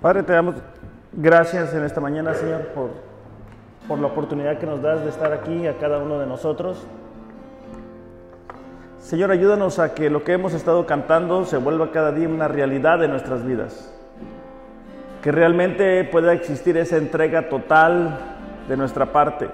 Padre, 0.00 0.22
te 0.22 0.32
damos 0.32 0.54
gracias 1.12 1.74
en 1.74 1.84
esta 1.84 2.00
mañana, 2.00 2.32
Señor, 2.32 2.68
por, 2.68 2.88
por 3.86 3.98
la 3.98 4.06
oportunidad 4.06 4.56
que 4.56 4.64
nos 4.64 4.80
das 4.80 5.04
de 5.04 5.10
estar 5.10 5.30
aquí 5.34 5.66
a 5.66 5.76
cada 5.76 5.98
uno 5.98 6.18
de 6.18 6.26
nosotros. 6.26 6.86
Señor, 8.98 9.30
ayúdanos 9.30 9.78
a 9.78 9.92
que 9.92 10.08
lo 10.08 10.24
que 10.24 10.32
hemos 10.32 10.54
estado 10.54 10.86
cantando 10.86 11.44
se 11.44 11.58
vuelva 11.58 11.90
cada 11.90 12.12
día 12.12 12.28
una 12.28 12.48
realidad 12.48 12.98
de 12.98 13.08
nuestras 13.08 13.44
vidas. 13.44 13.94
Que 15.22 15.32
realmente 15.32 16.02
pueda 16.04 16.32
existir 16.32 16.78
esa 16.78 16.96
entrega 16.96 17.50
total 17.50 18.18
de 18.68 18.78
nuestra 18.78 19.12
parte. 19.12 19.50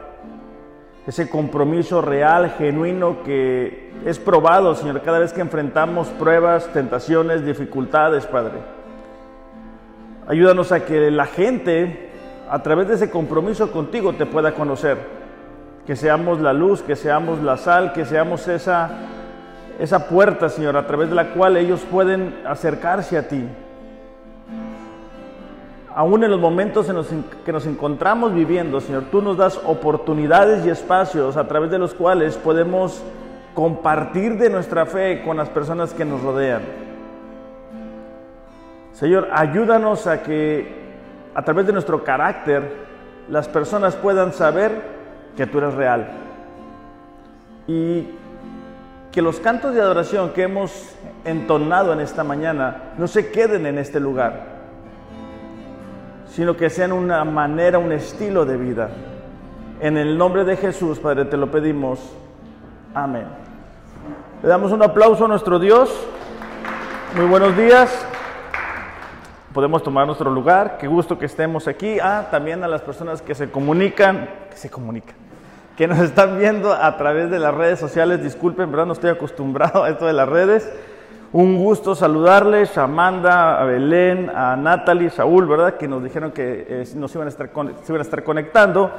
Ese 1.09 1.29
compromiso 1.29 2.03
real, 2.03 2.51
genuino, 2.57 3.25
que 3.25 3.93
es 4.05 4.21
probado, 4.21 4.77
Señor, 4.77 5.03
cada 5.03 5.19
vez 5.19 5.33
que 5.33 5.41
enfrentamos 5.41 6.07
pruebas, 6.11 6.69
tentaciones, 6.73 7.45
dificultades, 7.45 8.27
Padre. 8.27 8.76
Ayúdanos 10.29 10.73
a 10.73 10.85
que 10.85 11.11
la 11.13 11.27
gente, 11.27 12.11
a 12.51 12.61
través 12.63 12.89
de 12.89 12.95
ese 12.95 13.11
compromiso 13.11 13.71
contigo, 13.71 14.15
te 14.15 14.27
pueda 14.27 14.55
conocer. 14.55 14.99
Que 15.87 15.95
seamos 15.95 16.41
la 16.41 16.53
luz, 16.53 16.83
que 16.83 16.97
seamos 16.97 17.41
la 17.43 17.57
sal, 17.57 17.93
que 17.93 18.05
seamos 18.05 18.49
esa, 18.49 18.91
esa 19.79 20.09
puerta, 20.09 20.49
Señor, 20.49 20.77
a 20.77 20.87
través 20.87 21.11
de 21.11 21.15
la 21.15 21.33
cual 21.33 21.57
ellos 21.57 21.87
pueden 21.89 22.41
acercarse 22.45 23.17
a 23.17 23.29
ti. 23.29 23.45
Aún 25.95 26.25
en 26.25 26.31
los 26.31 26.41
momentos 26.41 26.89
en 26.89 26.97
los 26.97 27.09
que 27.45 27.53
nos 27.53 27.65
encontramos 27.65 28.35
viviendo, 28.35 28.81
Señor, 28.81 29.05
tú 29.13 29.23
nos 29.23 29.37
das 29.37 29.61
oportunidades 29.65 30.67
y 30.67 30.71
espacios 30.71 31.37
a 31.37 31.47
través 31.47 31.71
de 31.71 31.79
los 31.79 31.95
cuales 31.95 32.37
podemos 32.37 33.01
compartir 33.55 34.37
de 34.39 34.51
nuestra 34.51 34.87
fe 34.87 35.23
con 35.25 35.37
las 35.37 35.49
personas 35.49 35.95
que 35.95 36.05
nos 36.05 36.21
rodean. 36.21 36.86
Señor, 38.97 39.29
ayúdanos 39.31 40.07
a 40.07 40.23
que 40.23 40.75
a 41.35 41.43
través 41.43 41.67
de 41.67 41.73
nuestro 41.75 42.03
carácter 42.03 42.87
las 43.29 43.47
personas 43.47 43.95
puedan 43.95 44.33
saber 44.33 44.71
que 45.37 45.47
tú 45.47 45.59
eres 45.59 45.75
real. 45.75 46.09
Y 47.67 48.09
que 49.13 49.21
los 49.21 49.39
cantos 49.39 49.75
de 49.75 49.83
adoración 49.83 50.31
que 50.31 50.45
hemos 50.45 50.97
entonado 51.27 51.93
en 51.93 52.01
esta 52.01 52.25
mañana 52.25 52.95
no 52.97 53.07
se 53.07 53.31
queden 53.31 53.67
en 53.67 53.77
este 53.77 54.01
lugar, 54.01 54.47
sino 56.29 56.57
que 56.57 56.71
sean 56.71 56.93
una 56.93 57.23
manera, 57.25 57.79
un 57.79 57.93
estilo 57.93 58.47
de 58.47 58.57
vida. 58.57 58.89
En 59.81 59.99
el 59.99 60.17
nombre 60.17 60.47
de 60.47 60.57
Jesús, 60.57 60.99
Padre, 61.01 61.27
te 61.27 61.37
lo 61.37 61.51
pedimos. 61.51 62.01
Amén. 62.95 63.27
Le 64.43 64.49
damos 64.49 64.73
un 64.73 64.83
aplauso 64.83 65.27
a 65.27 65.29
nuestro 65.29 65.59
Dios. 65.59 65.91
Muy 67.15 67.27
buenos 67.27 67.55
días 67.59 68.06
podemos 69.57 69.83
tomar 69.83 70.05
nuestro 70.05 70.31
lugar. 70.31 70.77
Qué 70.77 70.87
gusto 70.87 71.19
que 71.19 71.25
estemos 71.25 71.67
aquí. 71.67 71.99
Ah, 71.99 72.27
también 72.31 72.63
a 72.63 72.69
las 72.69 72.83
personas 72.83 73.23
que 73.23 73.35
se 73.35 73.51
comunican, 73.51 74.29
que 74.51 74.57
se 74.59 74.69
comunican, 74.69 75.17
que 75.79 75.89
nos 75.89 75.99
están 76.01 76.39
viendo 76.39 76.75
a 76.75 76.95
través 76.99 77.31
de 77.31 77.39
las 77.39 77.55
redes 77.55 77.79
sociales. 77.79 78.23
Disculpen, 78.23 78.71
¿verdad? 78.71 78.85
No 78.85 78.93
estoy 78.93 79.09
acostumbrado 79.09 79.83
a 79.83 79.89
esto 79.89 80.05
de 80.05 80.13
las 80.13 80.29
redes. 80.29 80.71
Un 81.33 81.57
gusto 81.57 81.95
saludarles 81.95 82.77
a 82.77 82.83
Amanda, 82.83 83.59
a 83.59 83.65
Belén, 83.65 84.29
a 84.29 84.57
Natalie, 84.57 85.09
Saúl, 85.09 85.47
¿verdad? 85.47 85.79
Que 85.79 85.89
nos 85.89 86.05
dijeron 86.05 86.33
que 86.33 86.67
eh, 86.69 86.85
nos 86.95 87.15
iban 87.15 87.27
a 87.27 87.31
estar, 87.31 87.49
iban 87.49 87.99
a 87.99 88.03
estar 88.03 88.23
conectando. 88.25 88.91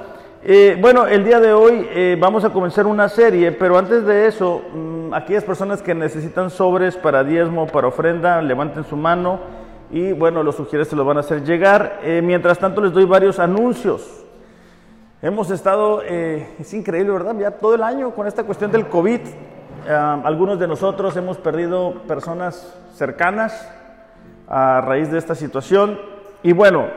Eh, 0.44 0.76
bueno, 0.82 1.06
el 1.06 1.24
día 1.24 1.40
de 1.40 1.54
hoy 1.54 1.88
eh, 1.92 2.18
vamos 2.20 2.44
a 2.46 2.50
comenzar 2.50 2.88
una 2.88 3.10
serie, 3.10 3.52
pero 3.52 3.78
antes 3.78 4.08
de 4.08 4.26
eso, 4.26 4.64
mmm, 4.74 5.14
aquellas 5.14 5.44
personas 5.44 5.84
que 5.84 5.94
necesitan 5.94 6.50
sobres 6.50 6.98
para 6.98 7.24
diezmo, 7.24 7.68
para 7.68 7.90
ofrenda, 7.90 8.42
levanten 8.42 8.86
su 8.86 8.98
mano 8.98 9.57
y 9.90 10.12
bueno, 10.12 10.44
los 10.44 10.56
sugieres 10.56 10.88
se 10.90 10.96
lo 10.96 11.06
van 11.06 11.18
a 11.18 11.22
hacer 11.22 11.44
llegar. 11.44 12.00
Eh, 12.04 12.22
mientras 12.24 12.60
tanto 12.60 12.82
les 12.82 12.92
doy 12.92 13.06
varios 13.06 13.40
anuncios. 13.40 14.26
Hemos 15.22 15.50
estado, 15.50 16.02
eh, 16.04 16.56
es 16.60 16.74
increíble, 16.74 17.12
¿verdad? 17.12 17.36
Ya 17.40 17.52
todo 17.52 17.76
el 17.76 17.84
año 17.84 18.12
con 18.12 18.28
esta 18.28 18.44
cuestión 18.44 18.72
del 18.72 18.88
COVID. 18.88 19.20
Eh, 19.88 19.92
algunos 20.24 20.60
de 20.60 20.68
nosotros 20.68 21.16
hemos 21.16 21.38
perdido 21.38 22.02
personas 22.08 22.78
cercanas 22.94 23.68
a 24.48 24.82
raíz 24.82 25.10
de 25.10 25.18
esta 25.18 25.36
situación. 25.36 26.00
Y 26.44 26.52
bueno, 26.52 26.88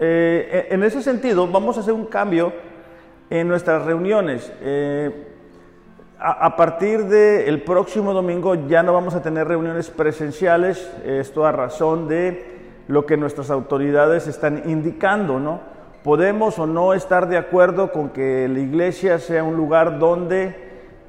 e-, 0.00 0.68
en 0.70 0.84
ese 0.84 1.02
sentido 1.02 1.46
vamos 1.48 1.76
a 1.76 1.80
hacer 1.80 1.92
un 1.94 2.06
cambio 2.06 2.52
en 3.28 3.48
nuestras 3.48 3.84
reuniones. 3.84 4.52
A, 6.18 6.56
partir 6.56 7.04
del 7.04 7.60
próximo 7.60 8.14
domingo 8.14 8.54
ya 8.54 8.82
no 8.82 8.94
vamos 8.94 9.14
a 9.14 9.20
tener 9.20 9.46
reuniones 9.46 9.90
presenciales, 9.90 10.90
esto 11.04 11.44
a 11.44 11.52
razón 11.52 12.08
de 12.08 12.56
lo 12.88 13.04
que 13.04 13.18
nuestras 13.18 13.50
autoridades 13.50 14.26
están 14.26 14.62
indicando, 14.64 15.38
¿no? 15.38 15.60
Podemos 16.02 16.58
o 16.58 16.66
no 16.66 16.94
estar 16.94 17.28
de 17.28 17.36
acuerdo 17.36 17.92
con 17.92 18.08
que 18.10 18.48
la 18.48 18.60
iglesia 18.60 19.18
sea 19.18 19.44
un 19.44 19.56
lugar 19.56 19.98
donde 19.98 20.56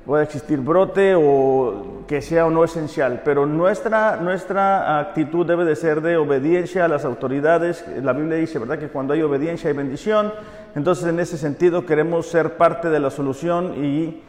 pueda 0.05 0.23
existir 0.23 0.59
brote 0.59 1.15
o 1.15 2.03
que 2.05 2.21
sea 2.21 2.45
o 2.45 2.49
no 2.49 2.65
esencial, 2.65 3.21
pero 3.23 3.45
nuestra, 3.45 4.17
nuestra 4.17 4.99
actitud 4.99 5.45
debe 5.45 5.63
de 5.63 5.77
ser 5.77 6.01
de 6.01 6.17
obediencia 6.17 6.83
a 6.83 6.89
las 6.89 7.05
autoridades. 7.05 7.85
La 8.03 8.11
Biblia 8.11 8.37
dice, 8.37 8.59
¿verdad?, 8.59 8.77
que 8.77 8.89
cuando 8.89 9.13
hay 9.13 9.21
obediencia 9.21 9.69
hay 9.69 9.75
bendición. 9.75 10.33
Entonces, 10.75 11.05
en 11.05 11.21
ese 11.21 11.37
sentido, 11.37 11.85
queremos 11.85 12.27
ser 12.27 12.57
parte 12.57 12.89
de 12.89 12.99
la 12.99 13.09
solución 13.09 13.85
y 13.85 14.23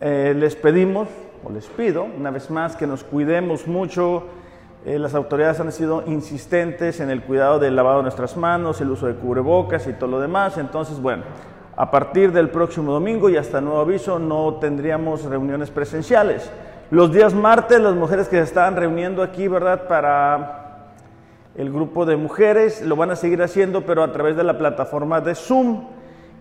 eh, 0.00 0.34
les 0.36 0.56
pedimos, 0.56 1.08
o 1.44 1.50
les 1.50 1.66
pido, 1.66 2.04
una 2.04 2.30
vez 2.30 2.50
más, 2.50 2.76
que 2.76 2.86
nos 2.86 3.02
cuidemos 3.04 3.66
mucho. 3.66 4.24
Eh, 4.84 4.98
las 4.98 5.14
autoridades 5.14 5.58
han 5.60 5.72
sido 5.72 6.04
insistentes 6.06 7.00
en 7.00 7.10
el 7.10 7.22
cuidado 7.22 7.58
del 7.58 7.74
lavado 7.74 7.98
de 7.98 8.02
nuestras 8.02 8.36
manos, 8.36 8.80
el 8.80 8.90
uso 8.90 9.06
de 9.06 9.14
cubrebocas 9.14 9.86
y 9.86 9.94
todo 9.94 10.10
lo 10.10 10.20
demás. 10.20 10.58
Entonces, 10.58 11.00
bueno, 11.00 11.22
a 11.76 11.90
partir 11.90 12.32
del 12.32 12.50
próximo 12.50 12.92
domingo 12.92 13.28
y 13.28 13.36
hasta 13.36 13.60
nuevo 13.60 13.80
aviso 13.80 14.18
no 14.18 14.54
tendríamos 14.60 15.24
reuniones 15.24 15.70
presenciales. 15.70 16.50
Los 16.90 17.12
días 17.12 17.34
martes, 17.34 17.80
las 17.80 17.94
mujeres 17.94 18.28
que 18.28 18.36
se 18.36 18.42
estaban 18.42 18.76
reuniendo 18.76 19.22
aquí, 19.22 19.48
¿verdad? 19.48 19.88
Para 19.88 20.92
el 21.56 21.72
grupo 21.72 22.06
de 22.06 22.16
mujeres, 22.16 22.82
lo 22.82 22.96
van 22.96 23.10
a 23.10 23.16
seguir 23.16 23.42
haciendo, 23.42 23.86
pero 23.86 24.02
a 24.02 24.12
través 24.12 24.36
de 24.36 24.44
la 24.44 24.56
plataforma 24.56 25.20
de 25.20 25.34
Zoom. 25.34 25.95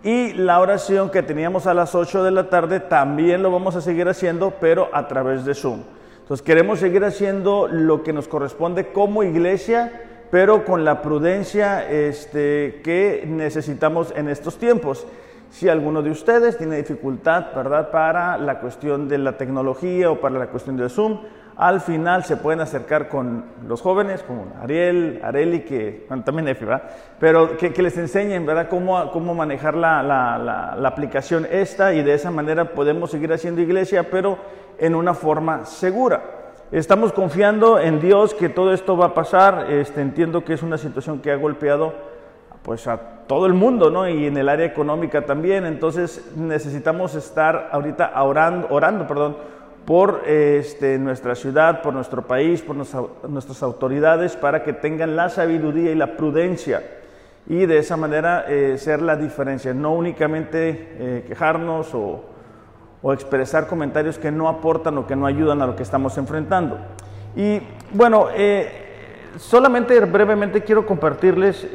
Y 0.06 0.34
la 0.34 0.60
oración 0.60 1.10
que 1.10 1.24
teníamos 1.24 1.66
a 1.66 1.74
las 1.74 1.96
8 1.96 2.24
de 2.24 2.30
la 2.30 2.48
tarde 2.48 2.80
también 2.80 3.42
lo 3.42 3.50
vamos 3.50 3.76
a 3.76 3.82
seguir 3.82 4.08
haciendo, 4.08 4.54
pero 4.62 4.88
a 4.94 5.08
través 5.08 5.46
de 5.46 5.56
Zoom. 5.56 5.82
Entonces 6.22 6.46
queremos 6.46 6.78
seguir 6.78 7.04
haciendo 7.04 7.68
lo 7.68 8.04
que 8.04 8.14
nos 8.14 8.28
corresponde 8.28 8.92
como 8.92 9.24
iglesia, 9.24 10.04
pero 10.30 10.64
con 10.64 10.86
la 10.86 11.02
prudencia 11.02 11.90
este, 11.90 12.82
que 12.84 13.24
necesitamos 13.26 14.14
en 14.16 14.30
estos 14.30 14.60
tiempos. 14.60 15.08
Si 15.50 15.70
alguno 15.70 16.04
de 16.04 16.12
ustedes 16.12 16.56
tiene 16.56 16.78
dificultad, 16.78 17.48
¿verdad?, 17.56 17.90
para 17.90 18.38
la 18.38 18.60
cuestión 18.60 19.08
de 19.08 19.18
la 19.18 19.38
tecnología 19.40 20.12
o 20.12 20.22
para 20.22 20.38
la 20.38 20.52
cuestión 20.52 20.78
de 20.78 20.88
Zoom, 20.88 21.22
al 21.58 21.80
final 21.80 22.24
se 22.26 22.38
pueden 22.38 22.60
acercar 22.60 23.08
con 23.08 23.46
los 23.68 23.82
jóvenes, 23.82 24.24
como 24.24 24.48
Ariel, 24.62 25.22
Areli, 25.24 25.62
que 25.62 26.06
también 26.26 26.48
Efi, 26.50 26.66
¿verdad? 26.66 26.84
Pero 27.20 27.56
que, 27.58 27.70
les 27.82 27.98
enseñen, 27.98 28.46
¿verdad?, 28.46 28.68
cómo, 28.70 29.12
cómo 29.12 29.34
manejar 29.34 29.76
la, 29.76 30.04
la, 30.04 30.38
la, 30.76 30.88
aplicación 30.88 31.48
esta 31.50 31.94
y 31.94 32.04
de 32.04 32.14
esa 32.14 32.30
manera 32.30 32.72
podemos 32.74 33.12
seguir 33.12 33.32
haciendo 33.32 33.62
iglesia, 33.62 34.10
pero 34.10 34.38
en 34.78 34.96
una 34.96 35.14
forma 35.14 35.66
segura. 35.66 36.22
Estamos 36.72 37.14
confiando 37.14 37.80
en 37.80 38.02
Dios 38.02 38.34
que 38.34 38.50
todo 38.50 38.74
esto 38.74 38.98
va 38.98 39.08
a 39.08 39.14
pasar. 39.14 39.72
Este, 39.72 40.02
entiendo 40.02 40.44
que 40.44 40.54
es 40.54 40.64
una 40.64 40.78
situación 40.78 41.20
que 41.20 41.32
ha 41.32 41.36
golpeado 41.36 41.94
pues 42.64 42.88
a 42.88 43.00
todo 43.28 43.46
el 43.46 43.54
mundo, 43.54 43.92
¿no? 43.92 44.10
Y 44.10 44.26
en 44.26 44.36
el 44.38 44.50
área 44.50 44.66
económica 44.66 45.26
también. 45.26 45.66
Entonces 45.66 46.34
necesitamos 46.36 47.14
estar 47.14 47.70
ahorita 47.72 48.12
orando, 48.22 48.68
orando 48.72 49.08
perdón, 49.08 49.38
por 49.86 50.24
este, 50.26 50.98
nuestra 50.98 51.36
ciudad, 51.36 51.82
por 51.82 51.94
nuestro 51.94 52.24
país, 52.24 52.62
por 52.62 52.76
nuestras 52.76 53.64
autoridades, 53.64 54.36
para 54.36 54.64
que 54.64 54.74
tengan 54.74 55.16
la 55.16 55.30
sabiduría 55.30 55.92
y 55.92 55.96
la 55.96 56.18
prudencia 56.18 56.82
y 57.48 57.66
de 57.66 57.78
esa 57.78 57.96
manera 57.96 58.46
eh, 58.48 58.78
ser 58.78 59.02
la 59.02 59.16
diferencia, 59.16 59.74
no 59.74 59.94
únicamente 59.94 60.96
eh, 60.98 61.26
quejarnos 61.28 61.94
o, 61.94 62.24
o, 63.02 63.14
expresar 63.14 63.68
comentarios 63.68 64.18
que 64.18 64.32
no 64.32 64.50
aportan 64.50 64.98
o 64.98 65.06
que 65.06 65.16
no 65.16 65.28
ayudan 65.28 65.62
a 65.62 65.68
lo 65.68 65.76
que 65.76 65.84
estamos 65.84 66.18
enfrentando. 66.18 66.80
Y 67.36 67.62
bueno, 67.94 68.30
eh, 68.36 69.32
solamente 69.38 70.00
brevemente 70.00 70.64
quiero 70.64 70.86
compartirles, 70.86 71.68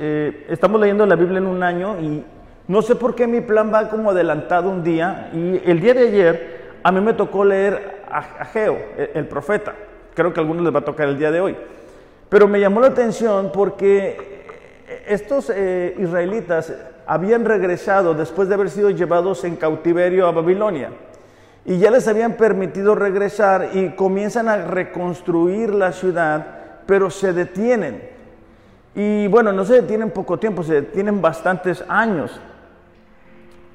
estamos 0.48 0.80
leyendo 0.80 1.06
la 1.06 1.14
Biblia 1.14 1.38
en 1.38 1.46
un 1.46 1.62
año 1.62 2.00
y 2.00 2.24
no 2.66 2.82
sé 2.82 2.96
por 2.96 3.14
qué 3.14 3.26
mi 3.26 3.40
plan 3.40 3.72
va 3.72 3.88
como 3.88 4.10
adelantado 4.10 4.70
un 4.70 4.82
día 4.82 5.30
y 5.32 5.60
el 5.64 5.80
día 5.80 5.94
de 5.94 6.08
ayer 6.08 6.60
a 6.82 6.90
mí 6.90 7.00
me 7.00 7.12
tocó 7.12 7.44
leer 7.44 7.99
a 8.10 8.44
Geo, 8.46 8.78
el 9.14 9.26
profeta. 9.26 9.74
Creo 10.14 10.32
que 10.32 10.40
a 10.40 10.42
algunos 10.42 10.64
les 10.64 10.74
va 10.74 10.80
a 10.80 10.84
tocar 10.84 11.08
el 11.08 11.18
día 11.18 11.30
de 11.30 11.40
hoy. 11.40 11.56
Pero 12.28 12.46
me 12.46 12.60
llamó 12.60 12.80
la 12.80 12.88
atención 12.88 13.50
porque 13.52 14.44
estos 15.06 15.50
eh, 15.54 15.94
israelitas 15.98 16.72
habían 17.06 17.44
regresado 17.44 18.14
después 18.14 18.48
de 18.48 18.54
haber 18.54 18.70
sido 18.70 18.90
llevados 18.90 19.44
en 19.44 19.56
cautiverio 19.56 20.26
a 20.26 20.32
Babilonia. 20.32 20.90
Y 21.64 21.78
ya 21.78 21.90
les 21.90 22.06
habían 22.08 22.34
permitido 22.34 22.94
regresar 22.94 23.70
y 23.74 23.90
comienzan 23.90 24.48
a 24.48 24.64
reconstruir 24.64 25.74
la 25.74 25.92
ciudad, 25.92 26.46
pero 26.86 27.10
se 27.10 27.32
detienen. 27.32 28.02
Y 28.94 29.26
bueno, 29.28 29.52
no 29.52 29.64
se 29.64 29.82
tienen 29.82 30.10
poco 30.10 30.38
tiempo, 30.38 30.62
se 30.62 30.82
tienen 30.82 31.20
bastantes 31.20 31.84
años. 31.88 32.40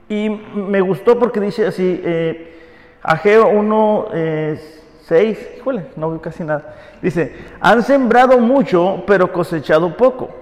Y 0.07 0.29
me 0.29 0.81
gustó 0.81 1.17
porque 1.19 1.39
dice 1.39 1.67
así, 1.67 2.01
eh, 2.03 2.53
Ageo 3.07 3.49
1, 3.49 4.07
6, 5.03 5.49
híjole, 5.57 5.85
no 5.95 6.09
veo 6.09 6.21
casi 6.21 6.43
nada. 6.43 6.73
Dice, 7.03 7.35
han 7.59 7.83
sembrado 7.83 8.39
mucho, 8.39 9.03
pero 9.05 9.31
cosechado 9.31 9.95
poco. 9.95 10.35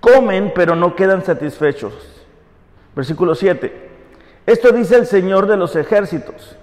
Comen, 0.00 0.52
pero 0.54 0.74
no 0.74 0.96
quedan 0.96 1.22
satisfechos. 1.22 1.92
Versículo 2.96 3.34
7. 3.34 3.90
Esto 4.46 4.72
dice 4.72 4.96
el 4.96 5.04
Señor 5.04 5.46
de 5.46 5.58
los 5.58 5.76
ejércitos. 5.76 6.56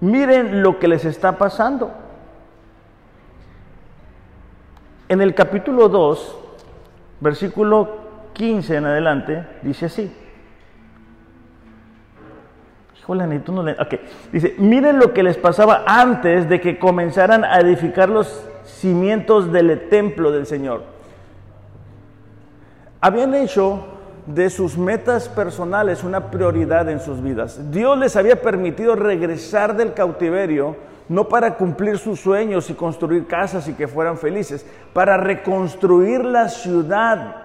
Miren 0.00 0.62
lo 0.62 0.78
que 0.78 0.86
les 0.86 1.04
está 1.04 1.38
pasando. 1.38 1.90
En 5.08 5.20
el 5.20 5.34
capítulo 5.34 5.88
2, 5.88 6.36
versículo 7.18 7.96
15 8.34 8.76
en 8.76 8.86
adelante, 8.86 9.44
dice 9.62 9.86
así. 9.86 10.16
Híjole, 13.06 13.38
tú 13.38 13.52
no 13.52 13.62
le... 13.62 13.72
Ok, 13.72 13.94
dice, 14.32 14.56
miren 14.58 14.98
lo 14.98 15.12
que 15.12 15.22
les 15.22 15.36
pasaba 15.36 15.84
antes 15.86 16.48
de 16.48 16.60
que 16.60 16.76
comenzaran 16.76 17.44
a 17.44 17.60
edificar 17.60 18.08
los 18.08 18.44
cimientos 18.64 19.52
del 19.52 19.88
templo 19.88 20.32
del 20.32 20.44
Señor. 20.44 20.82
Habían 23.00 23.32
hecho 23.36 23.84
de 24.26 24.50
sus 24.50 24.76
metas 24.76 25.28
personales 25.28 26.02
una 26.02 26.32
prioridad 26.32 26.88
en 26.88 26.98
sus 26.98 27.22
vidas. 27.22 27.70
Dios 27.70 27.96
les 27.96 28.16
había 28.16 28.42
permitido 28.42 28.96
regresar 28.96 29.76
del 29.76 29.94
cautiverio 29.94 30.74
no 31.08 31.28
para 31.28 31.56
cumplir 31.56 31.98
sus 31.98 32.18
sueños 32.18 32.68
y 32.70 32.74
construir 32.74 33.28
casas 33.28 33.68
y 33.68 33.74
que 33.74 33.86
fueran 33.86 34.18
felices, 34.18 34.66
para 34.92 35.16
reconstruir 35.16 36.24
la 36.24 36.48
ciudad 36.48 37.36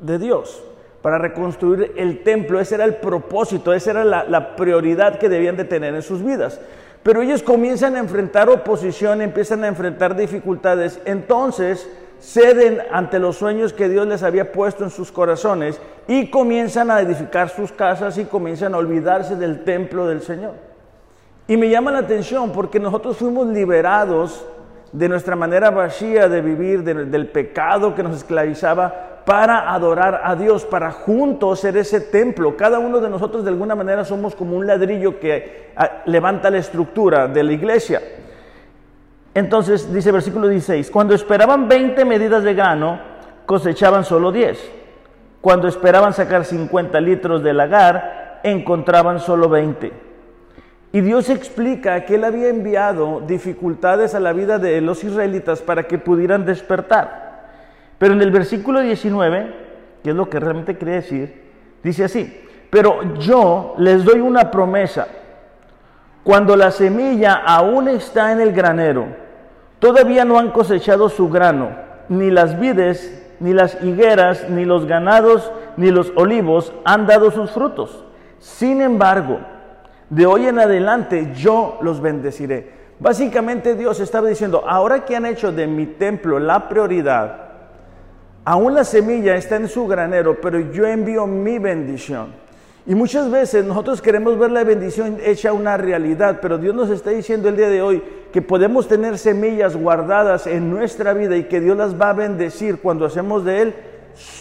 de 0.00 0.20
Dios, 0.20 0.62
para 1.02 1.18
reconstruir 1.18 1.92
el 1.96 2.22
templo. 2.22 2.60
Ese 2.60 2.74
era 2.74 2.84
el 2.84 2.96
propósito, 2.96 3.72
esa 3.72 3.90
era 3.90 4.04
la, 4.04 4.56
prioridad 4.56 5.18
que 5.18 5.28
debían 5.28 5.56
de 5.56 5.64
tener 5.64 5.94
en 5.94 6.02
sus 6.02 6.24
vidas. 6.24 6.60
Pero 7.02 7.22
ellos 7.22 7.42
comienzan 7.42 7.96
a 7.96 8.00
enfrentar 8.00 8.48
oposición, 8.48 9.22
empiezan 9.22 9.64
a 9.64 9.68
enfrentar 9.68 10.16
dificultades, 10.16 11.00
entonces 11.04 11.88
ceden 12.20 12.82
ante 12.90 13.20
los 13.20 13.36
sueños 13.36 13.72
que 13.72 13.88
Dios 13.88 14.06
les 14.08 14.24
había 14.24 14.50
puesto 14.50 14.82
en 14.82 14.90
sus 14.90 15.12
corazones 15.12 15.80
y 16.08 16.30
comienzan 16.30 16.90
a 16.90 17.00
edificar 17.00 17.48
sus 17.48 17.70
casas 17.70 18.18
y 18.18 18.24
comienzan 18.24 18.74
a 18.74 18.78
olvidarse 18.78 19.36
del 19.36 19.62
templo 19.62 20.08
del 20.08 20.22
Señor. 20.22 20.54
Y 21.46 21.56
me 21.56 21.70
llama 21.70 21.92
la 21.92 22.00
atención 22.00 22.52
porque 22.52 22.80
nosotros 22.80 23.16
fuimos 23.16 23.46
liberados 23.46 24.44
de 24.92 25.08
nuestra 25.08 25.36
manera 25.36 25.70
vacía 25.70 26.28
de 26.28 26.40
vivir, 26.40 26.82
del 26.82 27.28
pecado 27.28 27.94
que 27.94 28.02
nos 28.02 28.16
esclavizaba, 28.16 29.17
para 29.28 29.74
adorar 29.74 30.22
a 30.24 30.34
Dios, 30.36 30.64
para 30.64 30.90
juntos 30.90 31.60
ser 31.60 31.76
ese 31.76 32.00
templo. 32.00 32.56
Cada 32.56 32.78
uno 32.78 32.98
de 32.98 33.10
nosotros 33.10 33.44
de 33.44 33.50
alguna 33.50 33.74
manera 33.74 34.02
somos 34.06 34.34
como 34.34 34.56
un 34.56 34.66
ladrillo 34.66 35.20
que 35.20 35.70
ah, 35.76 36.00
levanta 36.06 36.48
la 36.48 36.56
estructura 36.56 37.28
de 37.28 37.42
la 37.42 37.52
iglesia. 37.52 38.00
Entonces 39.34 39.92
dice 39.92 40.12
versículo 40.12 40.48
16, 40.48 40.90
cuando 40.90 41.14
esperaban 41.14 41.68
20 41.68 42.06
medidas 42.06 42.42
de 42.42 42.54
grano, 42.54 43.00
cosechaban 43.44 44.06
solo 44.06 44.32
10. 44.32 44.58
Cuando 45.42 45.68
esperaban 45.68 46.14
sacar 46.14 46.46
50 46.46 46.98
litros 47.02 47.42
de 47.42 47.52
lagar, 47.52 48.40
encontraban 48.44 49.20
solo 49.20 49.50
20. 49.50 49.92
Y 50.92 51.02
Dios 51.02 51.28
explica 51.28 52.06
que 52.06 52.14
Él 52.14 52.24
había 52.24 52.48
enviado 52.48 53.20
dificultades 53.26 54.14
a 54.14 54.20
la 54.20 54.32
vida 54.32 54.58
de 54.58 54.80
los 54.80 55.04
israelitas 55.04 55.60
para 55.60 55.82
que 55.82 55.98
pudieran 55.98 56.46
despertar. 56.46 57.27
Pero 57.98 58.14
en 58.14 58.22
el 58.22 58.30
versículo 58.30 58.80
19, 58.80 59.54
que 60.02 60.10
es 60.10 60.16
lo 60.16 60.30
que 60.30 60.40
realmente 60.40 60.76
quiere 60.76 60.94
decir, 60.94 61.42
dice 61.82 62.04
así, 62.04 62.44
pero 62.70 63.14
yo 63.14 63.74
les 63.78 64.04
doy 64.04 64.20
una 64.20 64.50
promesa. 64.50 65.08
Cuando 66.22 66.56
la 66.56 66.70
semilla 66.70 67.34
aún 67.34 67.88
está 67.88 68.32
en 68.32 68.40
el 68.40 68.52
granero, 68.52 69.06
todavía 69.78 70.24
no 70.24 70.38
han 70.38 70.50
cosechado 70.50 71.08
su 71.08 71.28
grano, 71.28 71.70
ni 72.08 72.30
las 72.30 72.58
vides, 72.60 73.26
ni 73.40 73.52
las 73.52 73.82
higueras, 73.82 74.48
ni 74.50 74.64
los 74.64 74.86
ganados, 74.86 75.50
ni 75.76 75.90
los 75.90 76.12
olivos 76.16 76.72
han 76.84 77.06
dado 77.06 77.30
sus 77.30 77.50
frutos. 77.50 78.04
Sin 78.38 78.80
embargo, 78.82 79.40
de 80.10 80.26
hoy 80.26 80.46
en 80.46 80.58
adelante 80.58 81.32
yo 81.34 81.78
los 81.82 82.00
bendeciré. 82.00 82.78
Básicamente 83.00 83.74
Dios 83.74 84.00
estaba 84.00 84.28
diciendo, 84.28 84.64
ahora 84.66 85.04
que 85.04 85.16
han 85.16 85.26
hecho 85.26 85.52
de 85.52 85.66
mi 85.66 85.86
templo 85.86 86.38
la 86.38 86.68
prioridad, 86.68 87.47
aún 88.48 88.72
la 88.72 88.82
semilla 88.82 89.36
está 89.36 89.56
en 89.56 89.68
su 89.68 89.86
granero, 89.86 90.40
pero 90.40 90.58
yo 90.58 90.86
envío 90.86 91.26
mi 91.26 91.58
bendición. 91.58 92.28
Y 92.86 92.94
muchas 92.94 93.30
veces 93.30 93.66
nosotros 93.66 94.00
queremos 94.00 94.38
ver 94.38 94.50
la 94.50 94.64
bendición 94.64 95.18
hecha 95.22 95.52
una 95.52 95.76
realidad, 95.76 96.38
pero 96.40 96.56
Dios 96.56 96.74
nos 96.74 96.88
está 96.88 97.10
diciendo 97.10 97.50
el 97.50 97.58
día 97.58 97.68
de 97.68 97.82
hoy 97.82 98.02
que 98.32 98.40
podemos 98.40 98.88
tener 98.88 99.18
semillas 99.18 99.76
guardadas 99.76 100.46
en 100.46 100.70
nuestra 100.70 101.12
vida 101.12 101.36
y 101.36 101.44
que 101.44 101.60
Dios 101.60 101.76
las 101.76 102.00
va 102.00 102.08
a 102.08 102.14
bendecir 102.14 102.78
cuando 102.80 103.04
hacemos 103.04 103.44
de 103.44 103.60
Él 103.60 103.74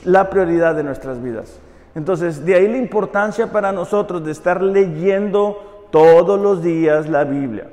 la 0.05 0.29
prioridad 0.29 0.73
de 0.73 0.83
nuestras 0.83 1.21
vidas. 1.21 1.59
Entonces, 1.93 2.45
de 2.45 2.55
ahí 2.55 2.69
la 2.69 2.77
importancia 2.77 3.51
para 3.51 3.73
nosotros 3.73 4.23
de 4.23 4.31
estar 4.31 4.63
leyendo 4.63 5.89
todos 5.91 6.39
los 6.39 6.63
días 6.63 7.09
la 7.09 7.25
Biblia. 7.25 7.67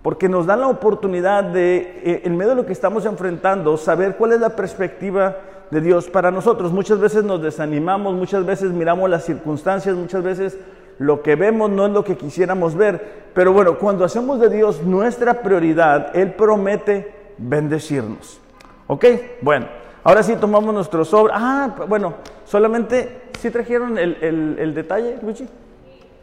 Porque 0.00 0.28
nos 0.28 0.46
da 0.46 0.56
la 0.56 0.68
oportunidad 0.68 1.42
de, 1.42 2.00
eh, 2.04 2.22
en 2.24 2.36
medio 2.36 2.50
de 2.50 2.56
lo 2.56 2.66
que 2.66 2.72
estamos 2.72 3.04
enfrentando, 3.04 3.76
saber 3.76 4.16
cuál 4.16 4.32
es 4.32 4.40
la 4.40 4.50
perspectiva 4.50 5.36
de 5.72 5.80
Dios 5.80 6.10
para 6.10 6.30
nosotros. 6.30 6.70
Muchas 6.70 7.00
veces 7.00 7.24
nos 7.24 7.40
desanimamos, 7.40 8.14
muchas 8.14 8.44
veces 8.44 8.72
miramos 8.72 9.08
las 9.08 9.24
circunstancias, 9.24 9.96
muchas 9.96 10.22
veces 10.22 10.58
lo 10.98 11.22
que 11.22 11.34
vemos 11.34 11.70
no 11.70 11.86
es 11.86 11.92
lo 11.92 12.04
que 12.04 12.14
quisiéramos 12.14 12.74
ver. 12.74 13.30
Pero 13.32 13.54
bueno, 13.54 13.78
cuando 13.78 14.04
hacemos 14.04 14.38
de 14.38 14.50
Dios 14.50 14.82
nuestra 14.82 15.40
prioridad, 15.40 16.14
Él 16.14 16.34
promete 16.34 17.14
bendecirnos. 17.38 18.38
¿Ok? 18.86 19.06
Bueno. 19.40 19.66
Ahora 20.04 20.22
sí 20.24 20.34
tomamos 20.34 20.74
nuestro 20.74 21.04
sobre. 21.04 21.32
Ah, 21.34 21.74
bueno, 21.88 22.14
solamente, 22.44 23.22
¿sí 23.38 23.50
trajeron 23.50 23.96
el, 23.96 24.74
detalle, 24.74 25.16
Luigi? 25.22 25.48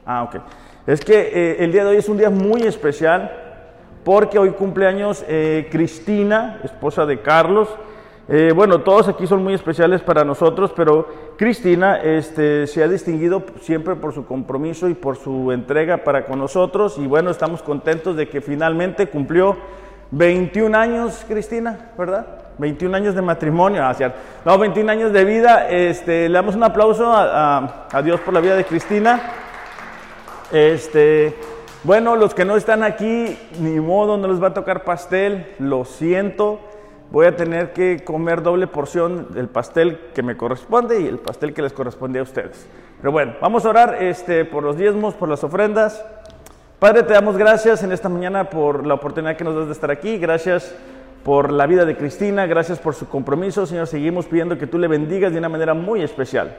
Ah, 0.05 0.23
ok. 0.23 0.35
Es 0.85 0.99
que 0.99 1.17
eh, 1.17 1.63
el 1.63 1.71
día 1.71 1.85
de 1.85 1.91
hoy 1.91 1.97
es 1.97 2.09
un 2.09 2.17
día 2.17 2.29
muy 2.29 2.63
especial 2.63 3.31
porque 4.03 4.37
hoy 4.37 4.49
cumpleaños 4.51 5.23
eh, 5.29 5.69
Cristina, 5.71 6.59
esposa 6.63 7.05
de 7.05 7.21
Carlos. 7.21 7.69
Eh, 8.31 8.51
bueno, 8.55 8.81
todos 8.81 9.07
aquí 9.07 9.25
son 9.25 9.43
muy 9.43 9.55
especiales 9.55 10.01
para 10.01 10.23
nosotros, 10.23 10.71
pero 10.75 11.07
Cristina 11.35 11.97
este, 11.97 12.67
se 12.67 12.83
ha 12.83 12.87
distinguido 12.87 13.41
siempre 13.59 13.95
por 13.95 14.13
su 14.13 14.27
compromiso 14.27 14.87
y 14.87 14.93
por 14.93 15.17
su 15.17 15.51
entrega 15.51 16.03
para 16.03 16.25
con 16.25 16.37
nosotros. 16.37 16.99
Y 16.99 17.07
bueno, 17.07 17.31
estamos 17.31 17.63
contentos 17.63 18.15
de 18.15 18.29
que 18.29 18.39
finalmente 18.39 19.07
cumplió 19.07 19.57
21 20.11 20.77
años, 20.77 21.25
Cristina, 21.27 21.91
¿verdad? 21.97 22.27
21 22.59 22.97
años 22.97 23.15
de 23.15 23.23
matrimonio, 23.23 23.83
ah, 23.83 23.95
no, 24.45 24.57
21 24.59 24.91
años 24.91 25.11
de 25.11 25.25
vida. 25.25 25.67
Este, 25.67 26.29
le 26.29 26.35
damos 26.35 26.53
un 26.55 26.63
aplauso 26.63 27.11
a, 27.11 27.87
Dios 28.03 28.19
por 28.19 28.35
la 28.35 28.41
vida 28.41 28.55
de 28.55 28.63
Cristina. 28.63 29.21
Este, 30.51 31.35
bueno, 31.83 32.15
los 32.15 32.35
que 32.35 32.45
no 32.45 32.57
están 32.57 32.83
aquí, 32.83 33.39
ni 33.59 33.79
modo, 33.79 34.17
no 34.17 34.27
les 34.27 34.39
va 34.39 34.49
a 34.49 34.53
tocar 34.53 34.83
pastel, 34.83 35.55
lo 35.57 35.83
siento. 35.83 36.59
Voy 37.11 37.25
a 37.25 37.35
tener 37.35 37.73
que 37.73 38.03
comer 38.03 38.43
doble 38.43 38.67
porción 38.67 39.33
del 39.33 39.47
pastel 39.47 39.99
que 40.13 40.21
me 40.21 40.37
corresponde 40.37 41.01
y 41.01 41.07
el 41.07 41.17
pastel 41.17 41.53
que 41.53 41.63
les 41.63 41.73
corresponde 41.73 42.19
a 42.19 42.23
ustedes. 42.23 42.67
Pero 43.01 43.11
bueno, 43.11 43.33
vamos 43.41 43.65
a 43.65 43.69
orar 43.69 44.03
este, 44.03 44.45
por 44.45 44.61
los 44.61 44.77
diezmos, 44.77 45.15
por 45.15 45.27
las 45.27 45.43
ofrendas. 45.43 46.05
Padre, 46.77 47.03
te 47.03 47.13
damos 47.13 47.35
gracias 47.35 47.81
en 47.81 47.91
esta 47.91 48.09
mañana 48.09 48.51
por 48.51 48.85
la 48.85 48.93
oportunidad 48.93 49.35
que 49.35 49.43
nos 49.43 49.55
das 49.55 49.65
de 49.65 49.71
estar 49.71 49.89
aquí. 49.89 50.19
Gracias 50.19 50.75
por 51.23 51.51
la 51.51 51.65
vida 51.65 51.83
de 51.83 51.97
Cristina, 51.97 52.45
gracias 52.45 52.77
por 52.77 52.93
su 52.93 53.09
compromiso. 53.09 53.65
Señor, 53.65 53.87
seguimos 53.87 54.27
pidiendo 54.27 54.57
que 54.57 54.67
tú 54.67 54.77
le 54.77 54.87
bendigas 54.87 55.31
de 55.31 55.39
una 55.39 55.49
manera 55.49 55.73
muy 55.73 56.03
especial. 56.03 56.55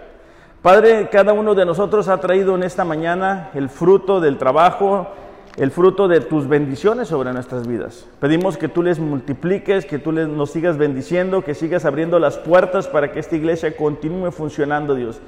Padre, 0.62 1.08
cada 1.10 1.32
uno 1.32 1.54
de 1.54 1.64
nosotros 1.64 2.08
ha 2.08 2.18
traído 2.18 2.54
en 2.54 2.64
esta 2.64 2.84
mañana 2.84 3.50
el 3.54 3.68
fruto 3.68 4.20
del 4.20 4.36
trabajo, 4.36 5.08
el 5.56 5.70
fruto 5.70 6.08
de 6.08 6.20
tus 6.20 6.48
bendiciones 6.48 7.08
sobre 7.08 7.32
nuestras 7.32 7.66
vidas. 7.66 8.06
Pedimos 8.20 8.56
que 8.56 8.68
tú 8.68 8.82
les 8.82 8.98
multipliques, 8.98 9.84
que 9.84 9.98
tú 9.98 10.12
les, 10.12 10.28
nos 10.28 10.50
sigas 10.50 10.78
bendiciendo, 10.78 11.42
que 11.42 11.54
sigas 11.54 11.84
abriendo 11.84 12.18
las 12.18 12.38
puertas 12.38 12.86
para 12.88 13.12
que 13.12 13.20
esta 13.20 13.36
iglesia 13.36 13.76
continúe 13.76 14.30
funcionando, 14.30 14.94
Dios. 14.94 15.20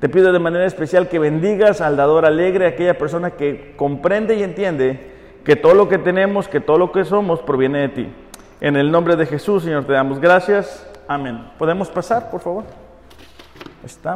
Te 0.00 0.08
pido 0.08 0.32
de 0.32 0.38
manera 0.38 0.66
especial 0.66 1.08
que 1.08 1.18
bendigas 1.18 1.80
al 1.80 1.96
dador 1.96 2.26
alegre, 2.26 2.66
aquella 2.66 2.98
persona 2.98 3.32
que 3.32 3.74
comprende 3.76 4.36
y 4.36 4.42
entiende 4.42 5.12
que 5.44 5.56
todo 5.56 5.74
lo 5.74 5.88
que 5.88 5.98
tenemos, 5.98 6.48
que 6.48 6.60
todo 6.60 6.78
lo 6.78 6.92
que 6.92 7.04
somos 7.04 7.40
proviene 7.40 7.80
de 7.80 7.88
ti. 7.88 8.08
En 8.60 8.76
el 8.76 8.90
nombre 8.90 9.16
de 9.16 9.26
Jesús, 9.26 9.62
Señor, 9.62 9.84
te 9.84 9.92
damos 9.92 10.20
gracias. 10.20 10.86
Amén. 11.06 11.50
¿Podemos 11.58 11.88
pasar, 11.88 12.30
por 12.30 12.40
favor? 12.40 12.64
¿Está? 13.84 14.14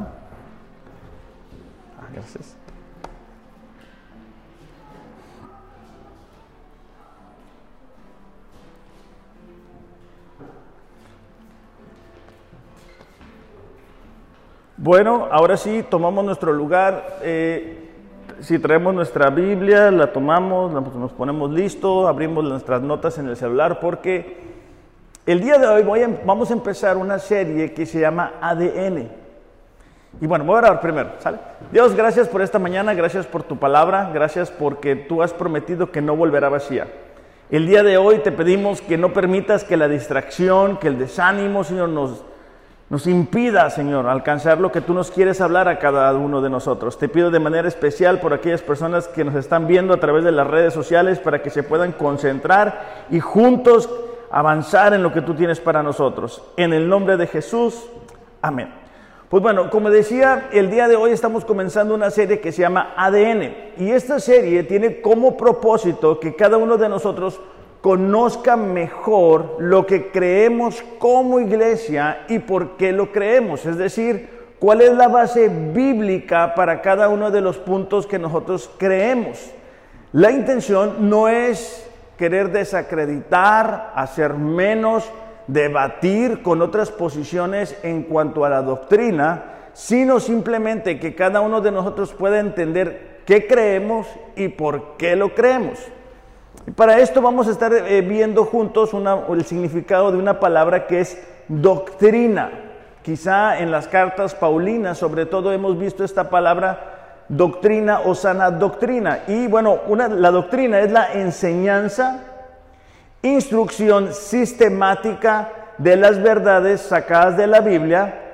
Ah, 1.99 2.09
gracias. 2.12 2.57
Bueno, 14.82 15.28
ahora 15.30 15.58
sí, 15.58 15.84
tomamos 15.90 16.25
nuestro 16.25 16.54
lugar. 16.54 17.18
Eh, 17.20 17.90
si 18.40 18.58
traemos 18.58 18.94
nuestra 18.94 19.28
Biblia, 19.28 19.90
la 19.90 20.10
tomamos, 20.10 20.72
nos 20.72 21.12
ponemos 21.12 21.50
listo, 21.50 22.08
abrimos 22.08 22.42
nuestras 22.44 22.80
notas 22.80 23.18
en 23.18 23.28
el 23.28 23.37
celular, 23.37 23.78
porque 23.78 24.38
el 25.26 25.42
día 25.42 25.58
de 25.58 25.66
hoy 25.66 25.82
voy 25.82 26.00
vamos 26.25 26.50
a 26.50 26.54
empezar 26.54 26.96
una 26.96 27.18
serie 27.18 27.75
que 27.75 27.84
se 27.84 28.00
llama 28.00 28.32
ADN. 28.40 29.10
Y 30.18 30.26
bueno, 30.26 30.46
voy 30.46 30.54
a 30.54 30.58
orar 30.60 30.80
primero, 30.80 31.10
¿sale? 31.18 31.37
Dios, 31.70 31.94
gracias 31.94 32.26
por 32.26 32.40
esta 32.40 32.58
mañana, 32.58 32.94
gracias 32.94 33.26
por 33.26 33.42
tu 33.42 33.58
palabra, 33.58 34.10
gracias 34.14 34.50
porque 34.50 34.96
tú 34.96 35.22
has 35.22 35.34
prometido 35.34 35.92
que 35.92 36.00
no 36.00 36.16
volverá 36.16 36.49
vacía. 36.49 36.87
El 37.50 37.66
día 37.66 37.82
de 37.82 37.99
hoy 37.99 38.20
te 38.20 38.32
pedimos 38.32 38.80
que 38.80 38.96
no 38.96 39.12
permitas 39.12 39.62
que 39.62 39.76
la 39.76 39.88
distracción, 39.88 40.78
que 40.78 40.88
el 40.88 40.99
desánimo, 40.99 41.64
Señor, 41.64 41.90
nos 41.90 42.25
nos 42.90 43.06
impida, 43.06 43.70
Señor, 43.70 44.09
alcanzar 44.09 44.59
lo 44.59 44.73
que 44.73 44.80
tú 44.80 44.92
nos 44.94 45.12
quieres 45.12 45.40
hablar 45.40 45.68
a 45.68 45.78
cada 45.78 46.12
uno 46.12 46.42
de 46.42 46.50
nosotros. 46.50 46.99
Te 46.99 47.09
pido 47.09 47.30
de 47.30 47.38
manera 47.38 47.68
especial 47.68 48.18
por 48.18 48.35
aquellas 48.35 48.62
personas 48.62 49.06
que 49.06 49.23
nos 49.23 49.37
están 49.37 49.68
viendo 49.68 49.94
a 49.94 50.00
través 50.00 50.25
de 50.25 50.32
las 50.32 50.49
redes 50.49 50.75
sociales 50.75 51.20
para 51.20 51.40
que 51.40 51.50
se 51.50 51.62
puedan 51.62 51.92
concentrar 51.92 53.06
y 53.09 53.20
juntos 53.20 53.88
avanzar 54.28 54.92
en 54.92 55.04
lo 55.04 55.12
que 55.12 55.23
tú 55.23 55.35
tienes 55.35 55.61
para 55.61 55.85
nosotros. 55.85 56.42
En 56.56 56.73
el 56.73 56.88
nombre 56.88 57.16
de 57.16 57.28
Jesús, 57.28 57.87
amén. 58.42 58.75
Pues 59.28 59.40
bueno, 59.40 59.70
como 59.70 59.88
decía, 59.88 60.49
el 60.50 60.68
día 60.68 60.88
de 60.88 60.97
hoy 60.97 61.12
estamos 61.12 61.44
comenzando 61.44 61.94
una 61.94 62.11
serie 62.11 62.40
que 62.40 62.50
se 62.50 62.62
llama 62.62 62.94
ADN 62.97 63.54
y 63.78 63.92
esta 63.92 64.18
serie 64.18 64.64
tiene 64.64 65.00
como 65.00 65.37
propósito 65.37 66.18
que 66.18 66.35
cada 66.35 66.56
uno 66.56 66.76
de 66.76 66.88
nosotros 66.88 67.40
conozca 67.80 68.56
mejor 68.56 69.56
lo 69.58 69.87
que 69.87 70.10
creemos 70.10 70.82
como 70.99 71.40
iglesia 71.40 72.25
y 72.28 72.38
por 72.38 72.76
qué 72.76 72.92
lo 72.92 73.10
creemos. 73.12 73.64
Es 73.64 73.76
decir, 73.78 74.28
cuál 74.58 74.82
es 74.82 74.92
la 74.92 75.08
base 75.08 75.49
bíblica 75.49 76.54
para 76.54 76.82
cada 76.82 77.08
uno 77.08 77.30
de 77.30 77.40
los 77.40 77.56
puntos 77.56 78.06
que 78.06 78.18
nosotros 78.18 78.70
creemos. 78.76 79.50
La 80.12 80.30
intención 80.30 81.08
no 81.08 81.28
es 81.28 81.88
querer 82.18 82.52
desacreditar, 82.52 83.92
hacer 83.94 84.34
menos, 84.34 85.10
debatir 85.46 86.42
con 86.42 86.60
otras 86.60 86.90
posiciones 86.90 87.76
en 87.82 88.02
cuanto 88.02 88.44
a 88.44 88.50
la 88.50 88.62
doctrina, 88.62 89.44
sino 89.72 90.20
simplemente 90.20 90.99
que 90.99 91.14
cada 91.14 91.40
uno 91.40 91.60
de 91.60 91.70
nosotros 91.70 92.12
pueda 92.12 92.40
entender 92.40 93.22
qué 93.25 93.46
creemos 93.46 94.06
y 94.37 94.49
por 94.49 94.96
qué 94.99 95.16
lo 95.16 95.34
creemos. 95.34 95.78
Y 96.66 96.71
para 96.73 96.99
esto 96.99 97.21
vamos 97.21 97.49
a 97.49 97.50
estar 97.50 97.73
eh, 97.73 98.00
viendo 98.02 98.45
juntos 98.45 98.90
el 98.95 99.45
significado 99.45 100.12
de 100.12 100.19
una 100.19 100.40
palabra 100.40 100.87
que 100.87 101.00
es 101.00 101.19
doctrina. 101.49 102.50
Quizá 103.02 103.59
en 103.59 103.71
las 103.71 103.88
cartas 103.88 104.35
paulinas, 104.35 104.99
sobre 104.99 105.26
todo, 105.26 105.52
hemos 105.52 105.78
visto 105.78 106.04
esta 106.04 106.28
palabra 106.28 107.25
doctrina 107.28 108.00
o 108.04 108.14
sana 108.14 108.50
doctrina. 108.50 109.21
Y 109.26 109.47
bueno, 109.47 109.80
la 109.88 110.30
doctrina 110.30 110.80
es 110.80 110.92
la 110.92 111.12
enseñanza, 111.14 112.21
instrucción 113.23 114.12
sistemática 114.12 115.49
de 115.78 115.97
las 115.97 116.23
verdades 116.23 116.83
sacadas 116.83 117.37
de 117.37 117.47
la 117.47 117.61
Biblia 117.61 118.29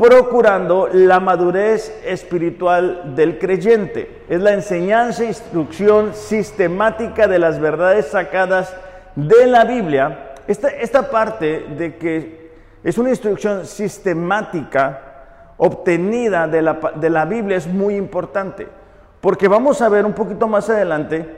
procurando 0.00 0.88
la 0.90 1.20
madurez 1.20 1.94
espiritual 2.06 3.14
del 3.14 3.38
creyente. 3.38 4.22
Es 4.30 4.40
la 4.40 4.54
enseñanza 4.54 5.24
e 5.24 5.26
instrucción 5.26 6.14
sistemática 6.14 7.28
de 7.28 7.38
las 7.38 7.60
verdades 7.60 8.06
sacadas 8.06 8.74
de 9.14 9.46
la 9.46 9.66
Biblia. 9.66 10.32
Esta, 10.46 10.68
esta 10.68 11.10
parte 11.10 11.66
de 11.76 11.96
que 11.96 12.50
es 12.82 12.96
una 12.96 13.10
instrucción 13.10 13.66
sistemática 13.66 15.02
obtenida 15.58 16.48
de 16.48 16.62
la, 16.62 16.80
de 16.94 17.10
la 17.10 17.26
Biblia 17.26 17.58
es 17.58 17.66
muy 17.66 17.94
importante, 17.96 18.66
porque 19.20 19.48
vamos 19.48 19.82
a 19.82 19.90
ver 19.90 20.06
un 20.06 20.14
poquito 20.14 20.48
más 20.48 20.70
adelante 20.70 21.28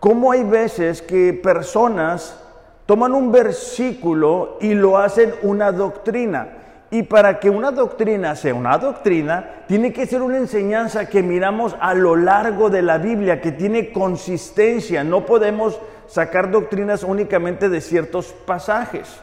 cómo 0.00 0.32
hay 0.32 0.42
veces 0.42 1.02
que 1.02 1.34
personas 1.40 2.36
toman 2.84 3.14
un 3.14 3.30
versículo 3.30 4.58
y 4.60 4.74
lo 4.74 4.98
hacen 4.98 5.32
una 5.42 5.70
doctrina. 5.70 6.57
Y 6.90 7.02
para 7.02 7.38
que 7.38 7.50
una 7.50 7.70
doctrina 7.70 8.34
sea 8.34 8.54
una 8.54 8.78
doctrina, 8.78 9.64
tiene 9.66 9.92
que 9.92 10.06
ser 10.06 10.22
una 10.22 10.38
enseñanza 10.38 11.06
que 11.06 11.22
miramos 11.22 11.76
a 11.80 11.92
lo 11.92 12.16
largo 12.16 12.70
de 12.70 12.80
la 12.80 12.96
Biblia, 12.96 13.42
que 13.42 13.52
tiene 13.52 13.92
consistencia. 13.92 15.04
No 15.04 15.26
podemos 15.26 15.78
sacar 16.06 16.50
doctrinas 16.50 17.02
únicamente 17.02 17.68
de 17.68 17.82
ciertos 17.82 18.28
pasajes. 18.46 19.20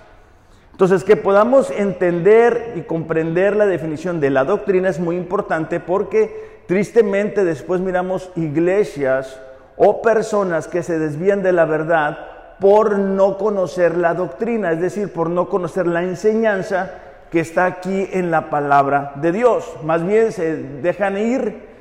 Entonces, 0.72 1.04
que 1.04 1.16
podamos 1.16 1.72
entender 1.72 2.74
y 2.76 2.82
comprender 2.82 3.56
la 3.56 3.66
definición 3.66 4.20
de 4.20 4.30
la 4.30 4.44
doctrina 4.44 4.90
es 4.90 5.00
muy 5.00 5.16
importante 5.16 5.80
porque 5.80 6.62
tristemente 6.68 7.44
después 7.46 7.82
miramos 7.82 8.30
iglesias 8.36 9.40
o 9.78 10.02
personas 10.02 10.68
que 10.68 10.84
se 10.84 11.00
desvían 11.00 11.42
de 11.42 11.54
la 11.54 11.66
verdad 11.66 12.18
por 12.60 13.00
no 13.00 13.38
conocer 13.38 13.98
la 13.98 14.14
doctrina, 14.14 14.72
es 14.72 14.82
decir, 14.82 15.12
por 15.12 15.30
no 15.30 15.50
conocer 15.50 15.88
la 15.88 16.04
enseñanza 16.04 16.92
que 17.32 17.40
está 17.40 17.66
aquí 17.66 18.08
en 18.12 18.32
la 18.32 18.50
palabra 18.50 19.14
de 19.16 19.32
Dios. 19.32 19.66
Más 19.84 20.06
bien 20.06 20.32
se 20.32 20.56
dejan 20.56 21.18
ir 21.18 21.76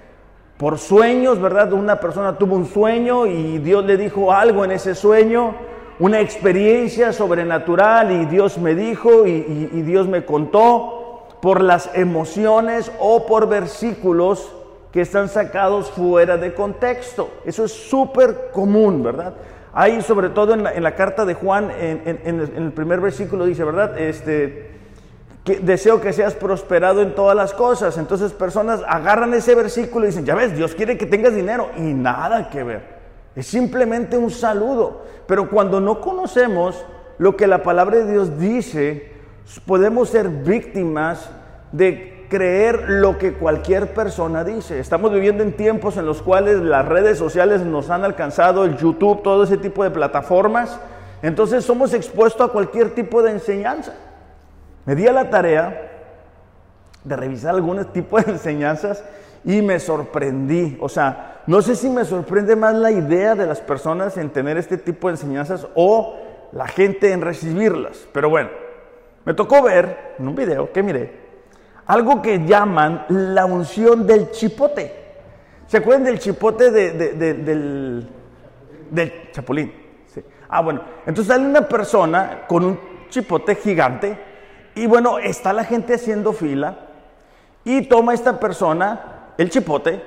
por 0.57 0.79
sueños, 0.79 1.41
¿verdad? 1.41 1.73
Una 1.73 2.01
persona 2.01 2.39
tuvo 2.39 2.55
un 2.57 2.67
sueño 2.67 3.27
y 3.27 3.59
Dios 3.59 3.85
le 3.85 3.97
dijo 3.97 4.33
algo 4.33 4.65
en 4.65 4.73
ese 4.73 4.95
sueño, 4.95 5.55
una 5.99 6.21
experiencia 6.21 7.13
sobrenatural 7.13 8.13
y 8.13 8.27
Dios 8.27 8.59
me 8.59 8.75
dijo 8.75 9.27
y, 9.27 9.43
Dios 9.83 10.09
me 10.09 10.25
contó 10.25 11.29
por 11.41 11.63
las 11.63 11.91
emociones 11.95 12.91
o 12.99 13.27
por 13.27 13.49
versículos 13.49 14.51
que 14.93 15.03
están 15.03 15.29
sacados 15.29 15.91
fuera 15.91 16.37
de 16.37 16.55
contexto. 16.55 17.31
Eso 17.45 17.65
es 17.65 17.73
súper 17.73 18.51
común, 18.53 19.03
¿verdad? 19.03 19.35
Hay 19.73 20.03
sobre 20.03 20.31
todo 20.31 20.55
en 20.55 20.83
la, 20.83 20.95
carta 20.95 21.25
de 21.25 21.35
Juan, 21.35 21.71
en, 21.81 22.21
en, 22.25 22.41
el 22.41 22.73
primer 22.73 23.01
versículo 23.01 23.45
dice, 23.45 23.65
¿verdad? 23.65 23.99
Este, 23.99 24.74
deseo 25.45 26.01
que 26.01 26.13
seas 26.13 26.35
prosperado 26.35 27.03
en 27.03 27.15
todas 27.15 27.37
las 27.37 27.53
cosas. 27.53 27.99
Entonces 27.99 28.33
personas 28.33 28.81
agarran 28.89 29.35
ese 29.35 29.55
versículo 29.55 30.07
y 30.07 30.09
dicen, 30.09 30.25
ya 30.25 30.35
ves, 30.35 30.57
Dios 30.57 30.75
quiere 30.75 30.97
que 30.97 31.07
tengas 31.07 31.35
dinero 31.35 31.71
y 31.77 31.83
nada 31.83 32.49
que 32.49 32.63
ver. 32.65 32.95
Es 33.37 33.47
simplemente 33.47 34.17
un 34.17 34.31
saludo. 34.31 35.03
Pero 35.27 35.51
cuando 35.51 35.81
no 35.81 36.01
conocemos 36.01 36.85
lo 37.19 37.37
que 37.37 37.47
la 37.47 37.63
palabra 37.63 37.99
de 37.99 38.11
Dios 38.11 38.39
dice, 38.39 39.13
podemos 39.67 40.09
ser 40.09 40.29
víctimas 40.29 41.31
de 41.73 42.27
creer 42.29 42.87
lo 42.89 43.19
que 43.19 43.35
cualquier 43.35 43.93
persona 43.93 44.45
dice. 44.45 44.81
Estamos 44.81 45.13
viviendo 45.13 45.43
en 45.43 45.53
tiempos 45.53 45.97
en 45.97 46.07
los 46.07 46.23
cuales 46.23 46.61
las 46.61 46.87
redes 46.87 47.19
sociales 47.19 47.63
nos 47.63 47.91
han 47.91 48.05
alcanzado, 48.05 48.65
el 48.65 48.77
YouTube, 48.77 49.23
todo 49.23 49.45
ese 49.45 49.59
tipo 49.59 49.85
de 49.85 49.91
plataformas. 49.91 50.81
Entonces 51.23 51.65
somos 51.65 51.95
expuestos 51.95 52.49
a 52.49 52.53
cualquier 52.53 52.95
tipo 52.95 53.23
de 53.23 53.33
enseñanza. 53.33 53.95
Me 54.87 54.95
di 54.95 55.07
a 55.07 55.13
la 55.13 55.31
tarea 55.31 55.91
de 57.03 57.17
revisar 57.17 57.55
algún 57.55 57.85
tipo 57.87 58.21
de 58.21 58.33
enseñanzas 58.33 59.05
y 59.45 59.63
me 59.63 59.79
sorprendí. 59.79 60.77
O 60.81 60.89
sea, 60.89 61.43
no 61.47 61.63
sé 61.63 61.77
si 61.77 61.89
me 61.89 62.05
sorprende 62.05 62.57
más 62.57 62.75
la 62.75 62.91
idea 62.91 63.35
de 63.35 63.47
las 63.47 63.61
personas 63.61 64.17
en 64.17 64.31
tener 64.31 64.57
este 64.57 64.79
tipo 64.79 65.09
de 65.09 65.15
enseñanzas 65.15 65.67
o 65.75 66.17
la 66.53 66.67
gente 66.69 67.13
en 67.13 67.21
recibirlas. 67.21 68.07
Pero 68.13 68.31
bueno, 68.31 68.51
me 69.25 69.35
tocó 69.35 69.63
ver 69.63 70.15
en 70.19 70.29
un 70.29 70.35
video 70.35 70.73
que 70.73 70.83
miré 70.83 71.25
algo 71.87 72.23
que 72.23 72.45
llaman 72.45 73.05
la 73.09 73.45
unción 73.45 74.07
del 74.07 74.31
chipote. 74.31 75.05
¿Se 75.67 75.79
acuerdan 75.79 76.05
del 76.05 76.19
chipote 76.19 76.71
del, 76.71 78.09
del 78.91 79.13
chapulín? 79.33 79.73
Ah, 80.49 80.61
bueno, 80.63 80.83
entonces 81.07 81.35
sale 81.35 81.47
una 81.47 81.67
persona 81.67 82.43
con 82.47 82.65
un 82.65 82.79
chipote 83.09 83.57
gigante 83.57 84.34
y 84.75 84.87
bueno, 84.87 85.19
está 85.19 85.53
la 85.53 85.65
gente 85.65 85.95
haciendo 85.95 86.33
fila 86.33 86.77
y 87.65 87.83
toma 87.83 88.15
esta 88.15 88.41
persona 88.41 89.33
el 89.39 89.51
chipote 89.51 90.03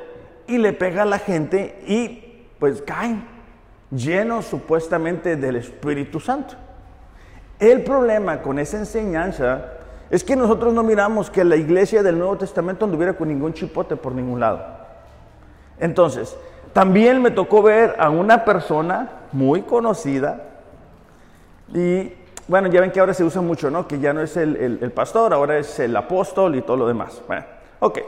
y 0.48 0.58
le 0.58 0.74
pega 0.74 1.04
a 1.04 1.06
la 1.06 1.20
gente 1.20 1.84
y 1.88 2.46
pues 2.60 2.82
caen 2.82 3.26
llenos 3.92 4.46
supuestamente 4.46 5.36
del 5.36 5.58
Espíritu 5.58 6.20
Santo. 6.20 6.56
El 7.60 7.84
problema 7.84 8.42
con 8.42 8.60
esa 8.60 8.78
enseñanza 8.78 9.66
es 10.10 10.24
que 10.24 10.36
nosotros 10.36 10.74
no 10.74 10.84
miramos 10.84 11.30
que 11.30 11.44
la 11.44 11.56
iglesia 11.56 12.04
del 12.04 12.18
Nuevo 12.18 12.38
Testamento 12.38 12.86
anduviera 12.86 13.14
con 13.14 13.28
ningún 13.28 13.54
chipote 13.54 13.96
por 13.96 14.14
ningún 14.14 14.40
lado. 14.40 14.64
Entonces, 15.80 16.36
también 16.74 17.22
me 17.22 17.32
tocó 17.32 17.62
ver 17.62 17.96
a 18.00 18.10
una 18.10 18.46
persona 18.46 19.10
muy 19.32 19.64
conocida 19.64 20.44
y 21.74 22.14
bueno, 22.48 22.70
ya 22.70 22.82
ven 22.82 22.92
que 22.92 23.00
ahora 23.00 23.14
se 23.14 23.24
usa 23.24 23.42
mucho, 23.42 23.70
¿no? 23.70 23.88
Que 23.88 24.00
ya 24.00 24.14
no 24.14 24.22
es 24.22 24.38
el, 24.38 24.92
pastor, 24.94 25.34
ahora 25.34 25.58
es 25.58 25.80
el 25.80 25.96
apóstol 25.96 26.56
y 26.56 26.62
todo 26.62 26.78
lo 26.78 26.88
demás. 26.88 27.22
Bueno, 27.28 27.46
ok. 27.80 28.00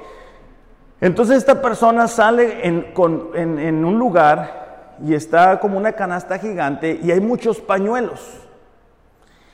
Entonces 1.01 1.37
esta 1.37 1.61
persona 1.61 2.07
sale 2.07 2.65
en, 2.67 2.93
en 3.35 3.85
un 3.85 3.99
lugar 3.99 4.97
y 5.05 5.13
está 5.13 5.59
como 5.59 5.77
una 5.77 5.93
canasta 5.93 6.37
gigante 6.39 6.99
y 7.01 7.11
hay 7.11 7.19
muchos 7.19 7.59
pañuelos. 7.59 8.21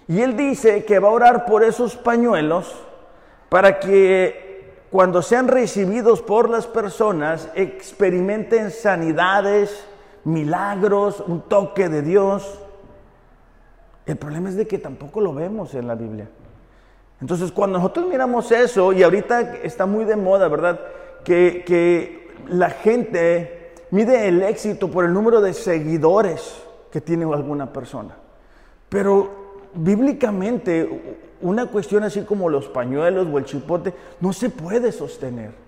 Y 0.07 0.21
él 0.21 0.37
dice 0.37 0.85
que 0.85 0.99
va 0.99 1.07
a 1.07 1.11
orar 1.11 1.45
por 1.45 1.63
esos 1.63 1.95
pañuelos 1.95 2.75
para 3.49 3.79
que 3.79 4.45
cuando 4.91 5.21
sean 5.21 5.47
recibidos 5.47 6.21
por 6.21 6.49
las 6.49 6.67
personas, 6.67 7.49
experimenten 7.55 8.71
sanidades, 8.71 9.85
milagros, 10.23 11.23
un 11.25 11.41
toque 11.41 11.89
de 11.89 12.01
Dios. 12.01 12.61
El 14.05 14.17
problema 14.17 14.49
es 14.49 14.55
de 14.55 14.67
que 14.67 14.77
tampoco 14.77 15.19
lo 15.19 15.33
vemos 15.33 15.73
en 15.73 15.87
la 15.87 15.95
Biblia. 15.95 16.29
Entonces, 17.21 17.51
cuando 17.51 17.77
nosotros 17.77 18.07
miramos 18.07 18.51
eso, 18.51 18.93
y 18.93 19.01
ahorita 19.01 19.55
está 19.63 19.85
muy 19.85 20.05
de 20.05 20.15
moda, 20.15 20.47
¿verdad? 20.47 20.79
Que, 21.23 21.63
que 21.65 22.33
la 22.49 22.69
gente 22.69 23.73
mide 23.91 24.27
el 24.27 24.43
éxito 24.43 24.91
por 24.91 25.05
el 25.05 25.13
número 25.13 25.41
de 25.41 25.53
seguidores 25.53 26.61
que 26.91 27.01
tiene 27.01 27.25
alguna 27.25 27.71
persona. 27.71 28.15
Pero 28.89 29.45
bíblicamente, 29.73 31.23
una 31.41 31.65
cuestión 31.67 32.03
así 32.03 32.21
como 32.21 32.49
los 32.49 32.67
pañuelos 32.67 33.27
o 33.31 33.37
el 33.37 33.45
chipote 33.45 33.93
no 34.19 34.33
se 34.33 34.49
puede 34.49 34.91
sostener. 34.91 35.64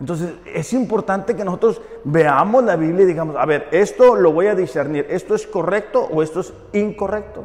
Entonces, 0.00 0.34
es 0.52 0.72
importante 0.72 1.36
que 1.36 1.44
nosotros 1.44 1.80
veamos 2.02 2.64
la 2.64 2.76
Biblia 2.76 3.04
y 3.04 3.06
digamos, 3.06 3.36
a 3.36 3.46
ver, 3.46 3.68
esto 3.70 4.16
lo 4.16 4.32
voy 4.32 4.48
a 4.48 4.54
discernir, 4.54 5.06
esto 5.08 5.34
es 5.34 5.46
correcto 5.46 6.08
o 6.12 6.22
esto 6.22 6.40
es 6.40 6.52
incorrecto. 6.72 7.44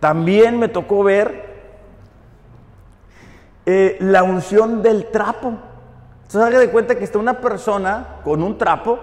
También 0.00 0.58
me 0.58 0.68
tocó 0.68 1.04
ver 1.04 1.50
eh, 3.66 3.98
la 4.00 4.22
unción 4.22 4.82
del 4.82 5.10
trapo. 5.10 5.54
Entonces, 6.22 6.42
haga 6.42 6.58
de 6.58 6.70
cuenta 6.70 6.96
que 6.96 7.04
está 7.04 7.18
una 7.18 7.40
persona 7.40 8.20
con 8.24 8.42
un 8.42 8.56
trapo, 8.56 8.98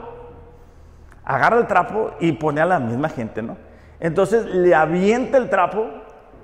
agarra 1.24 1.60
el 1.60 1.68
trapo 1.68 2.12
y 2.20 2.32
pone 2.32 2.62
a 2.62 2.66
la 2.66 2.80
misma 2.80 3.10
gente, 3.10 3.42
¿no? 3.42 3.58
Entonces 4.00 4.46
le 4.46 4.74
avienta 4.74 5.38
el 5.38 5.50
trapo. 5.50 5.88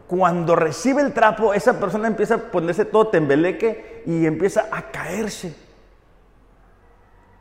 Cuando 0.07 0.55
recibe 0.55 1.01
el 1.01 1.13
trapo, 1.13 1.53
esa 1.53 1.79
persona 1.79 2.07
empieza 2.07 2.35
a 2.35 2.37
ponerse 2.37 2.85
todo 2.85 3.07
tembeleque 3.07 4.03
y 4.05 4.25
empieza 4.25 4.67
a 4.71 4.83
caerse. 4.91 5.55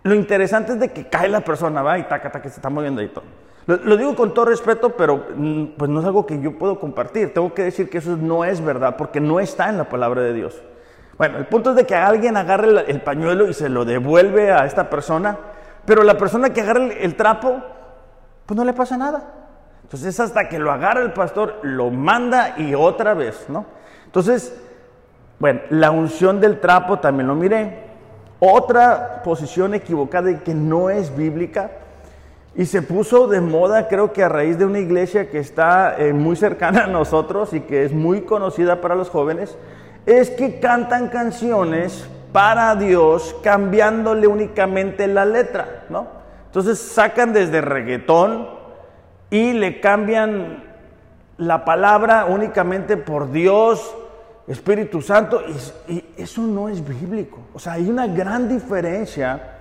Lo 0.03 0.15
interesante 0.15 0.73
es 0.73 0.81
de 0.81 0.89
que 0.89 1.09
cae 1.09 1.29
la 1.29 1.41
persona, 1.41 1.83
va, 1.83 1.99
y 1.99 2.05
taca, 2.05 2.31
taca, 2.31 2.49
se 2.49 2.57
está 2.57 2.69
moviendo 2.69 3.01
ahí 3.01 3.09
todo. 3.09 3.25
Lo, 3.67 3.97
digo 3.97 4.17
con 4.17 4.35
todo 4.35 4.47
respeto, 4.47 4.91
pero 4.97 5.27
mm, 5.37 5.65
pues 5.77 5.89
no 5.89 6.01
es 6.01 6.07
algo 6.07 6.27
que 6.27 6.41
yo 6.41 6.59
puedo 6.59 6.81
compartir. 6.81 7.33
Tengo 7.33 7.55
que 7.55 7.63
decir 7.63 7.89
que 7.89 7.99
eso 7.99 8.17
no 8.17 8.45
es 8.45 8.61
verdad, 8.61 8.97
porque 8.97 9.21
no 9.21 9.39
está 9.39 9.69
en 9.69 9.79
la 9.79 9.89
palabra 9.89 10.23
de 10.23 10.33
Dios. 10.33 10.61
Bueno, 11.17 11.39
el 11.39 11.47
punto 11.47 11.71
es 11.71 11.77
de 11.77 11.87
que 11.87 11.95
alguien 11.95 12.37
agarre 12.37 12.91
el, 12.91 13.01
pañuelo 13.03 13.49
y 13.49 13.55
se 13.55 13.69
lo 13.69 13.85
devuelve 13.85 14.51
a 14.51 14.65
esta 14.65 14.91
persona, 14.91 15.39
pero 15.85 16.03
la 16.03 16.19
persona 16.19 16.51
que 16.51 16.63
agarra 16.63 16.87
el 16.87 17.15
trapo, 17.15 17.63
pues 18.47 18.57
no 18.57 18.65
le 18.65 18.73
pasa 18.73 18.97
nada. 18.97 19.35
Entonces 19.85 20.19
hasta 20.19 20.49
que 20.49 20.59
lo 20.59 20.73
agarra 20.73 21.03
el 21.03 21.13
pastor, 21.13 21.61
lo 21.63 21.91
manda 21.91 22.59
y 22.59 22.75
otra 22.75 23.15
vez, 23.15 23.45
¿no? 23.49 23.67
Entonces, 24.07 24.59
bueno, 25.39 25.61
la 25.71 25.91
unción 25.91 26.41
del 26.41 26.59
trapo 26.59 26.99
también 26.99 27.29
lo 27.29 27.35
miré. 27.35 27.92
Otra 28.45 29.23
posición 29.23 29.73
equivocada 29.75 30.31
y 30.31 30.39
que 30.39 30.53
no 30.53 30.91
es 30.91 31.15
bíblica 31.17 31.71
y 32.57 32.67
se 32.67 32.83
puso 32.83 33.29
de 33.29 33.41
moda 33.41 33.87
creo 33.87 34.13
que 34.13 34.25
a 34.25 34.29
raíz 34.29 34.59
de 34.59 34.67
una 34.67 34.81
iglesia 34.81 35.31
que 35.31 35.39
está 35.39 35.95
eh, 35.97 36.13
muy 36.13 36.35
cercana 36.35 36.85
a 36.85 36.87
nosotros 36.89 37.55
y 37.55 37.61
que 37.61 37.85
es 37.85 37.93
muy 37.93 38.23
conocida 38.23 38.81
para 38.81 38.97
los 38.97 39.11
jóvenes, 39.11 39.57
es 40.07 40.31
que 40.31 40.59
cantan 40.59 41.09
canciones 41.09 42.09
para 42.33 42.75
Dios 42.75 43.37
cambiándole 43.45 44.27
únicamente 44.27 45.07
la 45.07 45.25
letra, 45.25 45.85
¿no? 45.89 46.09
Entonces 46.47 46.81
sacan 46.81 47.33
desde 47.33 47.61
reggaetón, 47.61 48.49
y 49.33 49.55
le 49.55 49.81
cambian 49.81 50.63
la 51.39 51.65
palabra 51.65 52.27
únicamente 52.27 52.99
por 52.99 53.33
Dios, 53.33 53.97
Espíritu 54.47 55.01
Santo, 55.01 55.41
y, 55.89 56.05
eso 56.17 56.43
no 56.43 56.69
es 56.69 56.87
bíblico. 56.87 57.39
O 57.55 57.59
sea, 57.59 57.75
hay 57.75 57.89
una 57.89 58.07
gran 58.07 58.49
diferencia 58.49 59.59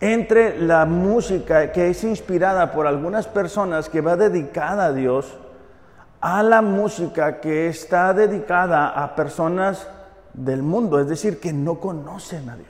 entre 0.00 0.58
la 0.58 0.84
música 0.84 1.72
que 1.72 1.90
es 1.90 2.04
inspirada 2.04 2.72
por 2.72 2.86
algunas 2.86 3.26
personas 3.26 3.88
que 3.88 4.00
va 4.00 4.16
dedicada 4.16 4.86
a 4.86 4.92
Dios, 4.92 5.38
a 6.20 6.42
la 6.42 6.62
música 6.62 7.40
que 7.40 7.68
está 7.68 8.12
dedicada 8.14 8.88
a 8.88 9.14
personas 9.14 9.86
del 10.32 10.62
mundo, 10.62 11.00
es 11.00 11.08
decir, 11.08 11.40
que 11.40 11.52
no 11.52 11.80
conocen 11.80 12.48
a 12.48 12.56
Dios. 12.56 12.68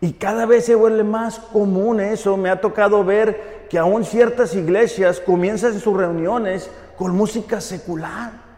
Y 0.00 0.14
cada 0.14 0.46
vez 0.46 0.64
se 0.64 0.74
vuelve 0.74 1.04
más 1.04 1.38
común 1.38 2.00
eso. 2.00 2.36
Me 2.36 2.48
ha 2.48 2.60
tocado 2.60 3.04
ver 3.04 3.66
que 3.68 3.78
aún 3.78 4.04
ciertas 4.04 4.54
iglesias 4.54 5.20
comienzan 5.20 5.78
sus 5.78 5.94
reuniones 5.96 6.70
con 6.96 7.14
música 7.14 7.60
secular. 7.60 8.49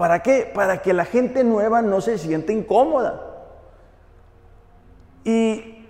¿Para 0.00 0.22
qué? 0.22 0.50
Para 0.54 0.80
que 0.80 0.94
la 0.94 1.04
gente 1.04 1.44
nueva 1.44 1.82
no 1.82 2.00
se 2.00 2.16
sienta 2.16 2.52
incómoda. 2.52 3.20
Y 5.24 5.86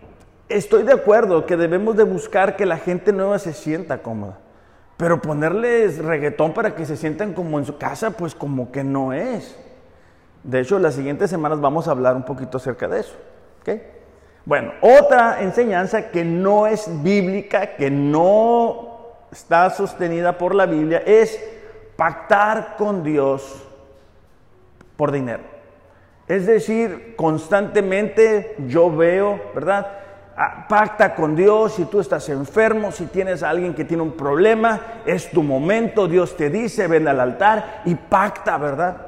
estoy 0.48 0.82
de 0.82 0.92
acuerdo 0.92 1.46
que 1.46 1.56
debemos 1.56 1.96
de 1.96 2.02
buscar 2.02 2.56
que 2.56 2.66
la 2.66 2.78
gente 2.78 3.12
nueva 3.12 3.38
se 3.38 3.52
sienta 3.52 4.02
cómoda. 4.02 4.38
Pero 4.96 5.22
ponerles 5.22 5.98
reggaetón 5.98 6.52
para 6.54 6.74
que 6.74 6.86
se 6.86 6.96
sientan 6.96 7.34
como 7.34 7.60
en 7.60 7.66
su 7.66 7.78
casa, 7.78 8.10
pues 8.10 8.34
como 8.34 8.72
que 8.72 8.82
no 8.82 9.12
es. 9.12 9.56
De 10.42 10.58
hecho, 10.58 10.80
las 10.80 10.94
siguientes 10.94 11.30
semanas 11.30 11.60
vamos 11.60 11.86
a 11.86 11.92
hablar 11.92 12.16
un 12.16 12.24
poquito 12.24 12.56
acerca 12.56 12.88
de 12.88 12.98
eso. 12.98 13.14
¿okay? 13.60 13.80
Bueno, 14.44 14.72
otra 14.80 15.40
enseñanza 15.40 16.10
que 16.10 16.24
no 16.24 16.66
es 16.66 16.90
bíblica, 17.04 17.76
que 17.76 17.92
no 17.92 19.12
está 19.30 19.70
sostenida 19.70 20.36
por 20.36 20.56
la 20.56 20.66
Biblia, 20.66 21.00
es 21.06 21.40
pactar 21.94 22.74
con 22.76 23.04
Dios 23.04 23.68
por 25.00 25.12
dinero. 25.12 25.44
Es 26.28 26.44
decir, 26.44 27.14
constantemente 27.16 28.54
yo 28.68 28.94
veo, 28.94 29.40
¿verdad? 29.54 29.86
Ah, 30.36 30.66
pacta 30.68 31.14
con 31.14 31.34
Dios 31.34 31.72
si 31.72 31.86
tú 31.86 32.00
estás 32.00 32.28
enfermo, 32.28 32.92
si 32.92 33.06
tienes 33.06 33.42
a 33.42 33.48
alguien 33.48 33.72
que 33.72 33.86
tiene 33.86 34.02
un 34.02 34.12
problema, 34.12 34.78
es 35.06 35.30
tu 35.30 35.42
momento, 35.42 36.06
Dios 36.06 36.36
te 36.36 36.50
dice, 36.50 36.86
ven 36.86 37.08
al 37.08 37.18
altar 37.18 37.80
y 37.86 37.94
pacta, 37.94 38.58
¿verdad? 38.58 39.06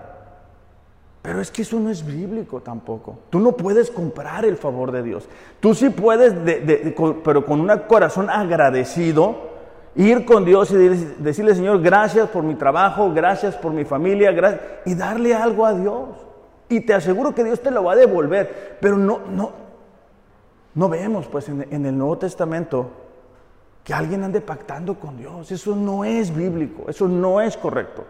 Pero 1.20 1.42
es 1.42 1.50
que 1.50 1.60
eso 1.60 1.78
no 1.78 1.90
es 1.90 2.06
bíblico 2.06 2.62
tampoco. 2.62 3.18
Tú 3.28 3.38
no 3.38 3.52
puedes 3.52 3.90
comprar 3.90 4.46
el 4.46 4.56
favor 4.56 4.92
de 4.92 5.02
Dios. 5.02 5.28
Tú 5.60 5.74
sí 5.74 5.90
puedes, 5.90 6.32
pero 7.22 7.44
con 7.44 7.60
un 7.60 7.78
corazón 7.80 8.30
agradecido, 8.30 9.51
ir 9.94 10.24
con 10.24 10.44
Dios 10.44 10.70
y 10.70 10.76
decirle, 10.76 11.54
Señor, 11.54 11.80
gracias 11.82 12.28
por 12.28 12.42
mi 12.42 12.54
trabajo, 12.54 13.12
gracias 13.12 13.54
por 13.56 13.72
mi 13.72 13.84
familia, 13.84 14.32
gracias, 14.32 14.62
y 14.86 14.94
darle 14.94 15.34
algo 15.34 15.66
a 15.66 15.74
Dios. 15.74 16.08
Y 16.68 16.80
te 16.80 16.94
aseguro 16.94 17.34
que 17.34 17.44
Dios 17.44 17.60
te 17.60 17.70
lo 17.70 17.84
va 17.84 17.92
a 17.92 17.96
devolver. 17.96 18.78
Pero 18.80 18.96
no, 18.96 19.20
no, 19.28 19.52
no 20.74 20.88
vemos 20.88 21.26
pues 21.26 21.48
en, 21.48 21.66
en 21.70 21.84
el 21.86 21.96
Nuevo 21.96 22.18
Testamento 22.18 22.90
que 23.84 23.92
alguien 23.92 24.24
ande 24.24 24.40
pactando 24.40 24.94
con 24.98 25.16
Dios. 25.16 25.50
Eso 25.50 25.76
no 25.76 26.04
es 26.04 26.34
bíblico, 26.34 26.84
eso 26.88 27.08
no 27.08 27.40
es 27.40 27.56
correcto. 27.56 28.04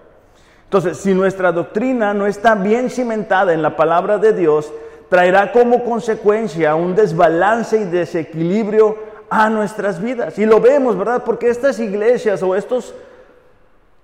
Entonces, 0.65 0.99
si 0.99 1.13
nuestra 1.13 1.53
doctrina 1.53 2.15
no 2.15 2.27
está 2.27 2.55
bien 2.55 2.89
cimentada 2.89 3.53
en 3.53 3.61
la 3.61 3.77
palabra 3.77 4.19
de 4.19 4.33
Dios, 4.33 4.73
traerá 5.09 5.53
como 5.53 5.85
consecuencia 5.85 6.75
un 6.75 6.95
desbalance 6.95 7.79
y 7.79 7.85
desequilibrio 7.85 8.97
a 9.33 9.49
nuestras 9.49 9.99
vidas. 9.99 10.39
Y 10.39 10.45
lo 10.45 10.61
vemos, 10.61 10.99
¿verdad? 10.99 11.25
Porque 11.25 11.49
estas 11.49 11.81
iglesias 11.81 12.43
o 12.43 12.55
estos 12.55 12.95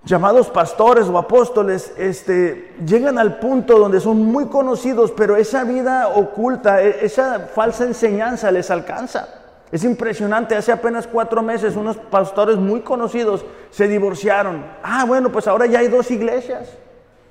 llamados 0.03 0.49
pastores 0.49 1.07
o 1.07 1.19
apóstoles 1.19 1.93
este, 1.97 2.73
llegan 2.83 3.19
al 3.19 3.37
punto 3.37 3.77
donde 3.77 3.99
son 3.99 4.25
muy 4.25 4.47
conocidos, 4.47 5.11
pero 5.11 5.35
esa 5.35 5.65
vida 5.65 6.07
oculta, 6.07 6.81
e-, 6.81 7.05
esa 7.05 7.41
falsa 7.41 7.83
enseñanza 7.83 8.51
les 8.51 8.71
alcanza. 8.71 9.29
Es 9.71 9.83
impresionante, 9.83 10.55
hace 10.55 10.71
apenas 10.71 11.05
cuatro 11.05 11.43
meses 11.43 11.75
unos 11.75 11.95
pastores 11.95 12.57
muy 12.57 12.81
conocidos 12.81 13.45
se 13.69 13.87
divorciaron. 13.87 14.65
Ah, 14.81 15.05
bueno, 15.05 15.31
pues 15.31 15.47
ahora 15.47 15.67
ya 15.67 15.77
hay 15.77 15.89
dos 15.89 16.09
iglesias. 16.09 16.69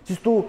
Dices 0.07 0.23
tú, 0.23 0.47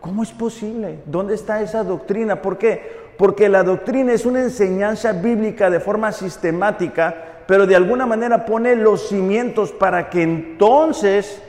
¿cómo 0.00 0.22
es 0.22 0.30
posible? 0.30 1.00
¿Dónde 1.06 1.34
está 1.34 1.62
esa 1.62 1.82
doctrina? 1.82 2.40
¿Por 2.40 2.58
qué? 2.58 3.01
Porque 3.22 3.48
la 3.48 3.62
doctrina 3.62 4.12
es 4.12 4.26
una 4.26 4.40
enseñanza 4.40 5.12
bíblica 5.12 5.70
de 5.70 5.78
forma 5.78 6.10
sistemática, 6.10 7.14
pero 7.46 7.68
de 7.68 7.76
alguna 7.76 8.04
manera 8.04 8.44
pone 8.44 8.74
los 8.74 9.10
cimientos 9.10 9.70
para 9.70 10.10
que 10.10 10.24
entonces 10.24 11.40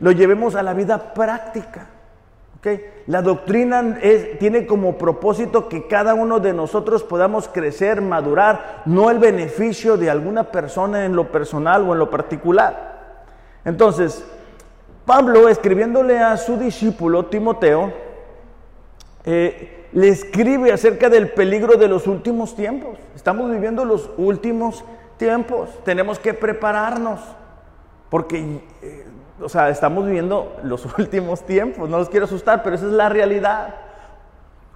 lo 0.00 0.12
llevemos 0.12 0.54
a 0.54 0.62
la 0.62 0.74
vida 0.74 1.14
práctica. 1.14 1.86
La 3.06 3.22
doctrina 3.22 3.98
tiene 4.38 4.66
como 4.66 4.98
propósito 4.98 5.66
que 5.66 5.86
cada 5.86 6.12
uno 6.12 6.40
de 6.40 6.52
nosotros 6.52 7.02
podamos 7.02 7.48
crecer, 7.48 8.02
madurar, 8.02 8.82
no 8.84 9.10
el 9.10 9.18
beneficio 9.18 9.96
de 9.96 10.10
alguna 10.10 10.44
persona 10.44 11.06
en 11.06 11.16
lo 11.16 11.32
personal 11.32 11.88
o 11.88 11.94
en 11.94 12.00
lo 12.00 12.10
particular. 12.10 13.16
Entonces, 13.64 14.22
Pablo, 15.06 15.48
escribiéndole 15.48 16.18
a 16.18 16.36
su 16.36 16.58
discípulo 16.58 17.24
Timoteo, 17.24 17.94
eh, 19.24 19.76
le 19.92 20.08
escribe 20.08 20.72
acerca 20.72 21.08
del 21.08 21.30
peligro 21.30 21.76
de 21.76 21.88
los 21.88 22.06
últimos 22.06 22.54
tiempos. 22.54 22.98
Estamos 23.14 23.50
viviendo 23.50 23.84
los 23.84 24.10
últimos 24.16 24.84
tiempos, 25.16 25.70
tenemos 25.84 26.18
que 26.18 26.34
prepararnos, 26.34 27.20
porque 28.08 28.60
eh, 28.82 29.06
o 29.40 29.48
sea, 29.48 29.68
estamos 29.68 30.06
viviendo 30.06 30.56
los 30.62 30.86
últimos 30.98 31.42
tiempos, 31.44 31.88
no 31.88 31.98
los 31.98 32.08
quiero 32.08 32.26
asustar, 32.26 32.62
pero 32.62 32.76
esa 32.76 32.86
es 32.86 32.92
la 32.92 33.08
realidad. 33.08 33.74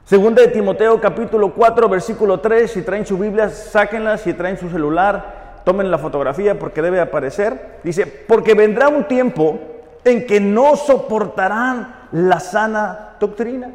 Segunda 0.05 0.42
de 0.42 0.48
Timoteo 0.48 1.01
capítulo 1.01 1.55
4 1.55 1.88
versículo 1.88 2.40
3, 2.40 2.70
si 2.70 2.83
traen 2.83 3.07
su 3.07 3.16
Biblia, 3.16 3.48
sáquenla, 3.48 4.18
si 4.18 4.35
traen 4.35 4.59
su 4.59 4.68
celular, 4.68 5.61
tomen 5.64 5.90
la 5.90 5.98
fotografía 5.98 6.59
porque 6.59 6.83
debe 6.83 7.01
aparecer. 7.01 7.79
Dice, 7.85 8.07
porque 8.07 8.55
vendrá 8.55 8.88
un 8.88 9.05
tiempo 9.05 9.61
en 10.05 10.27
que 10.27 10.40
no 10.40 10.75
soportarán 10.77 11.94
la 12.11 12.40
sana 12.40 13.16
doctrina, 13.20 13.70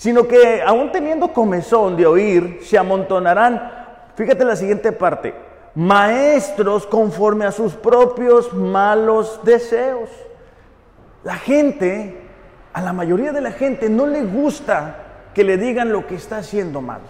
sino 0.00 0.26
que 0.26 0.62
aún 0.62 0.90
teniendo 0.90 1.34
comezón 1.34 1.94
de 1.94 2.06
oír, 2.06 2.60
se 2.62 2.78
amontonarán, 2.78 3.70
fíjate 4.14 4.46
la 4.46 4.56
siguiente 4.56 4.92
parte, 4.92 5.34
maestros 5.74 6.86
conforme 6.86 7.44
a 7.44 7.52
sus 7.52 7.74
propios 7.74 8.54
malos 8.54 9.40
deseos. 9.44 10.08
La 11.22 11.34
gente, 11.34 12.16
a 12.72 12.80
la 12.80 12.94
mayoría 12.94 13.30
de 13.32 13.42
la 13.42 13.52
gente 13.52 13.90
no 13.90 14.06
le 14.06 14.22
gusta 14.22 14.96
que 15.34 15.44
le 15.44 15.58
digan 15.58 15.92
lo 15.92 16.06
que 16.06 16.14
está 16.14 16.38
haciendo 16.38 16.80
mal. 16.80 17.02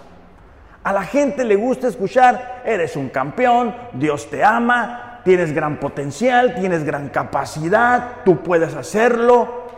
A 0.82 0.92
la 0.92 1.04
gente 1.04 1.44
le 1.44 1.54
gusta 1.54 1.86
escuchar, 1.86 2.62
eres 2.64 2.96
un 2.96 3.08
campeón, 3.08 3.72
Dios 3.92 4.28
te 4.28 4.42
ama, 4.42 5.20
tienes 5.24 5.54
gran 5.54 5.78
potencial, 5.78 6.56
tienes 6.56 6.82
gran 6.82 7.10
capacidad, 7.10 8.24
tú 8.24 8.38
puedes 8.38 8.74
hacerlo, 8.74 9.68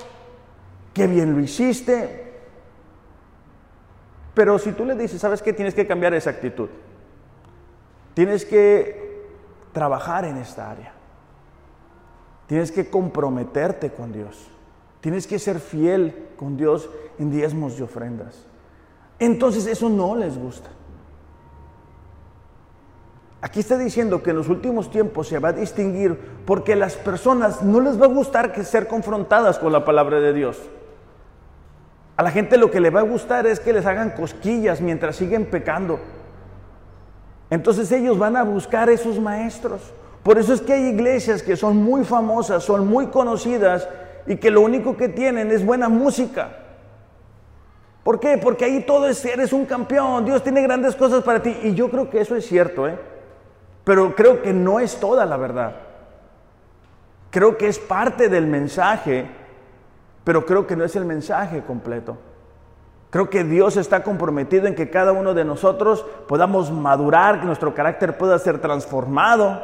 qué 0.95 1.07
bien 1.07 1.35
lo 1.35 1.41
hiciste. 1.41 2.22
Pero 4.35 4.59
si 4.59 4.73
tú 4.73 4.85
le 4.85 4.95
dices, 4.95 5.21
¿sabes 5.21 5.43
qué? 5.43 5.53
Tienes 5.53 5.75
que 5.75 5.87
cambiar 5.87 6.15
esa 6.15 6.31
actitud. 6.31 6.69
Tienes 8.15 8.45
que 8.45 9.27
trabajar 9.73 10.25
en 10.25 10.37
esta 10.37 10.71
área. 10.71 10.93
Tienes 12.47 12.73
que 12.73 12.89
comprometerte 12.89 13.91
con 13.91 14.13
Dios. 14.13 14.49
Tienes 15.01 15.27
que 15.27 15.39
ser 15.39 15.59
fiel 15.59 16.29
con 16.37 16.57
Dios 16.57 16.89
en 17.19 17.31
diezmos 17.31 17.79
y 17.79 17.83
ofrendas. 17.83 18.47
Entonces 19.19 19.67
eso 19.67 19.89
no 19.89 20.17
les 20.17 20.39
gusta. 20.39 20.71
Aquí 23.41 23.59
está 23.61 23.77
diciendo 23.77 24.23
que 24.23 24.31
en 24.31 24.37
los 24.37 24.49
últimos 24.49 24.91
tiempos 24.91 25.27
se 25.27 25.41
va 25.41 25.49
a 25.49 25.53
distinguir 25.53 26.17
porque 26.47 26.77
las 26.77 26.95
personas 26.95 27.63
no 27.63 27.81
les 27.81 28.01
va 28.01 28.07
a 28.07 28.09
gustar 28.09 28.53
que 28.53 28.63
ser 28.63 28.87
confrontadas 28.87 29.59
con 29.59 29.73
la 29.73 29.85
palabra 29.85 30.21
de 30.21 30.33
Dios. 30.33 30.61
A 32.23 32.25
la 32.25 32.31
gente 32.31 32.57
lo 32.57 32.71
que 32.71 32.79
le 32.79 32.91
va 32.91 33.01
a 33.01 33.03
gustar 33.03 33.49
es 33.49 33.59
que 33.59 33.73
les 33.73 33.85
hagan 33.85 34.11
cosquillas 34.11 34.81
mientras 34.81 35.17
siguen 35.17 35.45
pecando. 35.45 35.99
Entonces 37.51 37.91
ellos 37.91 38.17
van 38.17 38.37
a 38.37 38.45
buscar 38.45 38.89
esos 38.91 39.19
maestros. 39.19 39.93
Por 40.23 40.39
eso 40.39 40.55
es 40.55 40.61
que 40.61 40.73
hay 40.73 40.85
iglesias 40.85 41.43
que 41.43 41.57
son 41.57 41.79
muy 41.79 42.05
famosas, 42.05 42.63
son 42.63 42.87
muy 42.87 43.09
conocidas 43.09 43.89
y 44.25 44.37
que 44.37 44.53
lo 44.53 44.61
único 44.61 44.97
que 44.97 45.09
tienen 45.09 45.51
es 45.51 45.67
buena 45.67 45.89
música. 45.89 46.59
¿Por 48.05 48.21
qué? 48.21 48.39
Porque 48.39 48.67
ahí 48.67 48.85
todo 48.87 49.09
es, 49.09 49.25
eres 49.25 49.53
un 49.53 49.67
campeón, 49.67 50.25
Dios 50.25 50.45
tiene 50.45 50.63
grandes 50.63 50.95
cosas 50.95 51.25
para 51.25 51.43
ti. 51.43 51.59
Y 51.65 51.75
yo 51.75 51.91
creo 51.91 52.09
que 52.09 52.21
eso 52.21 52.37
es 52.37 52.47
cierto, 52.47 52.87
¿eh? 52.87 52.97
Pero 53.83 54.15
creo 54.15 54.43
que 54.43 54.53
no 54.53 54.79
es 54.79 54.95
toda 55.01 55.27
la 55.27 55.37
verdad. 55.37 55.75
Creo 57.31 57.59
que 57.59 57.67
es 57.67 57.81
parte 57.81 58.29
del 58.29 58.47
mensaje, 58.47 59.27
pero 60.25 60.47
creo 60.47 60.67
que 60.67 60.77
no 60.77 60.85
es 60.85 60.97
el 60.97 61.05
mensaje 61.05 61.63
completo. 61.63 62.17
Creo 63.11 63.29
que 63.29 63.45
Dios 63.45 63.77
está 63.77 64.03
comprometido 64.03 64.67
en 64.67 64.75
que 64.75 64.89
cada 64.89 65.13
uno 65.13 65.35
de 65.35 65.45
nosotros 65.45 66.05
podamos 66.27 66.71
madurar, 66.71 67.41
que 67.41 67.47
nuestro 67.47 67.75
carácter 67.75 68.17
pueda 68.17 68.39
ser 68.39 68.59
transformado. 68.59 69.61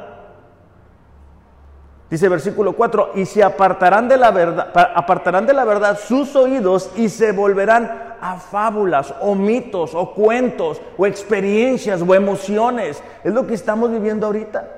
Dice 2.10 2.28
versículo 2.28 2.74
4, 2.74 3.12
y 3.14 3.24
se 3.24 3.42
apartarán 3.42 4.08
de 4.08 4.18
la 4.18 4.30
verdad, 4.32 4.70
apartarán 4.94 5.46
de 5.46 5.54
la 5.54 5.64
verdad 5.64 5.98
sus 5.98 6.36
oídos 6.36 6.90
y 6.96 7.08
se 7.08 7.32
volverán 7.32 8.16
a 8.20 8.36
fábulas 8.36 9.14
o 9.20 9.34
mitos 9.34 9.94
o 9.94 10.12
cuentos 10.12 10.80
o 10.98 11.06
experiencias 11.06 12.02
o 12.02 12.14
emociones. 12.14 13.02
Es 13.24 13.32
lo 13.32 13.46
que 13.46 13.54
estamos 13.54 13.90
viviendo 13.90 14.26
ahorita. 14.26 14.68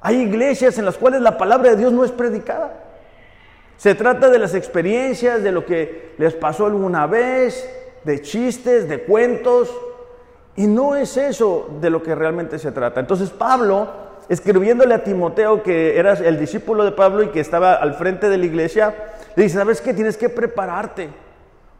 Hay 0.00 0.22
iglesias 0.22 0.78
en 0.78 0.84
las 0.84 0.96
cuales 0.96 1.20
la 1.20 1.36
palabra 1.36 1.70
de 1.70 1.76
Dios 1.76 1.92
no 1.92 2.04
es 2.04 2.12
predicada. 2.12 2.75
Se 3.76 3.94
trata 3.94 4.30
de 4.30 4.38
las 4.38 4.54
experiencias, 4.54 5.42
de 5.42 5.52
lo 5.52 5.66
que 5.66 6.14
les 6.18 6.34
pasó 6.34 6.66
alguna 6.66 7.06
vez, 7.06 7.68
de 8.04 8.22
chistes, 8.22 8.88
de 8.88 9.02
cuentos. 9.02 9.74
Y 10.56 10.66
no 10.66 10.96
es 10.96 11.16
eso 11.16 11.68
de 11.80 11.90
lo 11.90 12.02
que 12.02 12.14
realmente 12.14 12.58
se 12.58 12.72
trata. 12.72 13.00
Entonces 13.00 13.30
Pablo 13.30 14.06
escribiéndole 14.28 14.94
a 14.94 15.04
Timoteo, 15.04 15.62
que 15.62 15.98
era 15.98 16.14
el 16.14 16.38
discípulo 16.38 16.84
de 16.84 16.92
Pablo 16.92 17.22
y 17.22 17.28
que 17.28 17.40
estaba 17.40 17.74
al 17.74 17.94
frente 17.94 18.28
de 18.28 18.38
la 18.38 18.46
iglesia, 18.46 18.94
le 19.36 19.44
dice, 19.44 19.58
¿sabes 19.58 19.80
qué? 19.80 19.94
Tienes 19.94 20.16
que 20.16 20.28
prepararte, 20.28 21.10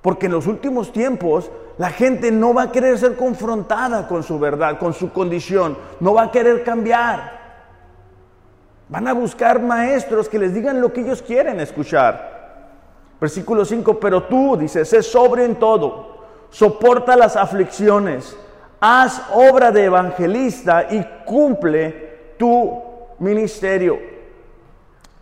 porque 0.03 0.27
en 0.27 0.33
los 0.33 0.47
últimos 0.47 0.93
tiempos 0.93 1.51
la 1.79 1.91
gente 1.91 2.31
no 2.31 2.55
va 2.55 2.65
a 2.65 2.73
querer 2.73 2.99
ser 2.99 3.17
confrontada 3.17 4.07
con 4.07 4.23
su 4.23 4.39
verdad, 4.39 4.79
con 4.79 4.95
su 4.95 5.13
condición, 5.13 5.77
no 6.01 6.15
va 6.15 6.25
a 6.25 6.31
querer 6.31 6.63
cambiar. 6.63 7.36
Van 8.89 9.09
a 9.09 9.13
buscar 9.13 9.61
maestros 9.61 10.29
que 10.29 10.39
les 10.39 10.55
digan 10.55 10.81
lo 10.81 10.93
que 10.93 11.01
ellos 11.01 11.21
quieren 11.21 11.59
escuchar. 11.61 12.37
Versículo 13.21 13.65
5, 13.65 13.99
pero 13.99 14.25
tú, 14.25 14.57
dice, 14.57 14.85
sé 14.85 15.03
sobre 15.03 15.45
en 15.45 15.57
todo, 15.57 16.19
soporta 16.51 17.17
las 17.17 17.35
aflicciones, 17.35 18.37
haz 18.79 19.23
obra 19.33 19.73
de 19.73 19.85
evangelista 19.85 20.87
y 20.91 21.05
cumple 21.25 22.35
tu 22.39 22.83
ministerio. 23.19 23.99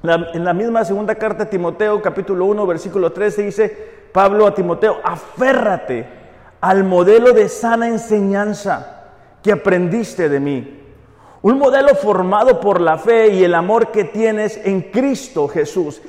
en 0.03 0.45
la 0.45 0.53
misma 0.53 0.85
segunda 0.85 1.15
carta 1.15 1.45
de 1.45 1.51
Timoteo, 1.51 2.03
capítulo 2.03 2.45
1, 2.47 2.67
versículo 2.67 3.13
13, 3.13 3.43
dice 3.43 3.95
Pablo 4.13 4.47
a 4.47 4.55
Timoteo, 4.55 5.01
aférrate 5.03 6.07
al 6.61 6.85
modelo 6.85 7.33
de 7.33 7.49
sana 7.49 7.89
enseñanza 7.89 9.05
que 9.43 9.53
aprendiste 9.53 10.29
de 10.29 10.41
mí. 10.41 10.84
Un 11.45 11.59
modelo 11.59 11.95
formado 11.95 12.59
por 12.59 12.81
la 12.81 12.97
fe 12.97 13.29
y 13.35 13.45
el 13.45 13.55
amor 13.55 13.89
que 13.89 14.05
tienes 14.05 14.59
en 14.65 14.81
Cristo 14.81 15.47
Jesús. 15.47 16.01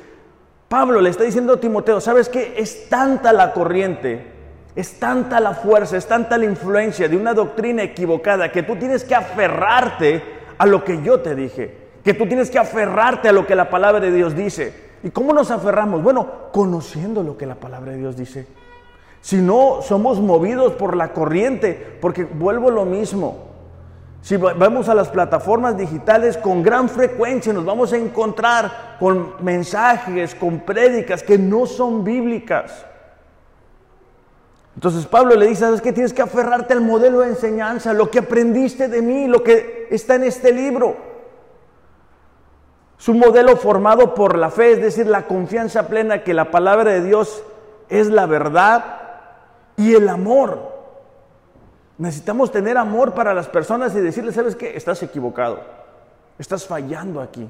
Pablo 0.66 1.02
le 1.02 1.10
está 1.10 1.24
diciendo 1.24 1.52
a 1.52 1.60
Timoteo, 1.60 2.00
¿sabes 2.00 2.30
qué? 2.30 2.54
Es 2.56 2.88
tanta 2.88 3.34
la 3.34 3.52
corriente, 3.52 4.32
es 4.74 4.98
tanta 4.98 5.38
la 5.40 5.52
fuerza, 5.52 5.98
es 5.98 6.06
tanta 6.06 6.38
la 6.38 6.46
influencia 6.46 7.06
de 7.06 7.18
una 7.18 7.34
doctrina 7.34 7.82
equivocada 7.82 8.50
que 8.50 8.62
tú 8.62 8.76
tienes 8.76 9.04
que 9.04 9.14
aferrarte 9.14 10.22
a 10.56 10.64
lo 10.64 10.82
que 10.82 11.02
yo 11.02 11.20
te 11.20 11.34
dije, 11.34 11.76
que 12.02 12.14
tú 12.14 12.26
tienes 12.26 12.50
que 12.50 12.58
aferrarte 12.58 13.28
a 13.28 13.32
lo 13.32 13.46
que 13.46 13.56
la 13.56 13.68
palabra 13.68 14.00
de 14.00 14.12
Dios 14.12 14.34
dice. 14.34 14.72
¿Y 15.02 15.10
cómo 15.10 15.34
nos 15.34 15.50
aferramos? 15.50 16.02
Bueno, 16.02 16.50
conociendo 16.50 17.22
lo 17.22 17.36
que 17.36 17.44
la 17.44 17.56
palabra 17.56 17.92
de 17.92 17.98
Dios 17.98 18.16
dice. 18.16 18.46
Si 19.20 19.36
no, 19.36 19.82
somos 19.82 20.18
movidos 20.18 20.72
por 20.72 20.96
la 20.96 21.12
corriente, 21.12 21.98
porque 22.00 22.24
vuelvo 22.24 22.70
lo 22.70 22.86
mismo. 22.86 23.55
Si 24.26 24.36
vamos 24.36 24.88
a 24.88 24.94
las 24.96 25.08
plataformas 25.08 25.76
digitales, 25.76 26.36
con 26.36 26.60
gran 26.60 26.88
frecuencia 26.88 27.52
nos 27.52 27.64
vamos 27.64 27.92
a 27.92 27.96
encontrar 27.96 28.96
con 28.98 29.36
mensajes, 29.38 30.34
con 30.34 30.58
prédicas 30.62 31.22
que 31.22 31.38
no 31.38 31.64
son 31.64 32.02
bíblicas. 32.02 32.84
Entonces 34.74 35.06
Pablo 35.06 35.36
le 35.36 35.46
dice, 35.46 35.60
¿sabes 35.60 35.80
qué? 35.80 35.92
Tienes 35.92 36.12
que 36.12 36.22
aferrarte 36.22 36.72
al 36.72 36.80
modelo 36.80 37.20
de 37.20 37.28
enseñanza, 37.28 37.92
lo 37.92 38.10
que 38.10 38.18
aprendiste 38.18 38.88
de 38.88 39.00
mí, 39.00 39.28
lo 39.28 39.44
que 39.44 39.86
está 39.92 40.16
en 40.16 40.24
este 40.24 40.52
libro. 40.52 40.96
Su 42.96 43.14
modelo 43.14 43.56
formado 43.56 44.12
por 44.12 44.36
la 44.36 44.50
fe, 44.50 44.72
es 44.72 44.82
decir, 44.82 45.06
la 45.06 45.28
confianza 45.28 45.86
plena 45.86 46.24
que 46.24 46.34
la 46.34 46.50
palabra 46.50 46.90
de 46.90 47.04
Dios 47.04 47.44
es 47.88 48.08
la 48.08 48.26
verdad 48.26 49.02
y 49.76 49.94
el 49.94 50.08
amor. 50.08 50.75
Necesitamos 51.98 52.52
tener 52.52 52.76
amor 52.76 53.14
para 53.14 53.32
las 53.32 53.48
personas 53.48 53.94
y 53.94 54.00
decirles, 54.00 54.34
¿sabes 54.34 54.54
qué? 54.54 54.76
Estás 54.76 55.02
equivocado, 55.02 55.60
estás 56.38 56.66
fallando 56.66 57.20
aquí. 57.20 57.48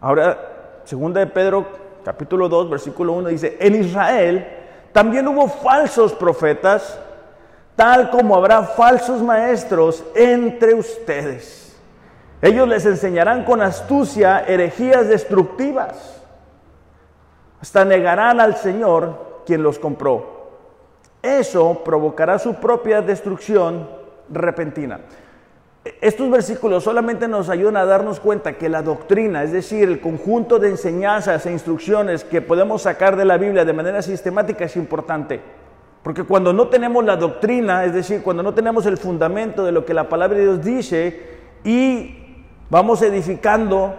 Ahora, 0.00 0.80
segunda 0.84 1.20
de 1.20 1.26
Pedro 1.26 1.66
capítulo 2.04 2.48
2, 2.48 2.70
versículo 2.70 3.12
1 3.14 3.28
dice, 3.30 3.56
en 3.60 3.74
Israel 3.74 4.46
también 4.92 5.26
hubo 5.26 5.48
falsos 5.48 6.12
profetas, 6.12 6.98
tal 7.74 8.10
como 8.10 8.36
habrá 8.36 8.62
falsos 8.62 9.22
maestros 9.22 10.04
entre 10.14 10.74
ustedes. 10.74 11.76
Ellos 12.40 12.68
les 12.68 12.84
enseñarán 12.86 13.44
con 13.44 13.62
astucia 13.62 14.44
herejías 14.46 15.08
destructivas. 15.08 16.22
Hasta 17.60 17.84
negarán 17.84 18.40
al 18.40 18.56
Señor 18.56 19.42
quien 19.46 19.62
los 19.62 19.78
compró. 19.78 20.33
Eso 21.24 21.82
provocará 21.82 22.38
su 22.38 22.56
propia 22.56 23.00
destrucción 23.00 23.88
repentina. 24.28 25.00
Estos 26.02 26.30
versículos 26.30 26.84
solamente 26.84 27.26
nos 27.28 27.48
ayudan 27.48 27.78
a 27.78 27.86
darnos 27.86 28.20
cuenta 28.20 28.58
que 28.58 28.68
la 28.68 28.82
doctrina, 28.82 29.42
es 29.42 29.50
decir, 29.50 29.88
el 29.88 30.00
conjunto 30.00 30.58
de 30.58 30.68
enseñanzas 30.68 31.46
e 31.46 31.52
instrucciones 31.52 32.24
que 32.24 32.42
podemos 32.42 32.82
sacar 32.82 33.16
de 33.16 33.24
la 33.24 33.38
Biblia 33.38 33.64
de 33.64 33.72
manera 33.72 34.02
sistemática 34.02 34.66
es 34.66 34.76
importante. 34.76 35.40
Porque 36.02 36.24
cuando 36.24 36.52
no 36.52 36.68
tenemos 36.68 37.02
la 37.02 37.16
doctrina, 37.16 37.86
es 37.86 37.94
decir, 37.94 38.22
cuando 38.22 38.42
no 38.42 38.52
tenemos 38.52 38.84
el 38.84 38.98
fundamento 38.98 39.64
de 39.64 39.72
lo 39.72 39.86
que 39.86 39.94
la 39.94 40.10
palabra 40.10 40.36
de 40.36 40.44
Dios 40.44 40.62
dice 40.62 41.22
y 41.64 42.44
vamos 42.68 43.00
edificando 43.00 43.94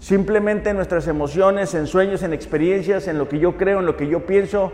simplemente 0.00 0.70
en 0.70 0.76
nuestras 0.76 1.06
emociones, 1.06 1.72
en 1.74 1.86
sueños, 1.86 2.24
en 2.24 2.32
experiencias, 2.32 3.06
en 3.06 3.18
lo 3.18 3.28
que 3.28 3.38
yo 3.38 3.56
creo, 3.56 3.78
en 3.78 3.86
lo 3.86 3.96
que 3.96 4.08
yo 4.08 4.26
pienso, 4.26 4.72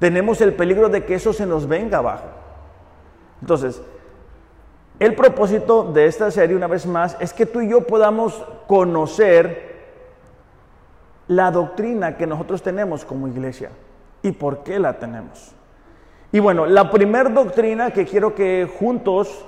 tenemos 0.00 0.40
el 0.40 0.54
peligro 0.54 0.88
de 0.88 1.04
que 1.04 1.14
eso 1.14 1.32
se 1.32 1.46
nos 1.46 1.68
venga 1.68 1.98
abajo. 1.98 2.26
Entonces, 3.40 3.80
el 4.98 5.14
propósito 5.14 5.84
de 5.84 6.06
esta 6.06 6.30
serie, 6.30 6.56
una 6.56 6.66
vez 6.66 6.86
más, 6.86 7.16
es 7.20 7.32
que 7.32 7.46
tú 7.46 7.60
y 7.60 7.70
yo 7.70 7.86
podamos 7.86 8.44
conocer 8.66 9.70
la 11.28 11.50
doctrina 11.50 12.16
que 12.16 12.26
nosotros 12.26 12.62
tenemos 12.62 13.04
como 13.04 13.28
iglesia 13.28 13.70
y 14.22 14.32
por 14.32 14.64
qué 14.64 14.78
la 14.78 14.98
tenemos. 14.98 15.54
Y 16.32 16.40
bueno, 16.40 16.66
la 16.66 16.90
primera 16.90 17.28
doctrina 17.28 17.90
que 17.92 18.04
quiero 18.04 18.34
que 18.34 18.68
juntos 18.78 19.44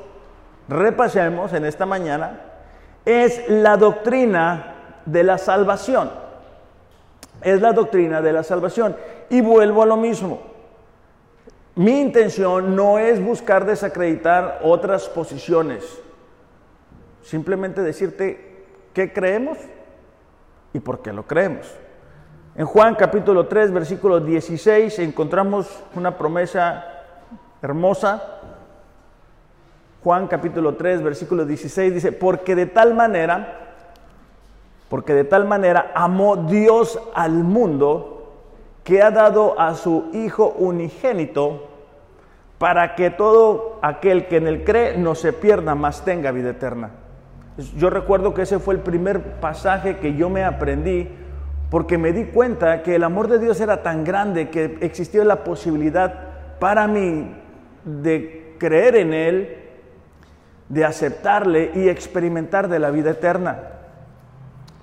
repasemos 0.68 1.52
en 1.52 1.64
esta 1.64 1.86
mañana 1.86 2.40
es 3.04 3.48
la 3.48 3.76
doctrina 3.76 4.74
de 5.06 5.24
la 5.24 5.38
salvación. 5.38 6.10
Es 7.42 7.60
la 7.60 7.72
doctrina 7.72 8.20
de 8.22 8.32
la 8.32 8.42
salvación. 8.42 8.96
Y 9.30 9.40
vuelvo 9.40 9.82
a 9.82 9.86
lo 9.86 9.96
mismo. 9.96 10.40
Mi 11.74 12.00
intención 12.00 12.76
no 12.76 12.98
es 12.98 13.24
buscar 13.24 13.64
desacreditar 13.64 14.60
otras 14.62 15.08
posiciones. 15.08 15.84
Simplemente 17.22 17.80
decirte 17.80 18.66
qué 18.92 19.12
creemos 19.12 19.58
y 20.74 20.80
por 20.80 21.00
qué 21.00 21.12
lo 21.12 21.26
creemos. 21.26 21.66
En 22.54 22.66
Juan 22.66 22.94
capítulo 22.94 23.46
3, 23.46 23.72
versículo 23.72 24.20
16, 24.20 24.98
encontramos 24.98 25.82
una 25.94 26.18
promesa 26.18 26.84
hermosa. 27.62 28.22
Juan 30.04 30.26
capítulo 30.26 30.74
3, 30.74 31.02
versículo 31.02 31.46
16 31.46 31.94
dice, 31.94 32.12
porque 32.12 32.54
de 32.54 32.66
tal 32.66 32.92
manera, 32.92 33.71
porque 34.92 35.14
de 35.14 35.24
tal 35.24 35.46
manera 35.46 35.90
amó 35.94 36.36
Dios 36.36 37.00
al 37.14 37.32
mundo 37.32 38.30
que 38.84 39.00
ha 39.00 39.10
dado 39.10 39.58
a 39.58 39.74
su 39.74 40.10
Hijo 40.12 40.50
unigénito 40.58 41.66
para 42.58 42.94
que 42.94 43.08
todo 43.08 43.78
aquel 43.80 44.26
que 44.26 44.36
en 44.36 44.48
él 44.48 44.64
cree 44.64 44.98
no 44.98 45.14
se 45.14 45.32
pierda, 45.32 45.74
más 45.74 46.04
tenga 46.04 46.30
vida 46.30 46.50
eterna. 46.50 46.90
Yo 47.78 47.88
recuerdo 47.88 48.34
que 48.34 48.42
ese 48.42 48.58
fue 48.58 48.74
el 48.74 48.80
primer 48.80 49.40
pasaje 49.40 49.96
que 49.96 50.14
yo 50.14 50.28
me 50.28 50.44
aprendí 50.44 51.08
porque 51.70 51.96
me 51.96 52.12
di 52.12 52.26
cuenta 52.26 52.82
que 52.82 52.96
el 52.96 53.04
amor 53.04 53.28
de 53.28 53.38
Dios 53.38 53.62
era 53.62 53.82
tan 53.82 54.04
grande 54.04 54.50
que 54.50 54.76
existía 54.82 55.24
la 55.24 55.42
posibilidad 55.42 56.58
para 56.60 56.86
mí 56.86 57.34
de 57.86 58.56
creer 58.58 58.96
en 58.96 59.14
Él, 59.14 59.56
de 60.68 60.84
aceptarle 60.84 61.70
y 61.76 61.88
experimentar 61.88 62.68
de 62.68 62.78
la 62.78 62.90
vida 62.90 63.12
eterna. 63.12 63.78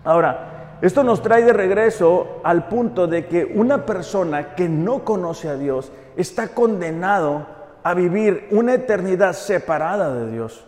Ahora, 0.09 0.79
esto 0.81 1.03
nos 1.03 1.21
trae 1.21 1.43
de 1.43 1.53
regreso 1.53 2.39
al 2.43 2.67
punto 2.67 3.05
de 3.05 3.27
que 3.27 3.45
una 3.45 3.85
persona 3.85 4.55
que 4.55 4.67
no 4.67 5.05
conoce 5.05 5.49
a 5.49 5.55
Dios 5.55 5.91
está 6.17 6.47
condenado 6.47 7.45
a 7.83 7.93
vivir 7.93 8.47
una 8.49 8.73
eternidad 8.73 9.33
separada 9.33 10.11
de 10.15 10.31
Dios. 10.31 10.65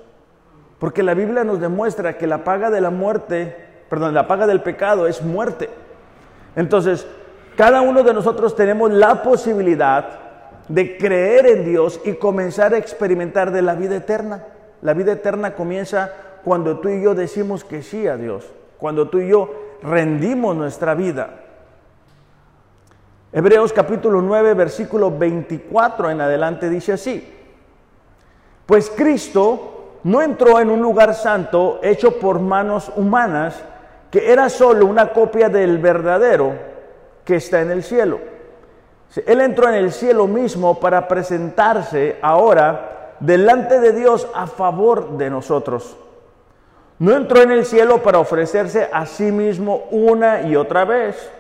Porque 0.78 1.02
la 1.02 1.16
Biblia 1.16 1.44
nos 1.44 1.60
demuestra 1.60 2.20
que 2.20 2.28
la 2.28 2.44
paga 2.44 2.70
de 2.70 2.82
la 2.82 2.92
muerte, 2.92 3.56
perdón, 3.90 4.14
la 4.14 4.28
paga 4.28 4.46
del 4.46 4.62
pecado 4.62 5.08
es 5.08 5.24
muerte. 5.24 5.72
Entonces, 6.56 7.08
cada 7.58 7.82
uno 7.82 8.04
de 8.04 8.14
nosotros 8.14 8.56
tenemos 8.56 8.92
la 8.92 9.24
posibilidad 9.24 10.20
de 10.68 10.98
creer 10.98 11.48
en 11.48 11.66
Dios 11.66 12.00
y 12.06 12.14
comenzar 12.14 12.76
a 12.76 12.78
experimentar 12.78 13.50
de 13.50 13.64
la 13.64 13.74
vida 13.74 13.96
eterna. 13.96 14.44
La 14.84 14.94
vida 14.94 15.14
eterna 15.14 15.56
comienza 15.56 16.12
cuando 16.44 16.78
tú 16.78 16.90
y 16.90 17.02
yo 17.02 17.16
decimos 17.16 17.64
que 17.64 17.82
sí 17.82 18.06
a 18.06 18.18
Dios, 18.18 18.48
cuando 18.82 19.08
tú 19.10 19.20
y 19.20 19.30
yo 19.30 19.48
rendimos 19.84 20.56
nuestra 20.56 20.96
vida. 20.96 21.30
Hebreos 23.32 23.72
capítulo 23.72 24.24
9, 24.24 24.56
versículo 24.56 25.16
24 25.16 26.10
en 26.10 26.20
adelante 26.20 26.68
dice 26.68 26.94
así, 26.94 27.32
pues 28.66 28.90
Cristo 28.90 30.00
no 30.04 30.24
entró 30.24 30.60
en 30.60 30.72
un 30.72 30.82
lugar 30.82 31.14
santo 31.14 31.80
hecho 31.84 32.18
por 32.18 32.40
manos 32.40 32.92
humanas, 32.96 33.64
que 34.10 34.32
era 34.32 34.50
solo 34.50 34.88
una 34.88 35.14
copia 35.14 35.48
del 35.48 35.78
verdadero 35.78 36.54
que 37.24 37.36
está 37.36 37.62
en 37.62 37.70
el 37.70 37.84
cielo. 37.84 38.20
Él 39.28 39.42
entró 39.42 39.70
en 39.70 39.76
el 39.76 39.92
cielo 39.92 40.26
mismo 40.26 40.80
para 40.80 41.08
presentarse 41.08 42.18
ahora 42.24 43.14
delante 43.20 43.80
de 43.80 43.92
Dios 43.92 44.28
a 44.34 44.48
favor 44.48 45.20
de 45.20 45.30
nosotros. 45.30 45.98
No 47.02 47.16
entró 47.16 47.42
en 47.42 47.50
el 47.50 47.66
cielo 47.66 48.04
para 48.04 48.20
ofrecerse 48.20 48.88
a 48.94 49.08
sí 49.08 49.32
mismo 49.32 49.88
una 49.90 50.44
y 50.44 50.56
otra 50.56 50.86
vez, 50.86 51.32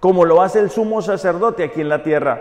como 0.00 0.24
lo 0.24 0.42
hace 0.42 0.58
el 0.58 0.68
sumo 0.68 1.00
sacerdote 1.00 1.62
aquí 1.62 1.80
en 1.80 1.88
la 1.88 2.02
tierra, 2.02 2.40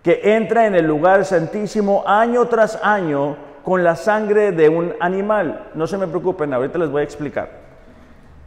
que 0.00 0.20
entra 0.36 0.66
en 0.66 0.76
el 0.76 0.86
lugar 0.86 1.24
santísimo 1.24 2.04
año 2.06 2.46
tras 2.46 2.78
año 2.84 3.36
con 3.64 3.82
la 3.82 3.96
sangre 3.96 4.52
de 4.52 4.68
un 4.68 4.94
animal. 5.00 5.70
No 5.74 5.88
se 5.88 5.98
me 5.98 6.06
preocupen, 6.06 6.54
ahorita 6.54 6.78
les 6.78 6.88
voy 6.88 7.00
a 7.00 7.04
explicar. 7.04 7.50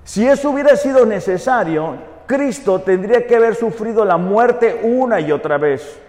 Si 0.06 0.26
eso 0.26 0.52
hubiera 0.52 0.78
sido 0.78 1.06
necesario, 1.06 1.96
Cristo 2.28 2.80
tendría 2.80 3.28
que 3.28 3.36
haber 3.36 3.56
sufrido 3.56 4.06
la 4.06 4.16
muerte 4.16 4.80
una 4.82 5.20
y 5.20 5.34
otra 5.34 5.58
vez, 5.58 6.00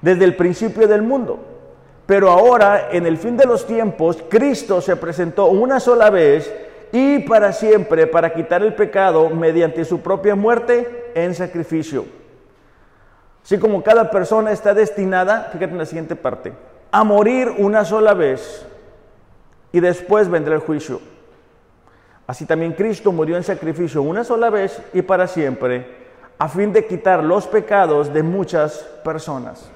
desde 0.00 0.24
el 0.24 0.34
principio 0.34 0.88
del 0.88 1.02
mundo. 1.02 1.55
Pero 2.06 2.30
ahora, 2.30 2.88
en 2.92 3.04
el 3.04 3.18
fin 3.18 3.36
de 3.36 3.46
los 3.46 3.66
tiempos, 3.66 4.22
Cristo 4.28 4.80
se 4.80 4.94
presentó 4.96 5.46
una 5.46 5.80
sola 5.80 6.08
vez 6.08 6.52
y 6.92 7.18
para 7.20 7.52
siempre 7.52 8.06
para 8.06 8.32
quitar 8.32 8.62
el 8.62 8.74
pecado 8.74 9.28
mediante 9.30 9.84
su 9.84 10.00
propia 10.00 10.36
muerte 10.36 11.10
en 11.14 11.34
sacrificio. 11.34 12.04
Así 13.44 13.58
como 13.58 13.82
cada 13.82 14.10
persona 14.10 14.52
está 14.52 14.72
destinada, 14.72 15.50
fíjate 15.52 15.72
en 15.72 15.78
la 15.78 15.86
siguiente 15.86 16.16
parte, 16.16 16.52
a 16.92 17.04
morir 17.04 17.52
una 17.58 17.84
sola 17.84 18.14
vez 18.14 18.64
y 19.72 19.80
después 19.80 20.28
vendrá 20.28 20.54
el 20.54 20.60
juicio. 20.60 21.00
Así 22.26 22.44
también 22.44 22.72
Cristo 22.72 23.12
murió 23.12 23.36
en 23.36 23.44
sacrificio 23.44 24.02
una 24.02 24.24
sola 24.24 24.50
vez 24.50 24.80
y 24.92 25.02
para 25.02 25.26
siempre, 25.26 25.86
a 26.38 26.48
fin 26.48 26.72
de 26.72 26.86
quitar 26.86 27.22
los 27.22 27.46
pecados 27.46 28.12
de 28.12 28.22
muchas 28.22 28.78
personas. 29.04 29.70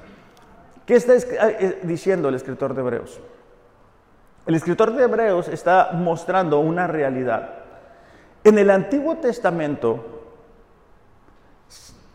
¿Qué 0.90 0.96
está 0.96 1.14
eh, 1.14 1.78
diciendo 1.84 2.28
el 2.28 2.34
escritor 2.34 2.74
de 2.74 2.80
Hebreos? 2.80 3.20
El 4.44 4.56
escritor 4.56 4.92
de 4.92 5.04
Hebreos 5.04 5.46
está 5.46 5.92
mostrando 5.92 6.58
una 6.58 6.88
realidad. 6.88 7.48
En 8.42 8.58
el 8.58 8.70
Antiguo 8.70 9.18
Testamento, 9.18 10.04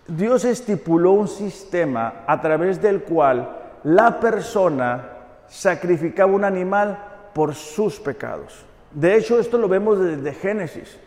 Dios 0.09 0.43
estipuló 0.43 1.13
un 1.13 1.29
sistema 1.29 2.25
a 2.27 2.41
través 2.41 2.81
del 2.81 3.03
cual 3.03 3.49
la 3.85 4.19
persona 4.19 5.09
sacrificaba 5.47 6.33
un 6.33 6.43
animal 6.43 7.31
por 7.33 7.55
sus 7.55 7.97
pecados. 8.01 8.65
De 8.91 9.15
hecho, 9.15 9.39
esto 9.39 9.57
lo 9.57 9.69
vemos 9.69 9.99
desde 9.99 10.33
Génesis. 10.33 10.99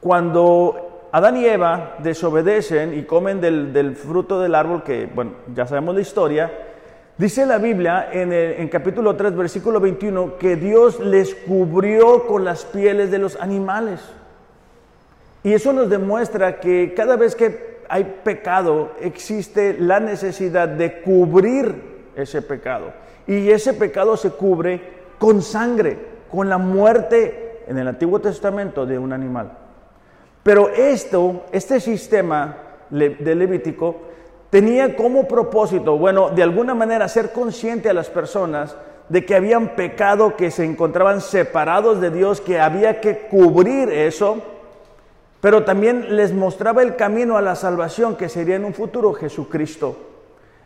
Cuando 0.00 1.08
Adán 1.12 1.36
y 1.36 1.44
Eva 1.44 1.94
desobedecen 2.00 2.98
y 2.98 3.04
comen 3.04 3.40
del, 3.40 3.94
fruto 3.94 4.40
del 4.40 4.56
árbol, 4.56 4.82
que, 4.82 5.06
bueno, 5.06 5.34
ya 5.54 5.68
sabemos 5.68 5.94
la 5.94 6.00
historia, 6.00 6.71
dice 7.18 7.46
la 7.46 7.58
Biblia 7.58 8.08
en, 8.12 8.32
en 8.32 8.68
capítulo 8.68 9.16
3, 9.16 9.36
versículo 9.36 9.80
21, 9.80 10.38
que 10.38 10.56
Dios 10.56 11.00
les 11.00 11.34
cubrió 11.34 12.26
con 12.26 12.44
las 12.44 12.64
pieles 12.64 13.10
de 13.10 13.18
los 13.18 13.36
animales. 13.36 14.00
Y 15.44 15.52
eso 15.52 15.72
nos 15.72 15.90
demuestra 15.90 16.60
que 16.60 16.94
cada 16.94 17.16
vez 17.16 17.34
que 17.34 17.72
hay 17.92 18.20
pecado, 18.24 18.92
existe 19.00 19.76
la 19.78 20.00
necesidad 20.00 20.66
de 20.66 21.02
cubrir 21.02 21.74
ese 22.16 22.40
pecado. 22.40 22.92
Y 23.26 23.50
ese 23.50 23.74
pecado 23.74 24.16
se 24.16 24.30
cubre 24.30 24.80
con 25.18 25.42
sangre 25.42 25.98
con 26.30 26.48
la 26.48 26.56
muerte 26.56 27.60
en 27.66 27.76
el 27.76 27.86
Antiguo 27.86 28.18
Testamento 28.18 28.86
de 28.86 28.98
un 28.98 29.12
animal. 29.12 29.52
Pero 30.42 30.70
esto, 30.70 31.44
este 31.52 31.80
sistema 31.80 32.56
de 32.88 33.34
Levítico, 33.34 34.00
tenía 34.52 34.96
como 34.96 35.26
propósito, 35.26 35.96
bueno, 35.96 36.28
de 36.28 36.42
alguna 36.42 36.74
manera 36.74 37.08
ser 37.08 37.32
consciente 37.32 37.88
a 37.88 37.94
las 37.94 38.10
personas 38.10 38.76
de 39.08 39.24
que 39.24 39.34
habían 39.34 39.68
pecado, 39.68 40.36
que 40.36 40.50
se 40.50 40.62
encontraban 40.62 41.22
separados 41.22 42.02
de 42.02 42.10
Dios, 42.10 42.42
que 42.42 42.60
había 42.60 43.00
que 43.00 43.28
cubrir 43.30 43.88
eso, 43.88 44.42
pero 45.40 45.64
también 45.64 46.16
les 46.16 46.34
mostraba 46.34 46.82
el 46.82 46.96
camino 46.96 47.38
a 47.38 47.40
la 47.40 47.56
salvación 47.56 48.14
que 48.14 48.28
sería 48.28 48.56
en 48.56 48.66
un 48.66 48.74
futuro 48.74 49.14
Jesucristo. 49.14 49.96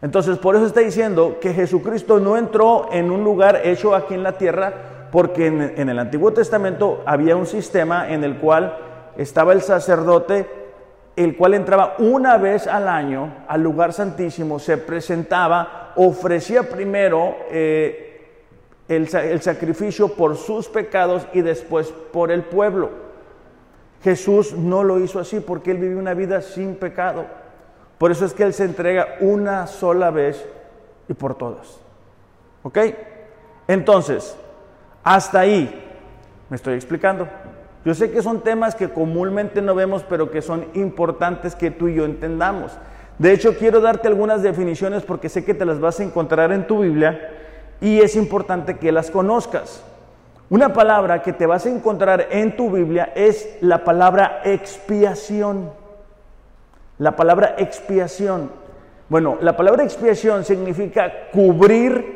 Entonces, 0.02 0.36
por 0.38 0.56
eso 0.56 0.66
está 0.66 0.80
diciendo 0.80 1.36
que 1.40 1.54
Jesucristo 1.54 2.18
no 2.18 2.36
entró 2.36 2.88
en 2.90 3.12
un 3.12 3.22
lugar 3.22 3.60
hecho 3.62 3.94
aquí 3.94 4.14
en 4.14 4.24
la 4.24 4.36
tierra, 4.36 5.08
porque 5.12 5.46
en, 5.46 5.88
el 5.88 5.98
Antiguo 6.00 6.32
Testamento 6.32 7.04
había 7.06 7.36
un 7.36 7.46
sistema 7.46 8.10
en 8.10 8.24
el 8.24 8.38
cual 8.38 8.76
estaba 9.16 9.52
el 9.52 9.62
sacerdote, 9.62 10.65
el 11.16 11.36
cual 11.36 11.54
entraba 11.54 11.96
una 11.98 12.36
vez 12.36 12.66
al 12.66 12.88
año 12.88 13.44
al 13.48 13.62
lugar 13.62 13.92
santísimo, 13.92 14.58
se 14.58 14.76
presentaba, 14.76 15.92
ofrecía 15.96 16.68
primero 16.68 17.36
eh, 17.50 18.28
el, 18.86 19.14
el 19.16 19.42
sacrificio 19.42 20.08
por 20.08 20.36
sus 20.36 20.68
pecados 20.68 21.26
y 21.32 21.40
después 21.40 21.88
por 22.12 22.30
el 22.30 22.42
pueblo. 22.42 22.90
Jesús 24.02 24.52
no 24.52 24.84
lo 24.84 25.00
hizo 25.00 25.18
así 25.18 25.40
porque 25.40 25.70
él 25.70 25.78
vivió 25.78 25.98
una 25.98 26.14
vida 26.14 26.42
sin 26.42 26.76
pecado. 26.76 27.24
Por 27.98 28.10
eso 28.10 28.26
es 28.26 28.34
que 28.34 28.42
Él 28.42 28.52
se 28.52 28.64
entrega 28.64 29.16
una 29.20 29.66
sola 29.66 30.10
vez 30.10 30.46
y 31.08 31.14
por 31.14 31.34
todas. 31.36 31.80
¿Ok? 32.62 32.78
Entonces, 33.68 34.36
hasta 35.02 35.40
ahí 35.40 35.82
me 36.50 36.56
estoy 36.56 36.74
explicando. 36.74 37.26
Yo 37.86 37.94
sé 37.94 38.10
que 38.10 38.20
son 38.20 38.40
temas 38.40 38.74
que 38.74 38.88
comúnmente 38.88 39.62
no 39.62 39.72
vemos, 39.76 40.02
pero 40.02 40.28
que 40.28 40.42
son 40.42 40.66
importantes 40.74 41.54
que 41.54 41.70
tú 41.70 41.86
y 41.86 41.94
yo 41.94 42.04
entendamos. 42.04 42.76
De 43.16 43.32
hecho, 43.32 43.56
quiero 43.56 43.80
darte 43.80 44.08
algunas 44.08 44.42
definiciones 44.42 45.04
porque 45.04 45.28
sé 45.28 45.44
que 45.44 45.54
te 45.54 45.64
las 45.64 45.78
vas 45.78 46.00
a 46.00 46.02
encontrar 46.02 46.50
en 46.50 46.66
tu 46.66 46.80
Biblia 46.80 47.30
y 47.80 48.00
es 48.00 48.16
importante 48.16 48.78
que 48.78 48.90
las 48.90 49.12
conozcas. 49.12 49.84
Una 50.50 50.72
palabra 50.72 51.22
que 51.22 51.32
te 51.32 51.46
vas 51.46 51.64
a 51.64 51.70
encontrar 51.70 52.26
en 52.32 52.56
tu 52.56 52.72
Biblia 52.72 53.12
es 53.14 53.56
la 53.60 53.84
palabra 53.84 54.40
expiación. 54.42 55.70
La 56.98 57.14
palabra 57.14 57.54
expiación. 57.56 58.50
Bueno, 59.08 59.38
la 59.40 59.56
palabra 59.56 59.84
expiación 59.84 60.44
significa 60.44 61.30
cubrir 61.30 62.15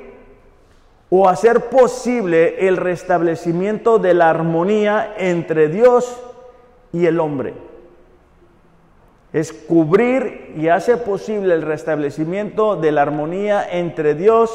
o 1.11 1.29
hacer 1.29 1.69
posible 1.69 2.69
el 2.69 2.77
restablecimiento 2.77 3.99
de 3.99 4.15
la 4.15 4.31
armonía 4.31 5.15
entre 5.19 5.69
Dios 5.69 6.17
y 6.93 7.07
el 7.07 7.19
hombre. 7.19 7.55
Es 9.33 9.53
cubrir 9.53 10.55
y 10.57 10.69
hace 10.69 10.97
posible 10.97 11.55
el 11.55 11.63
restablecimiento 11.63 12.77
de 12.77 12.93
la 12.93 13.03
armonía 13.03 13.67
entre 13.71 14.15
Dios 14.15 14.51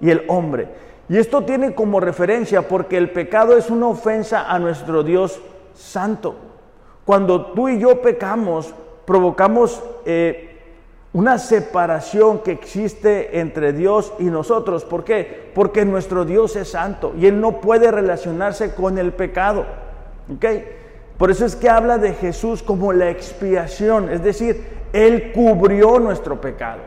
y 0.00 0.10
el 0.10 0.24
hombre. 0.28 0.68
Y 1.10 1.18
esto 1.18 1.44
tiene 1.44 1.74
como 1.74 2.00
referencia 2.00 2.68
porque 2.68 2.96
el 2.96 3.10
pecado 3.10 3.56
es 3.56 3.70
una 3.70 3.88
ofensa 3.88 4.50
a 4.50 4.58
nuestro 4.58 5.02
Dios 5.02 5.40
santo. 5.74 6.36
Cuando 7.04 7.46
tú 7.52 7.68
y 7.68 7.78
yo 7.78 8.02
pecamos, 8.02 8.74
provocamos 9.06 9.82
eh, 10.04 10.47
una 11.18 11.40
separación 11.40 12.44
que 12.44 12.52
existe 12.52 13.40
entre 13.40 13.72
Dios 13.72 14.12
y 14.20 14.26
nosotros. 14.26 14.84
¿Por 14.84 15.02
qué? 15.02 15.50
Porque 15.52 15.84
nuestro 15.84 16.24
Dios 16.24 16.54
es 16.54 16.70
santo 16.70 17.12
y 17.18 17.26
Él 17.26 17.40
no 17.40 17.60
puede 17.60 17.90
relacionarse 17.90 18.72
con 18.72 18.98
el 18.98 19.12
pecado. 19.12 19.66
¿Ok? 20.32 20.44
Por 21.16 21.32
eso 21.32 21.44
es 21.44 21.56
que 21.56 21.68
habla 21.68 21.98
de 21.98 22.12
Jesús 22.12 22.62
como 22.62 22.92
la 22.92 23.10
expiación, 23.10 24.10
es 24.10 24.22
decir, 24.22 24.64
Él 24.92 25.32
cubrió 25.32 25.98
nuestro 25.98 26.40
pecado. 26.40 26.82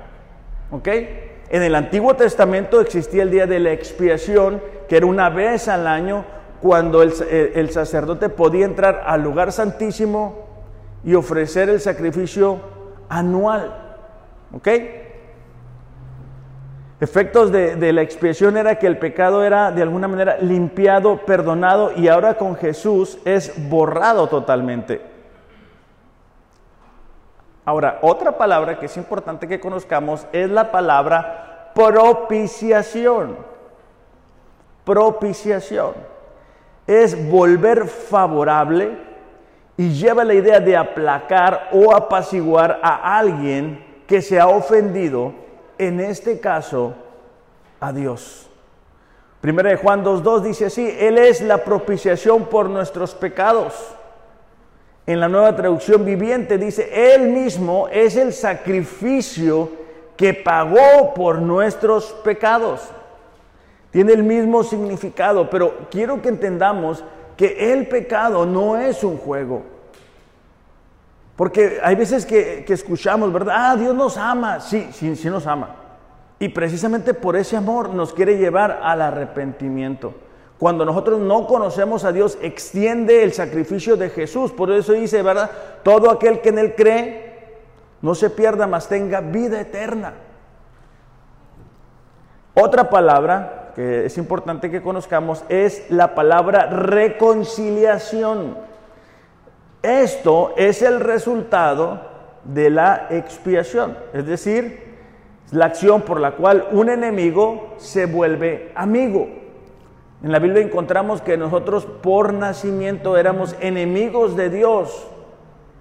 ¿Ok? 0.72 0.88
En 1.50 1.64
el 1.64 1.76
Antiguo 1.76 2.16
Testamento 2.16 2.80
existía 2.80 3.24
el 3.24 3.32
día 3.32 3.48
de 3.48 3.60
la 3.60 3.74
expiación, 3.74 4.62
que 4.88 4.96
era 4.96 5.08
una 5.08 5.30
vez 5.30 5.68
al 5.68 5.86
año 5.86 6.24
cuando 6.62 7.04
el, 7.04 7.12
el 7.30 7.70
sacerdote 7.72 8.30
podía 8.30 8.64
entrar 8.64 9.04
al 9.06 9.24
lugar 9.24 9.52
santísimo 9.52 10.48
y 11.04 11.16
ofrecer 11.16 11.68
el 11.68 11.82
sacrificio 11.82 12.62
anual. 13.10 13.91
¿Ok? 14.54 14.68
Efectos 17.02 17.52
de, 17.52 17.94
la 17.94 18.04
expiación 18.04 18.58
era 18.58 18.78
que 18.78 18.86
el 18.86 19.00
pecado 19.00 19.44
era 19.44 19.72
de 19.72 19.82
alguna 19.82 20.08
manera 20.08 20.38
limpiado, 20.38 21.26
perdonado 21.26 21.94
y 21.96 22.08
ahora 22.08 22.36
con 22.36 22.56
Jesús 22.56 23.18
es 23.26 23.70
borrado 23.70 24.28
totalmente. 24.28 25.02
Ahora, 27.66 27.98
otra 28.04 28.38
palabra 28.38 28.78
que 28.78 28.86
es 28.86 28.96
importante 28.98 29.48
que 29.48 29.60
conozcamos 29.60 30.28
es 30.32 30.48
la 30.52 30.72
palabra 30.72 31.72
propiciación. 31.74 33.36
Propiciación. 34.86 35.94
Es 36.86 37.32
volver 37.32 37.88
favorable 37.88 38.96
y 39.76 39.90
lleva 39.90 40.24
la 40.24 40.36
idea 40.36 40.60
de 40.60 40.78
aplacar 40.78 41.70
o 41.72 41.96
apaciguar 41.96 42.80
a 42.84 43.18
alguien 43.18 43.91
que 44.12 44.22
se 44.22 44.42
ha 44.42 44.50
ofendido, 44.50 45.32
en 45.78 46.02
este 46.02 46.42
caso, 46.42 46.96
a 47.80 47.94
Dios. 47.94 48.50
Primera 49.40 49.70
de 49.70 49.78
Juan 49.78 50.04
2.2 50.04 50.42
dice 50.42 50.66
así, 50.66 50.94
Él 51.00 51.18
es 51.18 51.40
la 51.40 51.64
propiciación 51.64 52.48
por 52.48 52.70
nuestros 52.70 53.16
pecados. 53.16 53.74
En 55.08 55.22
la 55.22 55.30
nueva 55.30 55.56
traducción 55.56 56.04
viviente 56.04 56.58
dice, 56.58 56.90
Él 56.92 57.30
mismo 57.30 57.88
es 57.88 58.18
el 58.18 58.34
sacrificio 58.34 59.70
que 60.18 60.34
pagó 60.34 61.14
por 61.14 61.40
nuestros 61.42 62.12
pecados. 62.22 62.82
Tiene 63.92 64.12
el 64.12 64.24
mismo 64.24 64.66
significado, 64.66 65.50
pero 65.50 65.88
quiero 65.90 66.22
que 66.22 66.28
entendamos 66.28 67.02
que 67.38 67.72
el 67.72 67.88
pecado 67.88 68.46
no 68.46 68.76
es 68.76 69.06
un 69.06 69.16
juego. 69.16 69.62
Porque 71.42 71.80
hay 71.84 71.96
veces 71.96 72.28
que, 72.28 72.64
escuchamos, 72.68 73.34
¿verdad? 73.34 73.56
Ah, 73.58 73.76
Dios 73.76 73.96
nos 73.96 74.16
ama. 74.16 74.60
Sí, 74.60 74.90
sí, 74.92 75.16
sí 75.16 75.28
nos 75.28 75.48
ama. 75.48 75.76
Y 76.38 76.50
precisamente 76.50 77.16
por 77.16 77.36
ese 77.36 77.58
amor 77.58 77.90
nos 77.90 78.14
quiere 78.14 78.38
llevar 78.38 78.80
al 78.84 79.02
arrepentimiento. 79.02 80.14
Cuando 80.60 80.86
nosotros 80.86 81.20
no 81.20 81.48
conocemos 81.48 82.06
a 82.06 82.12
Dios, 82.12 82.38
extiende 82.44 83.24
el 83.24 83.34
sacrificio 83.34 83.98
de 83.98 84.12
Jesús. 84.12 84.52
Por 84.52 84.72
eso 84.72 84.94
dice, 84.94 85.24
¿verdad? 85.24 85.50
Todo 85.82 86.12
aquel 86.12 86.42
que 86.42 86.50
en 86.50 86.60
Él 86.60 86.76
cree, 86.76 87.56
no 88.04 88.14
se 88.14 88.30
pierda, 88.30 88.68
mas 88.68 88.88
tenga 88.88 89.22
vida 89.22 89.60
eterna. 89.60 90.14
Otra 92.54 92.92
palabra 92.92 93.72
que 93.74 94.06
es 94.06 94.16
importante 94.20 94.70
que 94.70 94.84
conozcamos 94.84 95.44
es 95.50 95.90
la 95.90 96.14
palabra 96.14 96.68
reconciliación. 96.68 98.70
Esto 99.84 100.54
es 100.58 100.82
el 100.82 101.00
resultado 101.00 102.02
de 102.44 102.70
la 102.70 103.08
expiación, 103.10 103.98
es 104.14 104.26
decir, 104.26 104.92
la 105.52 105.66
acción 105.66 106.04
por 106.04 106.20
la 106.20 106.32
cual 106.32 106.68
un 106.72 106.90
enemigo 106.90 107.74
se 107.78 108.06
vuelve 108.06 108.72
amigo. 108.76 109.28
En 110.24 110.32
la 110.32 110.40
Biblia 110.40 110.62
encontramos 110.62 111.22
que 111.22 111.36
nosotros 111.36 111.86
por 111.86 112.32
nacimiento 112.32 113.18
éramos 113.18 113.56
enemigos 113.60 114.36
de 114.36 114.50
Dios, 114.52 115.08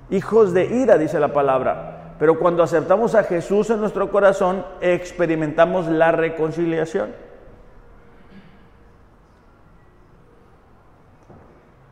hijos 0.09 0.55
de 0.55 0.65
ira, 0.65 0.97
dice 0.97 1.21
la 1.21 1.33
palabra. 1.33 2.15
Pero 2.19 2.39
cuando 2.39 2.63
aceptamos 2.63 3.15
a 3.15 3.25
Jesús 3.25 3.71
en 3.71 3.81
nuestro 3.81 4.11
corazón, 4.11 4.65
experimentamos 4.81 5.89
la 5.89 6.11
reconciliación. 6.13 7.11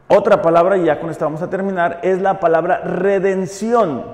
Otra 0.08 0.40
palabra, 0.40 0.78
y 0.78 0.84
ya 0.84 0.98
con 1.00 1.10
esto 1.10 1.26
vamos 1.26 1.42
a 1.42 1.50
terminar, 1.50 2.00
es 2.02 2.20
la 2.20 2.40
palabra 2.40 2.78
redención. 2.78 4.04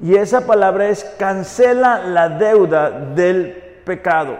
Y 0.00 0.16
esa 0.16 0.46
palabra 0.46 0.88
es 0.88 1.04
cancela 1.18 1.98
la 1.98 2.30
deuda 2.30 2.90
del 2.90 3.82
pecado. 3.84 4.36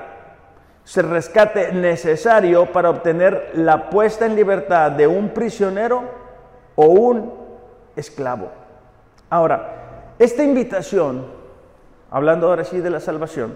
Se 0.84 1.02
rescate 1.02 1.72
necesario 1.72 2.72
para 2.72 2.88
obtener 2.88 3.52
la 3.54 3.90
puesta 3.90 4.24
en 4.24 4.34
libertad 4.34 4.92
de 4.92 5.06
un 5.06 5.30
prisionero 5.30 6.04
o 6.74 6.86
un 6.86 7.34
esclavo. 7.94 8.50
Ahora, 9.28 10.14
esta 10.18 10.42
invitación, 10.42 11.26
hablando 12.10 12.48
ahora 12.48 12.64
sí 12.64 12.80
de 12.80 12.90
la 12.90 13.00
salvación, 13.00 13.54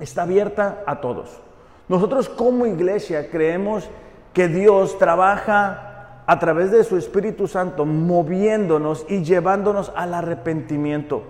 está 0.00 0.22
abierta 0.22 0.82
a 0.86 1.00
todos. 1.00 1.40
Nosotros 1.88 2.28
como 2.28 2.64
iglesia 2.64 3.30
creemos 3.30 3.90
que 4.32 4.48
Dios 4.48 4.98
trabaja 4.98 5.92
a 6.26 6.38
través 6.38 6.70
de 6.70 6.84
su 6.84 6.96
Espíritu 6.96 7.46
Santo 7.46 7.84
moviéndonos 7.84 9.04
y 9.08 9.22
llevándonos 9.22 9.92
al 9.94 10.14
arrepentimiento. 10.14 11.24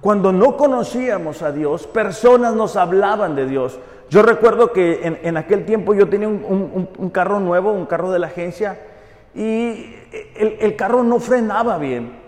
Cuando 0.00 0.32
no 0.32 0.56
conocíamos 0.56 1.42
a 1.42 1.52
Dios, 1.52 1.86
personas 1.86 2.54
nos 2.54 2.76
hablaban 2.76 3.36
de 3.36 3.46
Dios. 3.46 3.78
Yo 4.10 4.22
recuerdo 4.22 4.72
que 4.72 5.18
en, 5.22 5.36
aquel 5.36 5.64
tiempo 5.64 5.94
yo 5.94 6.08
tenía 6.08 6.28
un, 6.28 7.10
carro 7.12 7.40
nuevo, 7.40 7.72
un 7.72 7.86
carro 7.86 8.10
de 8.10 8.18
la 8.18 8.26
agencia, 8.26 8.80
y 9.34 9.94
el, 10.34 10.76
carro 10.76 11.02
no 11.02 11.20
frenaba 11.20 11.78
bien. 11.78 12.20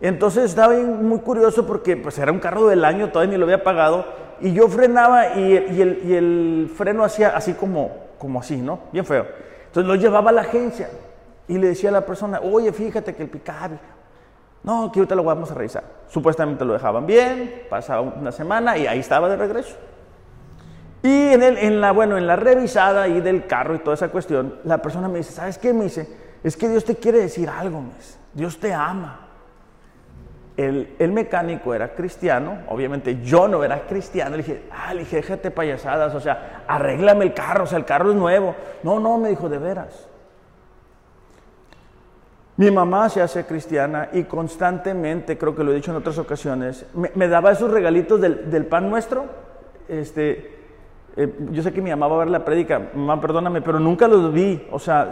Entonces 0.00 0.44
estaba 0.44 0.74
muy 0.74 1.18
curioso 1.20 1.66
porque 1.66 1.96
pues 1.96 2.18
era 2.18 2.30
un 2.30 2.38
carro 2.38 2.68
del 2.68 2.84
año, 2.84 3.08
todavía 3.08 3.32
ni 3.32 3.38
lo 3.38 3.46
había 3.46 3.64
pagado, 3.64 4.04
y 4.40 4.52
yo 4.52 4.68
frenaba 4.68 5.34
y, 5.34 5.56
el, 5.56 6.00
y 6.04 6.12
el, 6.14 6.70
freno 6.76 7.02
hacía 7.02 7.30
así 7.30 7.54
como, 7.54 7.96
como 8.18 8.38
así, 8.38 8.58
¿no? 8.58 8.80
Bien 8.92 9.04
feo. 9.04 9.26
Entonces 9.68 9.88
lo 9.88 9.94
llevaba 9.94 10.30
a 10.30 10.32
la 10.32 10.40
agencia 10.42 10.90
y 11.46 11.56
le 11.56 11.68
decía 11.68 11.90
a 11.90 11.92
la 11.92 12.04
persona, 12.04 12.40
oye, 12.40 12.72
fíjate 12.72 13.14
que 13.14 13.22
el 13.22 13.28
picable, 13.28 13.78
no, 14.62 14.90
que 14.92 15.00
ahorita 15.00 15.14
lo 15.14 15.24
vamos 15.24 15.50
a 15.50 15.54
revisar. 15.54 15.84
Supuestamente 16.08 16.64
lo 16.64 16.72
dejaban 16.72 17.06
bien, 17.06 17.62
pasaba 17.70 18.00
una 18.00 18.32
semana 18.32 18.76
y 18.76 18.86
ahí 18.86 18.98
estaba 18.98 19.28
de 19.28 19.36
regreso. 19.36 19.76
Y 21.02 21.32
en, 21.32 21.42
el, 21.42 21.58
en, 21.58 21.80
la, 21.80 21.92
bueno, 21.92 22.18
en 22.18 22.26
la 22.26 22.36
revisada 22.36 23.02
ahí 23.02 23.20
del 23.20 23.46
carro 23.46 23.74
y 23.74 23.78
toda 23.78 23.94
esa 23.94 24.08
cuestión, 24.08 24.58
la 24.64 24.82
persona 24.82 25.08
me 25.08 25.18
dice, 25.18 25.32
¿sabes 25.32 25.56
qué? 25.58 25.72
Me 25.72 25.84
dice, 25.84 26.08
es 26.42 26.56
que 26.56 26.68
Dios 26.68 26.84
te 26.84 26.96
quiere 26.96 27.18
decir 27.18 27.48
algo, 27.48 27.80
mes. 27.80 28.18
Dios 28.34 28.58
te 28.58 28.72
ama. 28.72 29.27
El, 30.58 30.96
el, 30.98 31.12
mecánico 31.12 31.72
era 31.72 31.94
cristiano, 31.94 32.58
obviamente 32.66 33.22
yo 33.22 33.46
no 33.46 33.62
era 33.62 33.86
cristiano, 33.86 34.32
le 34.32 34.38
dije, 34.38 34.62
ah, 34.72 34.92
le 34.92 35.00
dije, 35.00 35.16
déjate 35.16 35.52
payasadas, 35.52 36.12
o 36.16 36.20
sea, 36.20 36.64
arréglame 36.66 37.24
el 37.24 37.32
carro, 37.32 37.62
o 37.62 37.66
sea, 37.66 37.78
el 37.78 37.84
carro 37.84 38.10
es 38.10 38.16
nuevo. 38.16 38.56
No, 38.82 38.98
no, 38.98 39.18
me 39.18 39.28
dijo, 39.28 39.48
de 39.48 39.58
veras. 39.58 40.08
Mi 42.58 42.72
mamá 42.72 43.08
se 43.08 43.22
hace 43.22 43.44
cristiana 43.46 44.08
y 44.12 44.24
constantemente, 44.24 45.38
creo 45.38 45.54
que 45.54 45.62
lo 45.62 45.70
he 45.70 45.76
dicho 45.76 45.92
en 45.92 45.98
otras 45.98 46.18
ocasiones, 46.18 46.86
me, 46.92 47.28
daba 47.28 47.52
esos 47.52 47.70
regalitos 47.70 48.20
del, 48.20 48.66
pan 48.66 48.90
nuestro. 48.90 49.26
Este, 49.88 50.57
eh, 51.16 51.34
yo 51.50 51.62
sé 51.62 51.72
que 51.72 51.82
mi 51.82 51.90
mamá 51.90 52.06
va 52.06 52.16
a 52.16 52.18
ver 52.20 52.28
la 52.28 52.44
prédica, 52.44 52.90
mamá, 52.94 53.20
perdóname, 53.20 53.60
pero 53.62 53.80
nunca 53.80 54.06
los 54.06 54.32
vi. 54.32 54.66
O 54.70 54.78
sea, 54.78 55.10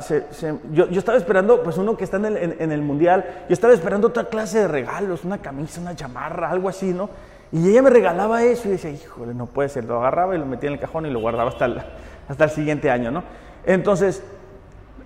yo, 0.72 0.86
estaba 0.90 1.18
esperando, 1.18 1.62
pues 1.62 1.78
uno 1.78 1.96
que 1.96 2.04
está 2.04 2.16
en 2.18 2.26
el, 2.26 2.56
en 2.58 2.72
el, 2.72 2.82
mundial, 2.82 3.24
yo 3.48 3.52
estaba 3.52 3.74
esperando 3.74 4.08
otra 4.08 4.24
clase 4.24 4.60
de 4.60 4.68
regalos, 4.68 5.24
una 5.24 5.38
camisa, 5.38 5.80
una 5.80 5.96
chamarra, 5.96 6.50
algo 6.50 6.68
así, 6.68 6.92
¿no? 6.92 7.10
Y 7.52 7.68
ella 7.70 7.82
me 7.82 7.90
regalaba 7.90 8.42
eso 8.42 8.68
y 8.68 8.72
decía, 8.72 8.90
híjole, 8.90 9.34
no 9.34 9.46
puede 9.46 9.68
ser. 9.68 9.84
Lo 9.84 9.98
agarraba 9.98 10.34
y 10.34 10.38
lo 10.38 10.46
metía 10.46 10.68
en 10.68 10.74
el 10.74 10.80
cajón 10.80 11.06
y 11.06 11.10
lo 11.10 11.20
guardaba 11.20 11.50
hasta 11.50 11.64
el, 11.64 11.80
hasta 12.28 12.44
el 12.44 12.50
siguiente 12.50 12.90
año, 12.90 13.10
¿no? 13.10 13.22
Entonces, 13.64 14.22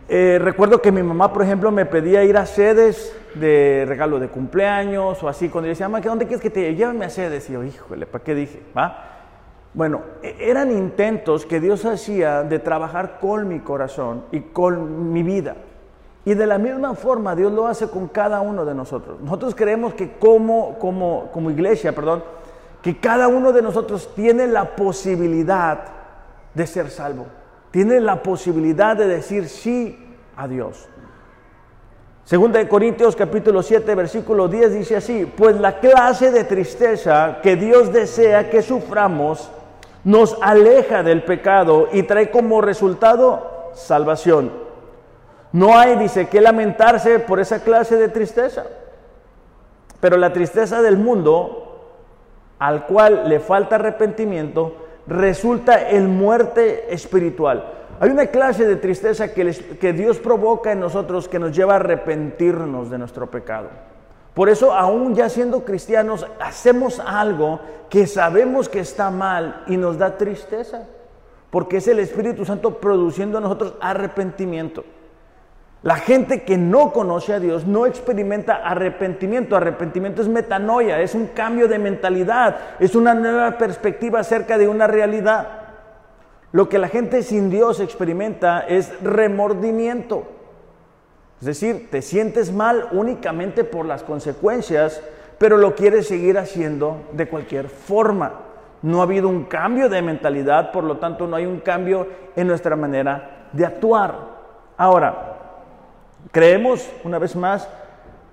eh, 0.08 0.38
recuerdo 0.40 0.82
que 0.82 0.90
mi 0.90 1.02
mamá, 1.02 1.32
por 1.32 1.42
ejemplo, 1.42 1.70
me 1.70 1.86
pedía 1.86 2.24
ir 2.24 2.36
a 2.36 2.46
sedes 2.46 3.16
de 3.34 3.84
regalo 3.86 4.18
de 4.18 4.28
cumpleaños 4.28 5.22
o 5.22 5.28
así. 5.28 5.48
Cuando 5.48 5.66
yo 5.66 5.70
decía, 5.70 5.88
mamá, 5.88 6.02
¿dónde 6.02 6.26
quieres 6.26 6.42
que 6.42 6.50
te 6.50 6.74
lleve? 6.74 7.04
a 7.04 7.10
sedes. 7.10 7.48
Y 7.48 7.52
yo, 7.52 7.62
híjole, 7.62 8.06
¿para 8.06 8.24
qué 8.24 8.34
dije? 8.34 8.60
¿Va? 8.76 9.09
Bueno, 9.72 10.02
e, 10.22 10.36
eran 10.40 10.70
intentos 10.70 11.46
que 11.46 11.60
Dios 11.60 11.84
hacía 11.84 12.42
de 12.42 12.58
trabajar 12.58 13.18
con 13.20 13.48
mi 13.48 13.60
corazón 13.60 14.24
y 14.32 14.40
con 14.40 15.12
mi 15.12 15.22
vida. 15.22 15.56
Y 16.24 16.34
de 16.34 16.46
la 16.46 16.58
misma 16.58 16.94
forma 16.94 17.34
Dios 17.34 17.52
lo 17.52 17.66
hace 17.66 17.88
con 17.88 18.08
cada 18.08 18.40
uno 18.40 18.64
de 18.64 18.74
nosotros. 18.74 19.20
Nosotros 19.20 19.54
creemos 19.54 19.94
que 19.94 20.12
como, 20.18 20.78
como, 20.78 21.30
como 21.32 21.50
iglesia, 21.50 21.94
perdón, 21.94 22.22
que 22.82 22.98
cada 22.98 23.28
uno 23.28 23.52
de 23.52 23.62
nosotros 23.62 24.12
tiene 24.14 24.46
la 24.46 24.76
posibilidad 24.76 25.80
de 26.54 26.66
ser 26.66 26.90
salvo. 26.90 27.26
Tiene 27.70 28.00
la 28.00 28.22
posibilidad 28.22 28.96
de 28.96 29.06
decir 29.06 29.48
sí 29.48 30.16
a 30.36 30.48
Dios. 30.48 30.88
Segunda 32.24 32.58
de 32.58 32.68
Corintios 32.68 33.16
capítulo 33.16 33.62
7 33.62 33.94
versículo 33.94 34.48
10 34.48 34.74
dice 34.74 34.96
así, 34.96 35.30
pues 35.36 35.58
la 35.58 35.80
clase 35.80 36.30
de 36.30 36.44
tristeza 36.44 37.38
que 37.42 37.56
Dios 37.56 37.92
desea 37.92 38.50
que 38.50 38.62
suframos 38.62 39.50
nos 40.04 40.36
aleja 40.40 41.02
del 41.02 41.22
pecado 41.22 41.88
y 41.92 42.02
trae 42.04 42.30
como 42.30 42.60
resultado 42.60 43.70
salvación. 43.74 44.50
No 45.52 45.76
hay, 45.76 45.96
dice, 45.96 46.28
que 46.28 46.40
lamentarse 46.40 47.18
por 47.18 47.40
esa 47.40 47.62
clase 47.62 47.96
de 47.96 48.08
tristeza. 48.08 48.64
Pero 50.00 50.16
la 50.16 50.32
tristeza 50.32 50.80
del 50.80 50.96
mundo, 50.96 51.80
al 52.58 52.86
cual 52.86 53.28
le 53.28 53.40
falta 53.40 53.76
arrepentimiento, 53.76 54.76
resulta 55.06 55.90
en 55.90 56.16
muerte 56.16 56.94
espiritual. 56.94 57.64
Hay 57.98 58.10
una 58.10 58.26
clase 58.26 58.66
de 58.66 58.76
tristeza 58.76 59.34
que, 59.34 59.52
que 59.78 59.92
Dios 59.92 60.18
provoca 60.18 60.72
en 60.72 60.80
nosotros 60.80 61.28
que 61.28 61.38
nos 61.38 61.54
lleva 61.54 61.74
a 61.74 61.76
arrepentirnos 61.76 62.88
de 62.88 62.98
nuestro 62.98 63.30
pecado. 63.30 63.68
Por 64.34 64.48
eso, 64.48 64.72
aún 64.72 65.14
ya 65.14 65.28
siendo 65.28 65.64
cristianos, 65.64 66.26
hacemos 66.40 67.00
algo 67.00 67.60
que 67.88 68.06
sabemos 68.06 68.68
que 68.68 68.80
está 68.80 69.10
mal 69.10 69.64
y 69.66 69.76
nos 69.76 69.98
da 69.98 70.16
tristeza, 70.16 70.86
porque 71.50 71.78
es 71.78 71.88
el 71.88 71.98
Espíritu 71.98 72.44
Santo 72.44 72.78
produciendo 72.78 73.38
en 73.38 73.44
nosotros 73.44 73.74
arrepentimiento. 73.80 74.84
La 75.82 75.96
gente 75.96 76.42
que 76.42 76.58
no 76.58 76.92
conoce 76.92 77.32
a 77.32 77.40
Dios 77.40 77.66
no 77.66 77.86
experimenta 77.86 78.56
arrepentimiento. 78.56 79.56
Arrepentimiento 79.56 80.20
es 80.20 80.28
metanoia, 80.28 81.00
es 81.00 81.14
un 81.14 81.28
cambio 81.28 81.68
de 81.68 81.78
mentalidad, 81.78 82.56
es 82.78 82.94
una 82.94 83.14
nueva 83.14 83.56
perspectiva 83.56 84.20
acerca 84.20 84.58
de 84.58 84.68
una 84.68 84.86
realidad. 84.86 85.48
Lo 86.52 86.68
que 86.68 86.78
la 86.78 86.88
gente 86.88 87.22
sin 87.22 87.48
Dios 87.48 87.80
experimenta 87.80 88.60
es 88.60 88.92
remordimiento. 89.02 90.39
Es 91.40 91.46
decir, 91.46 91.88
te 91.90 92.02
sientes 92.02 92.52
mal 92.52 92.88
únicamente 92.92 93.64
por 93.64 93.86
las 93.86 94.02
consecuencias, 94.02 95.02
pero 95.38 95.56
lo 95.56 95.74
quieres 95.74 96.06
seguir 96.06 96.38
haciendo 96.38 97.08
de 97.12 97.28
cualquier 97.28 97.68
forma. 97.68 98.32
No 98.82 99.00
ha 99.00 99.04
habido 99.04 99.28
un 99.28 99.44
cambio 99.44 99.88
de 99.88 100.02
mentalidad, 100.02 100.70
por 100.70 100.84
lo 100.84 100.98
tanto 100.98 101.26
no 101.26 101.36
hay 101.36 101.46
un 101.46 101.60
cambio 101.60 102.06
en 102.36 102.46
nuestra 102.46 102.76
manera 102.76 103.48
de 103.52 103.64
actuar. 103.64 104.14
Ahora, 104.76 105.30
Creemos, 106.32 106.88
una 107.02 107.18
vez 107.18 107.34
más, 107.34 107.66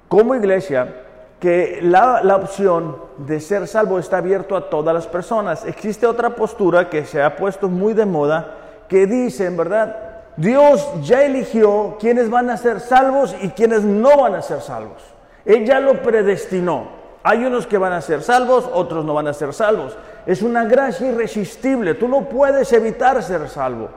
como 0.07 0.35
iglesia, 0.35 1.03
que 1.39 1.79
la, 1.81 2.35
opción 2.35 2.97
de 3.17 3.39
ser 3.39 3.67
salvo 3.67 3.97
está 3.97 4.17
abierto 4.17 4.55
a 4.55 4.69
todas 4.69 4.93
las 4.93 5.07
personas. 5.07 5.65
Existe 5.65 6.05
otra 6.05 6.35
postura 6.35 6.89
que 6.89 7.05
se 7.05 7.21
ha 7.21 7.35
puesto 7.35 7.69
muy 7.69 7.93
de 7.93 8.05
moda 8.05 8.55
que 8.87 9.07
dice, 9.07 9.45
en 9.45 9.57
verdad, 9.57 10.06
Dios 10.37 10.87
ya 11.01 11.23
eligió 11.23 11.97
quiénes 11.99 12.29
van 12.29 12.49
a 12.51 12.57
ser 12.57 12.79
salvos 12.79 13.35
y 13.41 13.49
quiénes 13.49 13.83
no 13.83 14.21
van 14.21 14.35
a 14.35 14.41
ser 14.41 14.61
salvos. 14.61 15.03
Él 15.43 15.65
ya 15.65 15.79
lo 15.79 16.01
predestinó. 16.03 16.95
Hay 17.23 17.43
unos 17.43 17.65
que 17.65 17.77
van 17.77 17.91
a 17.91 18.01
ser 18.01 18.21
salvos, 18.21 18.69
otros 18.71 19.03
no 19.03 19.15
van 19.15 19.27
a 19.27 19.33
ser 19.33 19.51
salvos. 19.51 19.97
Es 20.27 20.43
una 20.43 20.65
gracia 20.65 21.07
irresistible. 21.07 21.95
Tú 21.95 22.07
no 22.07 22.29
puedes 22.29 22.71
evitar 22.71 23.21
ser 23.23 23.49
salvo. 23.49 23.89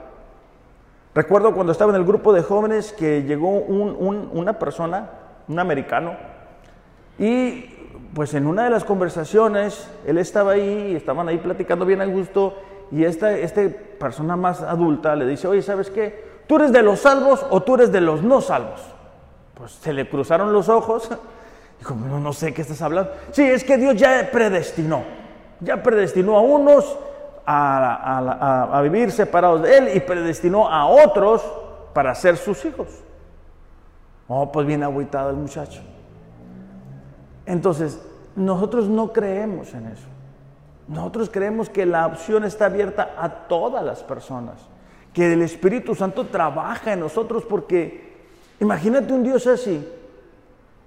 Recuerdo 1.13 1.53
cuando 1.53 1.73
estaba 1.73 1.91
en 1.91 1.97
el 1.97 2.05
grupo 2.05 2.33
de 2.33 2.41
jóvenes 2.41 2.91
que 2.91 3.23
llegó 3.23 3.49
una 3.49 4.57
persona, 4.57 5.09
un 5.47 5.59
americano, 5.59 6.15
y 7.19 7.65
pues 8.15 8.33
en 8.33 8.47
una 8.47 8.63
de 8.63 8.69
las 8.69 8.83
conversaciones, 8.83 9.89
él 10.07 10.17
estaba 10.17 10.53
ahí, 10.53 10.95
estaban 10.95 11.27
ahí 11.27 11.37
platicando 11.37 11.85
bien 11.85 12.01
a 12.01 12.05
gusto, 12.05 12.55
y 12.91 13.03
esta, 13.03 13.31
esta 13.37 13.61
persona 13.99 14.35
más 14.35 14.61
adulta 14.61 15.15
le 15.15 15.25
dice, 15.25 15.47
oye, 15.47 15.61
¿sabes 15.61 15.89
qué? 15.89 16.30
¿Tú 16.51 16.57
eres 16.57 16.73
de 16.73 16.83
los 16.83 16.99
salvos 16.99 17.45
o 17.49 17.63
tú 17.63 17.75
eres 17.75 17.93
de 17.93 18.01
los 18.01 18.23
no 18.23 18.41
salvos? 18.41 18.81
Pues 19.53 19.71
se 19.71 19.93
le 19.93 20.09
cruzaron 20.09 20.51
los 20.51 20.67
ojos, 20.67 21.09
dijo, 21.79 21.95
no, 21.95 22.19
no 22.19 22.33
sé 22.33 22.53
qué 22.53 22.61
estás 22.61 22.81
hablando. 22.81 23.09
Sí, 23.31 23.41
es 23.41 23.63
que 23.63 23.77
Dios 23.77 23.95
ya 23.95 24.27
predestinó, 24.33 25.01
ya 25.61 25.81
predestinó 25.81 26.35
a 26.35 26.41
unos 26.41 26.97
a, 27.45 28.81
vivir 28.83 29.13
separados 29.13 29.61
de 29.61 29.77
Él 29.77 29.91
y 29.95 30.01
predestinó 30.01 30.67
a 30.67 30.87
otros 30.87 31.41
para 31.93 32.13
ser 32.15 32.35
sus 32.35 32.65
hijos. 32.65 32.89
Oh, 34.27 34.51
pues 34.51 34.67
bien 34.67 34.83
agüitado 34.83 35.29
el 35.29 35.37
muchacho. 35.37 35.79
Entonces, 37.45 37.97
nosotros 38.35 38.89
no 38.89 39.13
creemos 39.13 39.73
en 39.73 39.87
eso. 39.87 40.07
Nosotros 40.89 41.29
creemos 41.31 41.69
que 41.69 41.85
la 41.85 42.05
opción 42.07 42.43
está 42.43 42.65
abierta 42.65 43.11
a 43.17 43.47
todas 43.47 43.85
las 43.85 44.03
personas, 44.03 44.55
que 45.13 45.33
el 45.33 45.41
Espíritu 45.41 45.95
Santo 45.95 46.27
trabaja 46.27 46.93
en 46.93 47.01
nosotros 47.01 47.43
porque 47.47 48.11
imagínate 48.59 49.13
un 49.13 49.23
Dios 49.23 49.45
así. 49.47 49.87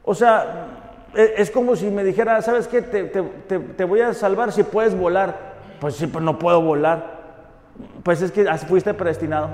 O 0.05 0.14
sea, 0.14 1.09
e, 1.14 1.35
es 1.39 1.51
como 1.51 1.77
si 1.77 1.91
me 1.91 2.05
dijera, 2.05 2.41
¿sabes 2.43 2.68
qué? 2.68 2.83
Te, 2.83 3.05
te 3.05 3.85
voy 3.85 4.01
a 4.01 4.14
salvar 4.14 4.53
si 4.53 4.62
puedes 4.62 4.97
volar. 4.97 5.55
Pues 5.81 5.97
sí, 5.97 6.07
pues 6.07 6.25
no 6.25 6.39
puedo 6.39 6.62
volar. 6.62 7.14
Pues 8.03 8.22
es 8.22 8.31
que 8.31 8.45
fuiste 8.68 8.95
predestinado. 8.95 9.51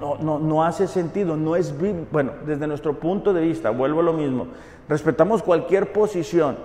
No, 0.00 0.16
no, 0.16 0.38
no 0.38 0.64
hace 0.64 0.86
sentido, 0.86 1.36
no 1.36 1.54
es 1.54 1.74
Bueno, 2.10 2.32
desde 2.46 2.66
nuestro 2.66 2.98
punto 2.98 3.32
de 3.32 3.42
vista, 3.42 3.70
vuelvo 3.70 4.00
a 4.00 4.04
lo 4.04 4.12
mismo. 4.12 4.48
Respetamos 4.88 5.42
cualquier 5.42 5.92
posición, 5.92 6.56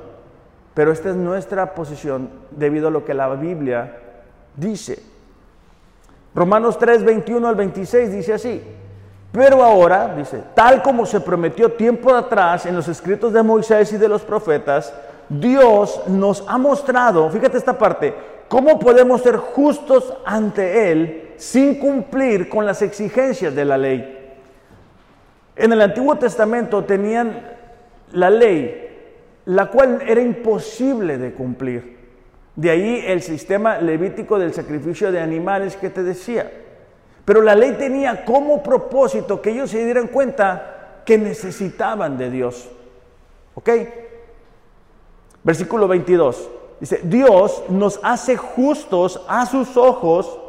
pero 0.74 0.92
esta 0.92 1.10
es 1.10 1.16
nuestra 1.16 1.74
posición 1.76 2.30
debido 2.52 2.88
a 2.88 2.92
lo 2.92 3.04
que 3.06 3.14
la 3.14 3.30
Biblia 3.36 4.00
dice. 4.56 5.04
Romanos 6.36 6.78
3, 6.80 7.04
21 7.04 7.48
al 7.48 7.56
26 7.56 8.12
dice 8.12 8.34
así. 8.34 8.64
Pero 9.32 9.64
ahora, 9.64 10.14
dice, 10.16 10.44
tal 10.54 10.82
como 10.84 11.06
se 11.06 11.20
prometió 11.20 11.72
tiempo 11.72 12.14
atrás 12.14 12.66
en 12.66 12.76
los 12.76 12.88
escritos 12.88 13.34
de 13.34 13.42
Moisés 13.42 13.92
y 13.94 13.98
de 13.98 14.08
los 14.08 14.22
profetas, 14.22 14.94
Dios 15.28 16.02
nos 16.08 16.44
ha 16.48 16.58
mostrado, 16.58 17.30
fíjate 17.30 17.58
esta 17.58 17.78
parte, 17.78 18.14
¿Cómo 18.54 18.78
podemos 18.78 19.24
ser 19.24 19.38
justos 19.38 20.14
ante 20.26 20.92
Él 20.92 21.32
sin 21.38 21.80
cumplir 21.80 22.50
con 22.50 22.68
las 22.68 22.84
exigencias 22.84 23.56
de 23.56 23.66
la 23.66 23.80
ley? 23.80 24.36
En 25.56 25.74
el 25.74 25.82
Antiguo 25.82 26.16
Testamento 26.20 26.84
tenían 26.84 27.34
la 28.12 28.30
ley, 28.30 29.40
la 29.46 29.72
cual 29.72 30.04
era 30.06 30.22
imposible 30.22 31.18
de 31.18 31.34
cumplir. 31.34 32.03
De 32.56 32.70
ahí 32.70 33.04
el 33.08 33.22
sistema 33.22 33.80
levítico 33.80 34.38
del 34.38 34.54
sacrificio 34.54 35.12
de 35.12 35.20
animales 35.20 35.76
que 35.76 35.90
te 35.90 36.04
decía. 36.04 36.52
Pero 37.26 37.42
la 37.42 37.56
ley 37.56 37.74
tenía 37.74 38.26
como 38.26 38.62
propósito 38.62 39.42
que 39.42 39.52
ellos 39.52 39.72
se 39.72 39.84
dieran 39.84 40.08
cuenta 40.08 41.02
que 41.06 41.18
necesitaban 41.18 42.18
de 42.18 42.30
Dios. 42.30 42.70
¿Ok? 43.56 43.70
Versículo 45.44 45.88
22. 45.88 46.50
Dice, 46.80 47.02
Dios 47.04 47.64
nos 47.70 48.00
hace 48.04 48.36
justos 48.36 49.22
a 49.28 49.46
sus 49.46 49.78
ojos 49.78 50.40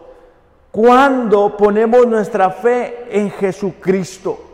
cuando 0.70 1.56
ponemos 1.56 2.06
nuestra 2.06 2.50
fe 2.50 3.06
en 3.10 3.30
Jesucristo. 3.30 4.53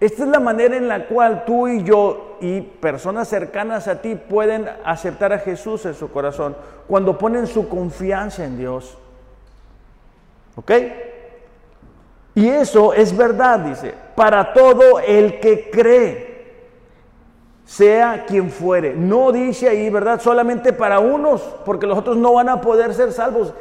Esta 0.00 0.24
es 0.24 0.28
la 0.28 0.40
manera 0.40 0.76
en 0.76 0.88
la 0.88 1.06
cual 1.06 1.44
tú 1.44 1.68
y 1.68 1.82
yo 1.82 2.36
y 2.40 2.60
personas 2.60 3.28
cercanas 3.28 3.88
a 3.88 4.02
ti 4.02 4.16
pueden 4.16 4.68
aceptar 4.84 5.32
a 5.32 5.38
Jesús 5.38 5.86
en 5.86 5.94
su 5.94 6.10
corazón, 6.10 6.56
cuando 6.88 7.16
ponen 7.16 7.46
su 7.46 7.68
confianza 7.68 8.44
en 8.44 8.58
Dios. 8.58 8.98
¿Ok? 10.56 10.72
Y 12.34 12.48
eso 12.48 12.92
es 12.92 13.16
verdad, 13.16 13.60
dice, 13.60 13.94
para 14.16 14.52
todo 14.52 14.98
el 15.00 15.38
que 15.40 15.70
cree. 15.70 16.34
sea 17.64 18.26
quien 18.26 18.50
fuere. 18.50 18.92
No 18.94 19.32
dice 19.32 19.68
ahí, 19.68 19.88
¿verdad? 19.88 20.20
Solamente 20.20 20.74
para 20.74 20.98
unos, 20.98 21.40
porque 21.64 21.86
los 21.86 21.96
otros 21.96 22.16
no 22.16 22.34
van 22.34 22.50
a 22.50 22.60
poder 22.60 22.92
ser 22.92 23.10
salvos. 23.10 23.54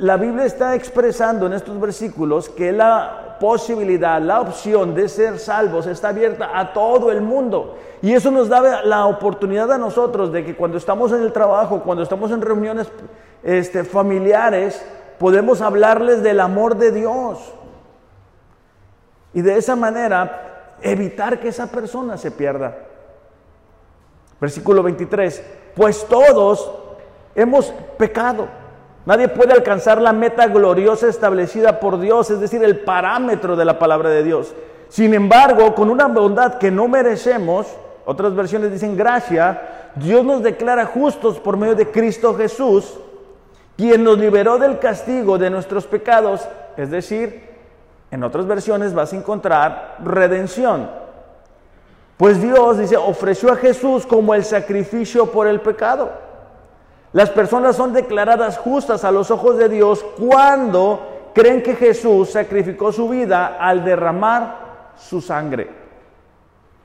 La 0.00 0.16
Biblia 0.16 0.44
está 0.44 0.76
expresando 0.76 1.46
en 1.46 1.54
estos 1.54 1.80
versículos 1.80 2.48
que 2.48 2.70
la 2.70 3.36
posibilidad, 3.40 4.20
la 4.22 4.40
opción 4.40 4.94
de 4.94 5.08
ser 5.08 5.40
salvos 5.40 5.88
está 5.88 6.10
abierta 6.10 6.56
a 6.56 6.72
todo 6.72 7.10
el 7.10 7.20
mundo. 7.20 7.76
Y 8.00 8.12
eso 8.12 8.30
nos 8.30 8.48
da 8.48 8.84
la 8.84 9.06
oportunidad 9.06 9.72
a 9.72 9.78
nosotros 9.78 10.30
de 10.30 10.44
que 10.44 10.54
cuando 10.54 10.78
estamos 10.78 11.10
en 11.10 11.22
el 11.22 11.32
trabajo, 11.32 11.82
cuando 11.82 12.04
estamos 12.04 12.30
en 12.30 12.42
reuniones 12.42 12.86
este, 13.42 13.82
familiares, 13.82 14.84
podemos 15.18 15.60
hablarles 15.60 16.22
del 16.22 16.38
amor 16.38 16.76
de 16.76 16.92
Dios. 16.92 17.52
Y 19.34 19.42
de 19.42 19.56
esa 19.56 19.74
manera 19.74 20.76
evitar 20.80 21.40
que 21.40 21.48
esa 21.48 21.66
persona 21.66 22.16
se 22.16 22.30
pierda. 22.30 22.76
Versículo 24.40 24.84
23, 24.84 25.42
pues 25.74 26.06
todos 26.06 26.70
hemos 27.34 27.72
pecado. 27.98 28.46
Nadie 29.08 29.28
puede 29.28 29.54
alcanzar 29.54 30.02
la 30.02 30.12
meta 30.12 30.48
gloriosa 30.48 31.08
establecida 31.08 31.80
por 31.80 31.98
Dios, 31.98 32.30
es 32.30 32.40
decir, 32.40 32.62
el 32.62 32.80
parámetro 32.80 33.56
de 33.56 33.64
la 33.64 33.78
palabra 33.78 34.10
de 34.10 34.22
Dios. 34.22 34.54
Sin 34.90 35.14
embargo, 35.14 35.74
con 35.74 35.88
una 35.88 36.08
bondad 36.08 36.58
que 36.58 36.70
no 36.70 36.88
merecemos, 36.88 37.66
otras 38.04 38.34
versiones 38.34 38.70
dicen 38.70 38.98
gracia, 38.98 39.92
Dios 39.94 40.22
nos 40.26 40.42
declara 40.42 40.84
justos 40.84 41.40
por 41.40 41.56
medio 41.56 41.74
de 41.74 41.90
Cristo 41.90 42.34
Jesús, 42.34 42.98
quien 43.78 44.04
nos 44.04 44.18
liberó 44.18 44.58
del 44.58 44.78
castigo 44.78 45.38
de 45.38 45.48
nuestros 45.48 45.86
pecados, 45.86 46.46
es 46.76 46.90
decir, 46.90 47.48
en 48.10 48.22
otras 48.22 48.46
versiones 48.46 48.92
vas 48.92 49.14
a 49.14 49.16
encontrar 49.16 49.96
redención. 50.04 50.90
Pues 52.18 52.42
Dios, 52.42 52.76
dice, 52.76 52.98
ofreció 52.98 53.52
a 53.52 53.56
Jesús 53.56 54.04
como 54.04 54.34
el 54.34 54.44
sacrificio 54.44 55.32
por 55.32 55.46
el 55.46 55.62
pecado. 55.62 56.27
Las 57.18 57.30
personas 57.30 57.74
son 57.74 57.92
declaradas 57.92 58.58
justas 58.58 59.02
a 59.02 59.10
los 59.10 59.32
ojos 59.32 59.58
de 59.58 59.68
Dios 59.68 60.06
cuando 60.20 61.32
creen 61.34 61.64
que 61.64 61.74
Jesús 61.74 62.30
sacrificó 62.30 62.92
su 62.92 63.08
vida 63.08 63.56
al 63.58 63.84
derramar 63.84 64.92
su 64.96 65.20
sangre. 65.20 65.68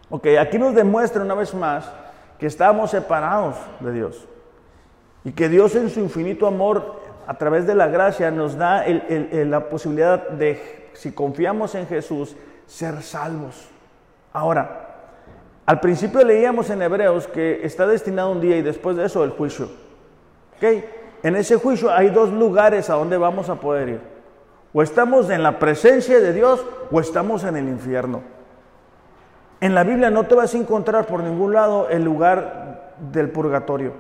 Ok, 0.10 0.26
aquí 0.42 0.58
nos 0.58 0.74
demuestra 0.74 1.22
una 1.22 1.36
vez 1.36 1.54
más 1.54 1.88
que 2.40 2.48
estamos 2.48 2.90
separados 2.90 3.58
de 3.80 3.92
Dios 3.92 4.28
y 5.24 5.34
que 5.34 5.50
Dios 5.50 5.76
en 5.76 5.92
su 5.92 6.00
infinito 6.00 6.48
amor 6.48 6.96
a 7.28 7.38
través 7.38 7.68
de 7.68 7.76
la 7.76 7.86
gracia 7.86 8.32
nos 8.32 8.58
da 8.58 8.86
la 8.88 9.70
posibilidad 9.70 10.30
de, 10.30 10.90
si 10.94 11.12
confiamos 11.12 11.76
en 11.76 11.86
Jesús, 11.86 12.36
ser 12.66 13.04
salvos. 13.04 13.68
Ahora, 14.34 14.96
al 15.68 15.80
principio 15.80 16.24
leíamos 16.24 16.72
en 16.72 16.82
Hebreos 16.82 17.28
que 17.28 17.64
está 17.64 17.86
destinado 17.86 18.32
un 18.32 18.42
día 18.42 18.58
y 18.58 18.64
después 18.64 18.98
de 18.98 19.06
eso 19.06 19.24
el 19.24 19.30
juicio. 19.30 19.84
En 21.24 21.36
ese 21.36 21.56
juicio 21.56 21.92
hay 21.92 22.10
dos 22.10 22.32
lugares 22.32 22.90
a 22.90 22.96
donde 22.96 23.18
vamos 23.18 23.50
a 23.50 23.56
poder 23.56 23.90
ir. 23.90 24.02
O 24.74 24.82
estamos 24.82 25.30
en 25.30 25.44
la 25.44 25.60
presencia 25.60 26.20
de 26.20 26.34
Dios 26.34 26.66
o 26.92 27.00
estamos 27.00 27.44
en 27.44 27.56
el 27.56 27.68
infierno. 27.68 28.22
En 29.62 29.76
la 29.76 29.84
Biblia 29.84 30.10
no 30.10 30.24
te 30.24 30.36
vas 30.36 30.54
a 30.54 30.58
encontrar 30.58 31.06
por 31.06 31.22
ningún 31.22 31.54
lado 31.54 31.88
el 31.90 32.04
lugar 32.04 32.96
del 33.12 33.30
purgatorio. 33.30 33.94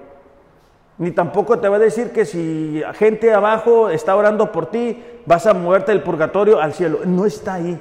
Ni 0.98 1.12
tampoco 1.12 1.60
te 1.60 1.70
va 1.70 1.78
a 1.78 1.80
decir 1.80 2.12
que 2.12 2.26
si 2.26 2.84
gente 2.96 3.34
abajo 3.34 3.90
está 3.90 4.16
orando 4.16 4.52
por 4.52 4.68
ti, 4.68 5.04
vas 5.26 5.46
a 5.48 5.54
moverte 5.54 5.92
del 5.92 6.04
purgatorio 6.04 6.60
al 6.60 6.74
cielo. 6.74 7.00
No 7.06 7.26
está 7.26 7.56
ahí 7.56 7.80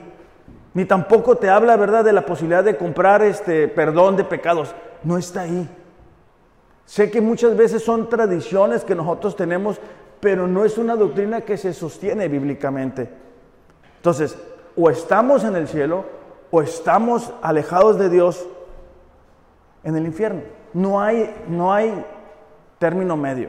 ni 0.74 0.85
tampoco 0.85 1.37
te 1.37 1.51
habla, 1.51 1.76
¿verdad?, 1.76 2.05
de 2.05 2.12
la 2.12 2.24
posibilidad 2.24 2.64
de 2.64 2.76
comprar 2.76 3.22
este 3.22 3.68
perdón 3.68 4.16
de 4.16 4.24
pecados. 4.24 4.74
No 5.05 5.18
está 5.18 5.43
ahí. 5.43 5.68
Sé 6.93 7.11
que 7.11 7.22
muchas 7.22 7.57
veces 7.57 7.82
son 7.82 8.11
tradiciones 8.11 8.84
que 8.84 8.95
nosotros 8.95 9.34
tenemos, 9.34 9.80
pero 10.20 10.47
no 10.47 10.62
es 10.62 10.76
una 10.76 10.95
doctrina 10.95 11.40
que 11.40 11.57
se 11.57 11.72
sostiene 11.72 12.28
bíblicamente. 12.28 13.09
Entonces, 13.97 14.36
o 14.76 14.90
estamos 14.90 15.43
en 15.43 15.57
el 15.57 15.68
cielo 15.68 16.05
o 16.51 16.61
estamos 16.61 17.32
alejados 17.40 17.99
de 17.99 18.11
Dios 18.11 18.47
en 19.84 19.97
el 19.97 20.05
infierno. 20.05 20.43
No 20.74 21.01
hay, 21.01 21.34
no 21.49 21.72
hay 21.72 22.05
término 22.78 23.16
medio. 23.16 23.49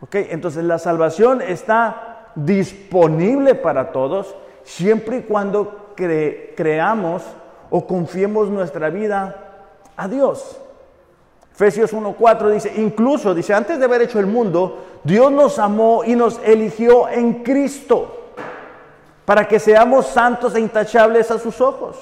¿Ok? 0.00 0.16
Entonces 0.16 0.64
la 0.64 0.80
salvación 0.80 1.40
está 1.40 2.32
disponible 2.34 3.54
para 3.54 3.92
todos 3.92 4.34
siempre 4.64 5.18
y 5.18 5.22
cuando 5.22 5.94
creamos 5.94 7.22
o 7.70 7.86
confiemos 7.86 8.50
nuestra 8.50 8.90
vida 8.90 9.68
a 9.96 10.08
Dios. 10.08 10.60
Efesios 11.56 11.94
1.4 11.94 12.50
dice, 12.50 12.70
incluso, 12.76 13.34
dice, 13.34 13.54
antes 13.54 13.78
de 13.78 13.86
haber 13.86 14.02
hecho 14.02 14.20
el 14.20 14.26
mundo, 14.26 14.84
Dios 15.04 15.32
nos 15.32 15.58
amó 15.58 16.04
y 16.04 16.14
nos 16.14 16.38
eligió 16.44 17.08
en 17.08 17.42
Cristo 17.42 18.32
para 19.24 19.48
que 19.48 19.58
seamos 19.58 20.06
santos 20.06 20.54
e 20.54 20.60
intachables 20.60 21.30
a 21.30 21.38
sus 21.38 21.62
ojos. 21.62 21.96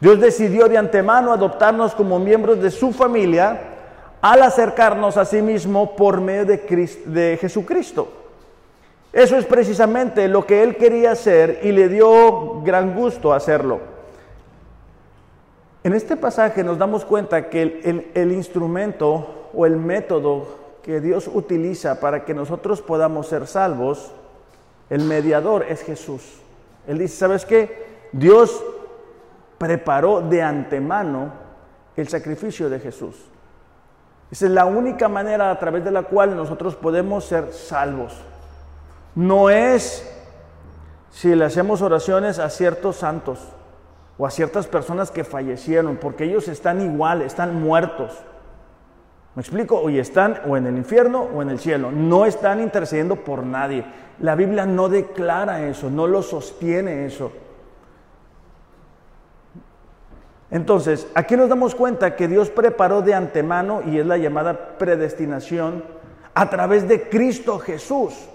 Dios 0.00 0.20
decidió 0.20 0.68
de 0.68 0.76
antemano 0.76 1.32
adoptarnos 1.32 1.94
como 1.94 2.18
miembros 2.18 2.60
de 2.60 2.70
su 2.70 2.92
familia 2.92 3.58
al 4.20 4.42
acercarnos 4.42 5.16
a 5.16 5.24
sí 5.24 5.40
mismo 5.40 5.96
por 5.96 6.20
medio 6.20 6.44
de, 6.44 6.58
de 7.06 7.38
Jesucristo. 7.40 8.08
Eso 9.14 9.38
es 9.38 9.46
precisamente 9.46 10.28
lo 10.28 10.44
que 10.44 10.62
él 10.62 10.76
quería 10.76 11.12
hacer 11.12 11.60
y 11.62 11.72
le 11.72 11.88
dio 11.88 12.60
gran 12.60 12.94
gusto 12.94 13.32
hacerlo. 13.32 13.91
En 15.84 15.94
este 15.94 16.16
pasaje 16.16 16.62
nos 16.62 16.78
damos 16.78 17.04
cuenta 17.04 17.48
que 17.50 18.10
el, 18.14 18.32
instrumento 18.32 19.48
o 19.52 19.66
el 19.66 19.76
método 19.76 20.46
que 20.82 21.00
Dios 21.00 21.28
utiliza 21.32 22.00
para 22.00 22.24
que 22.24 22.34
nosotros 22.34 22.80
podamos 22.80 23.26
ser 23.26 23.46
salvos, 23.46 24.12
el 24.90 25.04
mediador 25.04 25.64
es 25.68 25.82
Jesús. 25.82 26.22
Él 26.86 26.98
dice, 26.98 27.16
¿sabes 27.16 27.44
qué? 27.44 28.08
Dios 28.12 28.62
preparó 29.58 30.20
de 30.20 30.42
antemano 30.42 31.32
el 31.96 32.08
sacrificio 32.08 32.70
de 32.70 32.80
Jesús. 32.80 33.16
Esa 34.30 34.46
es 34.46 34.52
la 34.52 34.64
única 34.64 35.08
manera 35.08 35.50
a 35.50 35.58
través 35.58 35.84
de 35.84 35.90
la 35.90 36.04
cual 36.04 36.36
nosotros 36.36 36.76
podemos 36.76 37.24
ser 37.24 37.52
salvos 37.52 38.16
no 39.14 39.50
es 39.50 40.08
si 41.10 41.34
le 41.34 41.44
hacemos 41.44 41.82
oraciones 41.82 42.38
a 42.38 42.48
ciertos 42.48 42.96
santos 42.96 43.38
o 44.18 44.26
a 44.26 44.30
ciertas 44.30 44.66
personas 44.66 45.10
que 45.10 45.24
fallecieron, 45.24 45.96
porque 45.96 46.24
ellos 46.24 46.48
están 46.48 46.80
igual, 46.80 47.22
están 47.22 47.62
muertos. 47.62 48.22
¿Me 49.34 49.40
explico? 49.40 49.80
O 49.80 49.88
están 49.88 50.40
o 50.46 50.56
en 50.56 50.66
el 50.66 50.76
infierno 50.76 51.22
o 51.22 51.40
en 51.40 51.48
el 51.48 51.58
cielo. 51.58 51.90
No 51.90 52.26
están 52.26 52.60
intercediendo 52.60 53.16
por 53.16 53.44
nadie. 53.44 53.84
La 54.18 54.34
Biblia 54.34 54.66
no 54.66 54.88
declara 54.88 55.66
eso, 55.66 55.90
no 55.90 56.06
lo 56.06 56.22
sostiene 56.22 57.06
eso. 57.06 57.32
Entonces, 60.50 61.08
aquí 61.14 61.34
nos 61.34 61.48
damos 61.48 61.74
cuenta 61.74 62.14
que 62.14 62.28
Dios 62.28 62.50
preparó 62.50 63.00
de 63.00 63.14
antemano, 63.14 63.80
y 63.86 63.98
es 63.98 64.04
la 64.04 64.18
llamada 64.18 64.76
predestinación, 64.76 65.82
a 66.34 66.50
través 66.50 66.86
de 66.86 67.08
Cristo 67.08 67.58
Jesús. 67.58 68.28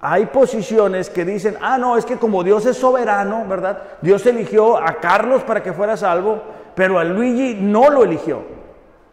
Hay 0.00 0.26
posiciones 0.26 1.08
que 1.08 1.24
dicen, 1.24 1.56
ah, 1.60 1.78
no, 1.78 1.96
es 1.96 2.04
que 2.04 2.16
como 2.16 2.44
Dios 2.44 2.66
es 2.66 2.76
soberano, 2.76 3.46
¿verdad? 3.48 3.82
Dios 4.02 4.24
eligió 4.26 4.76
a 4.76 5.00
Carlos 5.00 5.42
para 5.42 5.62
que 5.62 5.72
fuera 5.72 5.96
salvo, 5.96 6.42
pero 6.74 6.98
a 6.98 7.04
Luigi 7.04 7.54
no 7.54 7.90
lo 7.90 8.04
eligió. 8.04 8.42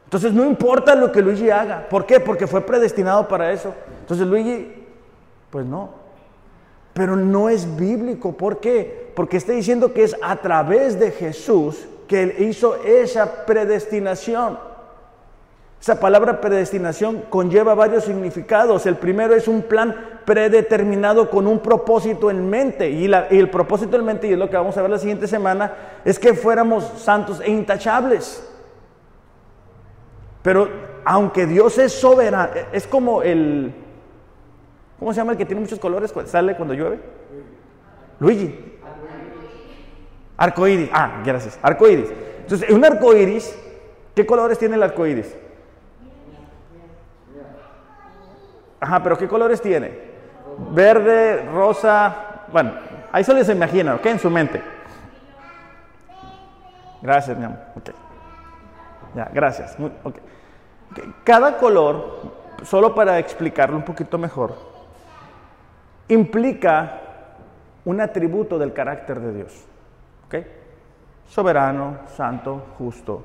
Entonces 0.03 0.33
no 0.33 0.45
importa 0.45 0.93
lo 0.93 1.11
que 1.11 1.21
Luigi 1.21 1.49
haga. 1.49 1.87
¿Por 1.89 2.05
qué? 2.05 2.19
Porque 2.19 2.45
fue 2.45 2.61
predestinado 2.61 3.27
para 3.27 3.51
eso. 3.51 3.73
Entonces 4.01 4.27
Luigi, 4.27 4.85
pues 5.49 5.65
no. 5.65 5.89
Pero 6.93 7.15
no 7.15 7.49
es 7.49 7.75
bíblico. 7.75 8.33
¿Por 8.33 8.59
qué? 8.59 9.11
Porque 9.15 9.37
está 9.37 9.53
diciendo 9.53 9.93
que 9.93 10.03
es 10.03 10.15
a 10.21 10.35
través 10.35 10.99
de 10.99 11.11
Jesús 11.11 11.87
que 12.07 12.23
Él 12.23 12.35
hizo 12.39 12.75
esa 12.83 13.45
predestinación. 13.45 14.59
Esa 15.81 15.99
palabra 15.99 16.39
predestinación 16.39 17.23
conlleva 17.29 17.73
varios 17.73 18.03
significados. 18.03 18.85
El 18.85 18.97
primero 18.97 19.33
es 19.33 19.47
un 19.47 19.63
plan 19.63 20.12
predeterminado 20.25 21.29
con 21.29 21.47
un 21.47 21.59
propósito 21.59 22.29
en 22.29 22.49
mente. 22.49 22.89
Y, 22.89 23.05
el 23.05 23.49
propósito 23.49 23.97
en 23.97 24.05
mente, 24.05 24.27
y 24.27 24.33
es 24.33 24.39
lo 24.39 24.49
que 24.49 24.57
vamos 24.57 24.77
a 24.77 24.81
ver 24.81 24.91
la 24.91 24.99
siguiente 24.99 25.27
semana, 25.27 25.73
es 26.05 26.19
que 26.19 26.33
fuéramos 26.33 26.83
santos 26.97 27.41
e 27.41 27.49
intachables. 27.51 28.49
Pero 30.41 30.69
aunque 31.05 31.45
Dios 31.45 31.77
es 31.77 31.93
soberano, 31.93 32.51
es 32.71 32.87
como 32.87 33.21
el... 33.21 33.73
¿Cómo 34.99 35.13
se 35.13 35.17
llama 35.17 35.33
el 35.33 35.37
que 35.37 35.45
tiene 35.45 35.61
muchos 35.61 35.79
colores? 35.79 36.13
¿Sale 36.25 36.55
cuando 36.55 36.73
llueve? 36.73 36.99
Luigi. 38.19 38.77
Arcoíris. 40.37 40.89
Ah, 40.93 41.21
gracias. 41.25 41.59
Arcoíris. 41.61 42.09
Entonces, 42.41 42.69
un 42.69 42.83
arcoíris, 42.85 43.57
¿qué 44.15 44.25
colores 44.25 44.57
tiene 44.57 44.75
el 44.75 44.83
arcoíris? 44.83 45.35
Ajá, 48.79 49.01
pero 49.01 49.17
¿qué 49.17 49.27
colores 49.29 49.61
tiene? 49.61 50.12
Verde, 50.71 51.45
rosa, 51.51 52.15
bueno, 52.51 52.73
ahí 53.11 53.23
se 53.23 53.33
les 53.33 53.49
imagina, 53.49 53.95
¿ok? 53.95 54.05
En 54.05 54.19
su 54.19 54.29
mente. 54.29 54.61
Gracias, 57.01 57.37
mi 57.37 57.45
amor. 57.45 57.59
Ya, 59.15 59.29
gracias. 59.33 59.77
Cada 61.23 61.57
color, 61.57 62.21
solo 62.63 62.95
para 62.95 63.19
explicarlo 63.19 63.75
un 63.75 63.83
poquito 63.83 64.17
mejor, 64.17 64.55
implica 66.07 66.99
un 67.85 68.01
atributo 68.01 68.57
del 68.57 68.73
carácter 68.73 69.19
de 69.19 69.33
Dios. 69.33 69.65
¿Ok? 70.27 70.35
Soberano, 71.27 71.99
santo, 72.15 72.63
justo. 72.77 73.23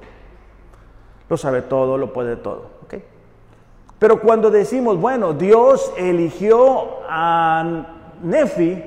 Lo 1.29 1.37
sabe 1.37 1.62
todo, 1.62 1.99
lo 1.99 2.12
puede 2.12 2.37
todo. 2.37 2.78
Pero 3.99 4.21
cuando 4.21 4.51
decimos, 4.51 4.99
bueno, 4.99 5.33
Dios 5.33 5.93
eligió 5.97 7.01
a 7.09 7.87
Nefi 8.23 8.83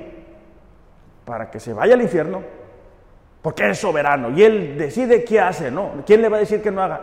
para 1.24 1.50
que 1.50 1.60
se 1.60 1.72
vaya 1.72 1.94
al 1.94 2.02
infierno, 2.02 2.42
porque 3.42 3.68
es 3.68 3.78
soberano 3.78 4.30
y 4.30 4.42
él 4.42 4.78
decide 4.78 5.24
qué 5.24 5.40
hace, 5.40 5.70
¿no? 5.70 5.90
¿Quién 6.06 6.22
le 6.22 6.28
va 6.28 6.38
a 6.38 6.40
decir 6.40 6.62
que 6.62 6.70
no 6.70 6.82
haga? 6.82 7.00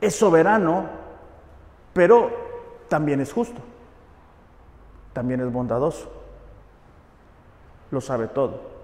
Es 0.00 0.14
soberano, 0.14 0.86
pero 1.92 2.30
también 2.88 3.20
es 3.20 3.32
justo, 3.32 3.60
también 5.12 5.40
es 5.40 5.52
bondadoso, 5.52 6.10
lo 7.90 8.00
sabe 8.00 8.28
todo 8.28 8.77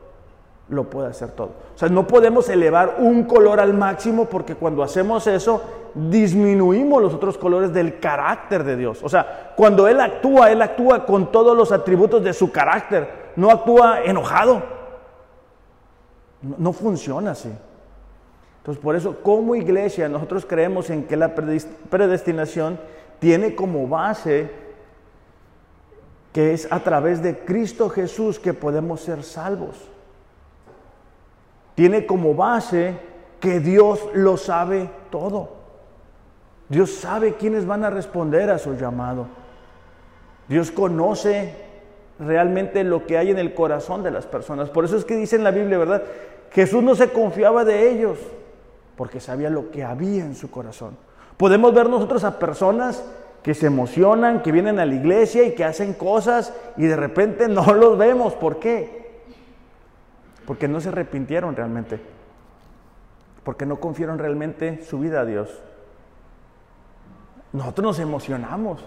lo 0.68 0.84
puede 0.84 1.08
hacer 1.08 1.30
todo. 1.32 1.50
O 1.74 1.78
sea, 1.78 1.88
no 1.88 2.06
podemos 2.06 2.48
elevar 2.48 2.96
un 2.98 3.24
color 3.24 3.60
al 3.60 3.74
máximo 3.74 4.26
porque 4.26 4.54
cuando 4.54 4.82
hacemos 4.82 5.26
eso 5.26 5.62
disminuimos 5.94 7.02
los 7.02 7.14
otros 7.14 7.36
colores 7.36 7.72
del 7.72 8.00
carácter 8.00 8.64
de 8.64 8.76
Dios. 8.76 9.02
O 9.02 9.08
sea, 9.08 9.52
cuando 9.56 9.86
Él 9.86 10.00
actúa, 10.00 10.50
Él 10.50 10.62
actúa 10.62 11.04
con 11.04 11.30
todos 11.30 11.56
los 11.56 11.70
atributos 11.70 12.24
de 12.24 12.32
su 12.32 12.50
carácter, 12.50 13.32
no 13.36 13.50
actúa 13.50 14.02
enojado. 14.02 14.62
No, 16.58 16.72
funciona 16.72 17.30
así. 17.30 17.50
Entonces, 18.58 18.82
por 18.82 18.96
eso, 18.96 19.16
como 19.22 19.54
iglesia, 19.54 20.08
nosotros 20.08 20.44
creemos 20.46 20.90
en 20.90 21.04
que 21.04 21.16
la 21.16 21.34
predestinación 21.34 22.78
tiene 23.18 23.54
como 23.54 23.86
base 23.86 24.50
que 26.32 26.52
es 26.52 26.70
a 26.72 26.80
través 26.80 27.22
de 27.22 27.38
Cristo 27.38 27.88
Jesús 27.88 28.40
que 28.40 28.52
podemos 28.52 29.00
ser 29.00 29.22
salvos 29.22 29.76
tiene 31.74 32.06
como 32.06 32.34
base 32.34 32.94
que 33.40 33.60
Dios 33.60 34.00
lo 34.14 34.36
sabe 34.36 34.90
todo. 35.10 35.50
Dios 36.68 36.90
sabe 36.94 37.34
quiénes 37.34 37.66
van 37.66 37.84
a 37.84 37.90
responder 37.90 38.50
a 38.50 38.58
su 38.58 38.74
llamado. 38.74 39.26
Dios 40.48 40.70
conoce 40.70 41.54
realmente 42.18 42.84
lo 42.84 43.06
que 43.06 43.18
hay 43.18 43.30
en 43.30 43.38
el 43.38 43.54
corazón 43.54 44.02
de 44.02 44.10
las 44.10 44.26
personas. 44.26 44.70
Por 44.70 44.84
eso 44.84 44.96
es 44.96 45.04
que 45.04 45.16
dice 45.16 45.36
en 45.36 45.44
la 45.44 45.50
Biblia, 45.50 45.78
¿verdad? 45.78 46.02
Jesús 46.50 46.82
no 46.82 46.94
se 46.94 47.10
confiaba 47.10 47.64
de 47.64 47.90
ellos 47.90 48.18
porque 48.96 49.20
sabía 49.20 49.50
lo 49.50 49.70
que 49.70 49.84
había 49.84 50.24
en 50.24 50.34
su 50.34 50.50
corazón. 50.50 50.96
Podemos 51.36 51.74
ver 51.74 51.88
nosotros 51.88 52.22
a 52.24 52.38
personas 52.38 53.04
que 53.42 53.54
se 53.54 53.66
emocionan, 53.66 54.40
que 54.40 54.52
vienen 54.52 54.78
a 54.78 54.86
la 54.86 54.94
iglesia 54.94 55.44
y 55.44 55.54
que 55.54 55.64
hacen 55.64 55.92
cosas 55.92 56.54
y 56.76 56.84
de 56.84 56.96
repente 56.96 57.48
no 57.48 57.74
los 57.74 57.98
vemos. 57.98 58.34
¿Por 58.34 58.58
qué? 58.58 59.03
Porque 60.46 60.68
no 60.68 60.80
se 60.80 60.90
arrepintieron 60.90 61.56
realmente, 61.56 62.00
porque 63.44 63.66
no 63.66 63.80
confiaron 63.80 64.18
realmente 64.18 64.84
su 64.84 64.98
vida 64.98 65.20
a 65.20 65.24
Dios. 65.24 65.50
Nosotros 67.52 67.84
nos 67.84 67.98
emocionamos, 67.98 68.84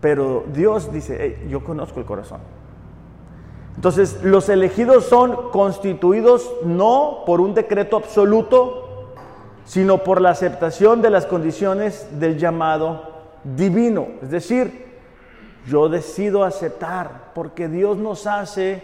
pero 0.00 0.44
Dios 0.52 0.92
dice, 0.92 1.46
yo 1.48 1.62
conozco 1.62 2.00
el 2.00 2.06
corazón. 2.06 2.40
Entonces, 3.76 4.24
los 4.24 4.48
elegidos 4.48 5.04
son 5.04 5.50
constituidos 5.50 6.50
no 6.64 7.22
por 7.26 7.40
un 7.40 7.54
decreto 7.54 7.96
absoluto, 7.96 9.12
sino 9.64 9.98
por 9.98 10.20
la 10.20 10.30
aceptación 10.30 11.02
de 11.02 11.10
las 11.10 11.26
condiciones 11.26 12.08
del 12.18 12.38
llamado 12.38 13.02
divino. 13.44 14.08
Es 14.22 14.30
decir, 14.30 14.88
yo 15.66 15.88
decido 15.88 16.42
aceptar 16.42 17.32
porque 17.34 17.68
Dios 17.68 17.98
nos 17.98 18.26
hace 18.26 18.82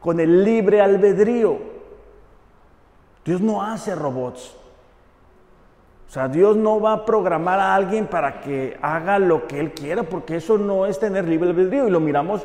con 0.00 0.18
el 0.20 0.44
libre 0.44 0.80
albedrío. 0.80 1.58
Dios 3.24 3.40
no 3.40 3.62
hace 3.62 3.94
robots. 3.94 4.56
O 6.08 6.12
sea, 6.12 6.26
Dios 6.26 6.56
no 6.56 6.80
va 6.80 6.92
a 6.92 7.04
programar 7.04 7.60
a 7.60 7.74
alguien 7.74 8.06
para 8.06 8.40
que 8.40 8.76
haga 8.82 9.18
lo 9.18 9.46
que 9.46 9.60
Él 9.60 9.72
quiera, 9.72 10.02
porque 10.02 10.36
eso 10.36 10.58
no 10.58 10.86
es 10.86 10.98
tener 10.98 11.28
libre 11.28 11.50
albedrío. 11.50 11.86
Y 11.86 11.90
lo 11.90 12.00
miramos 12.00 12.44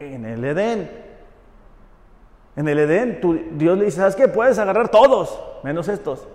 en 0.00 0.24
el 0.24 0.44
Edén. 0.44 0.90
En 2.56 2.68
el 2.68 2.78
Edén, 2.78 3.20
Dios 3.52 3.78
le 3.78 3.84
dice, 3.84 3.98
¿sabes 3.98 4.16
qué? 4.16 4.26
Puedes 4.26 4.58
agarrar 4.58 4.88
todos, 4.88 5.40
menos 5.62 5.88
estos. 5.88 6.26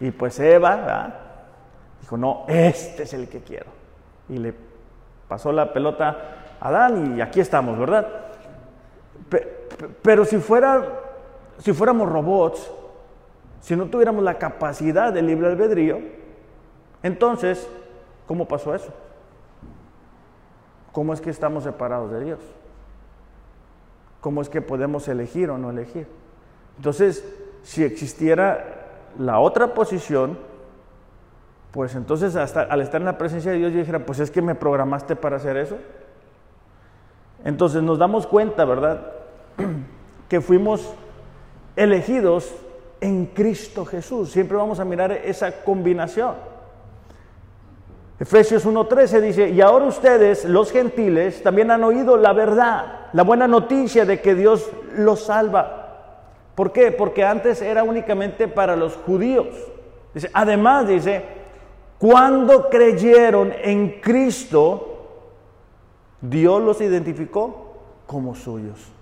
Y 0.00 0.10
pues 0.10 0.38
Eva 0.40 1.14
dijo, 2.00 2.16
no, 2.16 2.44
este 2.48 3.04
es 3.04 3.14
el 3.14 3.28
que 3.28 3.40
quiero. 3.40 3.70
Y 4.28 4.38
le 4.38 4.54
pasó 5.26 5.52
la 5.52 5.72
pelota 5.72 6.16
a 6.60 6.68
Adán 6.68 7.16
y 7.16 7.20
aquí 7.20 7.40
estamos, 7.40 7.78
¿verdad? 7.78 8.06
Pero 10.02 10.24
si, 10.24 10.38
fuéramos 10.38 12.08
robots, 12.08 12.70
si 13.60 13.76
no 13.76 13.86
tuviéramos 13.86 14.24
la 14.24 14.38
capacidad 14.38 15.12
de 15.12 15.22
libre 15.22 15.48
albedrío, 15.48 16.00
entonces, 17.02 17.68
¿cómo 18.26 18.48
pasó 18.48 18.74
eso? 18.74 18.92
¿Cómo 20.92 21.12
es 21.12 21.20
que 21.20 21.30
estamos 21.30 21.64
separados 21.64 22.10
de 22.10 22.24
Dios? 22.24 22.40
¿Cómo 24.20 24.42
es 24.42 24.48
que 24.48 24.60
podemos 24.60 25.06
elegir 25.06 25.50
o 25.50 25.58
no 25.58 25.70
elegir? 25.70 26.08
Entonces, 26.76 27.24
si 27.62 27.84
existiera 27.84 28.88
la 29.18 29.38
otra 29.38 29.74
posición, 29.74 30.38
pues 31.70 31.94
entonces 31.94 32.34
hasta 32.34 32.62
al 32.62 32.80
estar 32.80 33.00
en 33.00 33.04
la 33.04 33.18
presencia 33.18 33.52
de 33.52 33.58
Dios 33.58 33.72
yo 33.72 33.78
dijera, 33.78 34.04
pues 34.04 34.18
es 34.20 34.30
que 34.30 34.42
me 34.42 34.54
programaste 34.54 35.14
para 35.14 35.36
hacer 35.36 35.56
eso. 35.56 35.76
Entonces 37.44 37.82
nos 37.82 37.98
damos 37.98 38.26
cuenta, 38.26 38.64
¿verdad? 38.64 39.17
Que 40.28 40.40
fuimos 40.40 40.94
elegidos 41.76 42.52
en 43.00 43.26
Cristo 43.26 43.84
Jesús. 43.84 44.30
Siempre 44.30 44.56
vamos 44.56 44.80
a 44.80 44.84
mirar 44.84 45.12
esa 45.12 45.62
combinación. 45.62 46.34
Efesios 48.20 48.66
1.13 48.66 49.20
dice, 49.20 49.48
y 49.50 49.60
ahora 49.60 49.84
ustedes, 49.84 50.44
los 50.44 50.72
gentiles, 50.72 51.40
también 51.42 51.70
han 51.70 51.84
oído 51.84 52.16
la 52.16 52.32
verdad, 52.32 53.06
la 53.12 53.22
buena 53.22 53.46
noticia 53.46 54.04
de 54.04 54.20
que 54.20 54.34
Dios 54.34 54.68
los 54.96 55.24
salva. 55.24 55.78
¿Por 56.56 56.72
qué? 56.72 56.90
Porque 56.90 57.24
antes 57.24 57.62
era 57.62 57.84
únicamente 57.84 58.48
para 58.48 58.74
los 58.74 58.96
judíos. 58.96 59.46
Dice, 60.12 60.28
además 60.32 60.88
dice, 60.88 61.22
cuando 61.98 62.68
creyeron 62.68 63.52
en 63.62 64.00
Cristo, 64.00 64.96
Dios 66.20 66.60
los 66.60 66.80
identificó 66.80 67.76
como 68.08 68.34
suyos. 68.34 68.97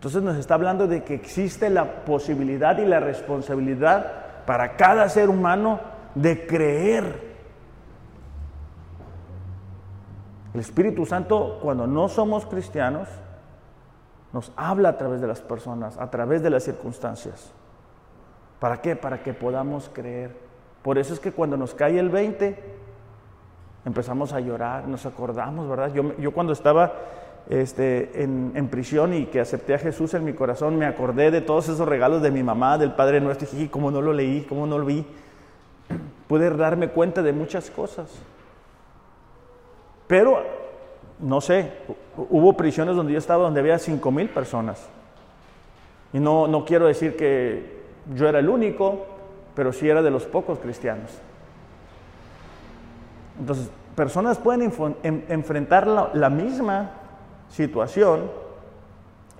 Entonces 0.00 0.22
nos 0.22 0.38
está 0.38 0.54
hablando 0.54 0.86
de 0.86 1.04
que 1.04 1.12
existe 1.12 1.68
la 1.68 2.06
posibilidad 2.06 2.78
y 2.78 2.86
la 2.86 3.00
responsabilidad 3.00 4.46
para 4.46 4.74
cada 4.74 5.06
ser 5.10 5.28
humano 5.28 5.78
de 6.14 6.46
creer. 6.46 7.34
El 10.54 10.60
Espíritu 10.60 11.04
Santo, 11.04 11.58
cuando 11.60 11.86
no 11.86 12.08
somos 12.08 12.46
cristianos, 12.46 13.08
nos 14.32 14.54
habla 14.56 14.88
a 14.88 14.96
través 14.96 15.20
de 15.20 15.26
las 15.26 15.42
personas, 15.42 15.98
a 15.98 16.10
través 16.10 16.42
de 16.42 16.48
las 16.48 16.64
circunstancias. 16.64 17.52
¿Para 18.58 18.80
qué? 18.80 18.96
Para 18.96 19.22
que 19.22 19.34
podamos 19.34 19.90
creer. 19.92 20.34
Por 20.80 20.96
eso 20.96 21.12
es 21.12 21.20
que 21.20 21.32
cuando 21.32 21.58
nos 21.58 21.74
cae 21.74 21.98
el 21.98 22.08
20, 22.08 22.58
empezamos 23.84 24.32
a 24.32 24.40
llorar, 24.40 24.88
nos 24.88 25.04
acordamos, 25.04 25.68
¿verdad? 25.68 25.92
Yo, 25.92 26.16
yo 26.16 26.32
cuando 26.32 26.54
estaba 26.54 26.94
este, 27.50 28.22
en, 28.22 28.68
prisión 28.68 29.12
y 29.12 29.26
que 29.26 29.40
acepté 29.40 29.74
a 29.74 29.78
Jesús 29.78 30.14
en 30.14 30.24
mi 30.24 30.34
corazón, 30.34 30.78
me 30.78 30.86
acordé 30.86 31.32
de 31.32 31.40
todos 31.40 31.68
esos 31.68 31.86
regalos 31.86 32.22
de 32.22 32.30
mi 32.30 32.44
mamá, 32.44 32.78
del 32.78 32.92
Padre 32.92 33.20
Nuestro, 33.20 33.48
y 33.52 33.56
dije, 33.56 33.70
¿cómo 33.70 33.90
no 33.90 34.00
lo 34.00 34.12
leí? 34.12 34.42
¿Cómo 34.48 34.68
no 34.68 34.78
lo 34.78 34.86
vi? 34.86 35.04
Pude 36.28 36.48
darme 36.50 36.90
cuenta 36.90 37.22
de 37.22 37.32
muchas 37.32 37.68
cosas. 37.68 38.08
Pero, 40.06 40.44
no 41.18 41.40
sé, 41.40 41.72
hubo 42.16 42.56
prisiones 42.56 42.94
donde 42.94 43.14
yo 43.14 43.18
estaba 43.18 43.42
donde 43.42 43.58
había 43.58 43.80
cinco 43.80 44.12
mil 44.12 44.28
personas. 44.28 44.88
Y 46.12 46.20
no, 46.20 46.46
no 46.46 46.64
quiero 46.64 46.86
decir 46.86 47.16
que 47.16 47.80
yo 48.14 48.28
era 48.28 48.38
el 48.38 48.48
único, 48.48 49.06
pero 49.56 49.72
sí 49.72 49.88
era 49.88 50.02
de 50.02 50.10
los 50.12 50.24
pocos 50.24 50.60
cristianos. 50.60 51.10
Entonces, 53.40 53.70
personas 53.96 54.38
pueden 54.38 54.72
enfrentar 55.28 55.88
la 56.14 56.30
misma 56.30 56.99
situación 57.50 58.30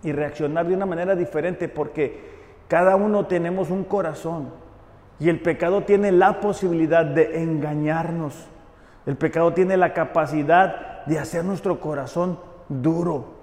y 0.03 0.13
reaccionar 0.13 0.67
de 0.67 0.75
una 0.75 0.87
manera 0.87 1.15
diferente 1.17 1.69
porque 1.69 2.31
cada 2.69 2.97
uno 2.97 3.27
tenemos 3.27 3.71
un 3.71 3.85
corazón 3.85 4.51
y 5.19 5.29
el 5.29 5.41
pecado 5.41 5.83
tiene 5.83 6.13
la 6.13 6.41
posibilidad 6.41 7.05
de 7.05 7.43
engañarnos. 7.43 8.47
El 9.07 9.17
pecado 9.17 9.53
tiene 9.53 9.77
la 9.77 9.93
capacidad 9.93 11.05
de 11.05 11.19
hacer 11.19 11.45
nuestro 11.45 11.81
corazón 11.81 12.39
duro. 12.69 13.41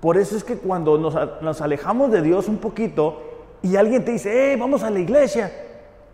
Por 0.00 0.16
eso 0.16 0.36
es 0.36 0.44
que 0.44 0.56
cuando 0.56 0.98
nos, 0.98 1.60
alejamos 1.60 2.10
de 2.10 2.22
Dios 2.22 2.48
un 2.48 2.58
poquito, 2.58 3.22
y 3.62 3.76
alguien 3.76 4.04
te 4.04 4.12
dice, 4.12 4.30
hey, 4.32 4.56
vamos 4.58 4.82
a 4.82 4.90
la 4.90 5.00
iglesia, 5.00 5.52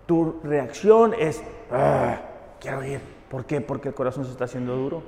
tu 0.07 0.41
reacción 0.43 1.15
es, 1.19 1.43
ah, 1.71 2.19
quiero 2.59 2.85
ir. 2.85 3.01
¿Por 3.31 3.45
qué? 3.45 3.61
Porque 3.61 3.89
el 3.89 3.95
corazón 3.95 4.25
se 4.25 4.33
está 4.33 4.45
haciendo 4.45 4.77
duro. 4.77 5.03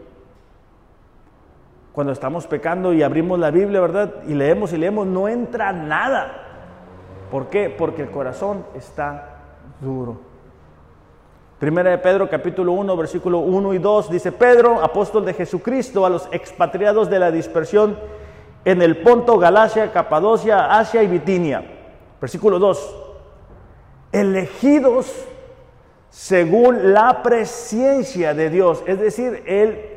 Cuando 1.99 2.13
estamos 2.13 2.47
pecando 2.47 2.93
y 2.93 3.03
abrimos 3.03 3.41
la 3.41 3.51
Biblia, 3.51 3.81
¿verdad? 3.81 4.23
Y 4.29 4.35
leemos 4.35 4.73
y 4.73 4.77
leemos, 4.77 5.05
no 5.05 5.27
entra 5.27 5.73
nada. 5.73 6.31
¿Por 7.29 7.49
qué? 7.49 7.75
Porque 7.77 8.03
el 8.03 8.11
corazón 8.13 8.65
está 8.77 9.41
duro. 9.81 10.21
Primera 11.59 11.91
de 11.91 11.99
Pedro 11.99 12.31
capítulo 12.31 12.71
1, 12.71 12.97
versículo 12.97 13.41
1 13.41 13.75
y 13.75 13.79
2 13.79 14.11
dice, 14.13 14.31
Pedro, 14.31 14.81
apóstol 14.81 15.25
de 15.25 15.35
Jesucristo, 15.35 16.07
a 16.07 16.11
los 16.11 16.29
expatriados 16.31 17.11
de 17.11 17.19
la 17.19 17.33
dispersión 17.33 17.99
en 18.65 18.81
el 18.81 18.99
Ponto, 18.99 19.37
Galacia, 19.37 19.91
Capadocia, 19.91 20.79
Asia 20.79 21.03
y 21.03 21.09
Bitinia. 21.09 21.65
Versículo 22.21 22.61
2, 22.61 22.97
elegidos 24.13 25.27
según 26.11 26.93
la 26.93 27.25
presencia 27.25 28.35
de 28.35 28.51
Dios, 28.51 28.85
es 28.87 29.01
decir, 29.01 29.43
el 29.47 29.88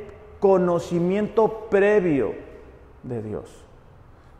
conocimiento 0.42 1.68
previo 1.70 2.34
de 3.04 3.22
Dios. 3.22 3.64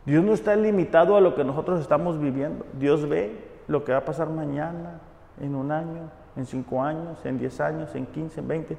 Dios 0.04 0.22
no 0.22 0.34
está 0.34 0.54
limitado 0.56 1.16
a 1.16 1.20
lo 1.22 1.34
que 1.34 1.44
nosotros 1.44 1.80
estamos 1.80 2.20
viviendo. 2.20 2.66
Dios 2.74 3.08
ve 3.08 3.38
lo 3.68 3.84
que 3.84 3.92
va 3.92 3.98
a 3.98 4.04
pasar 4.04 4.28
mañana, 4.28 5.00
en 5.40 5.54
un 5.54 5.72
año, 5.72 6.10
en 6.36 6.44
cinco 6.44 6.82
años, 6.82 7.24
en 7.24 7.38
diez 7.38 7.60
años, 7.60 7.94
en 7.94 8.04
quince, 8.06 8.40
en 8.40 8.48
veinte. 8.48 8.76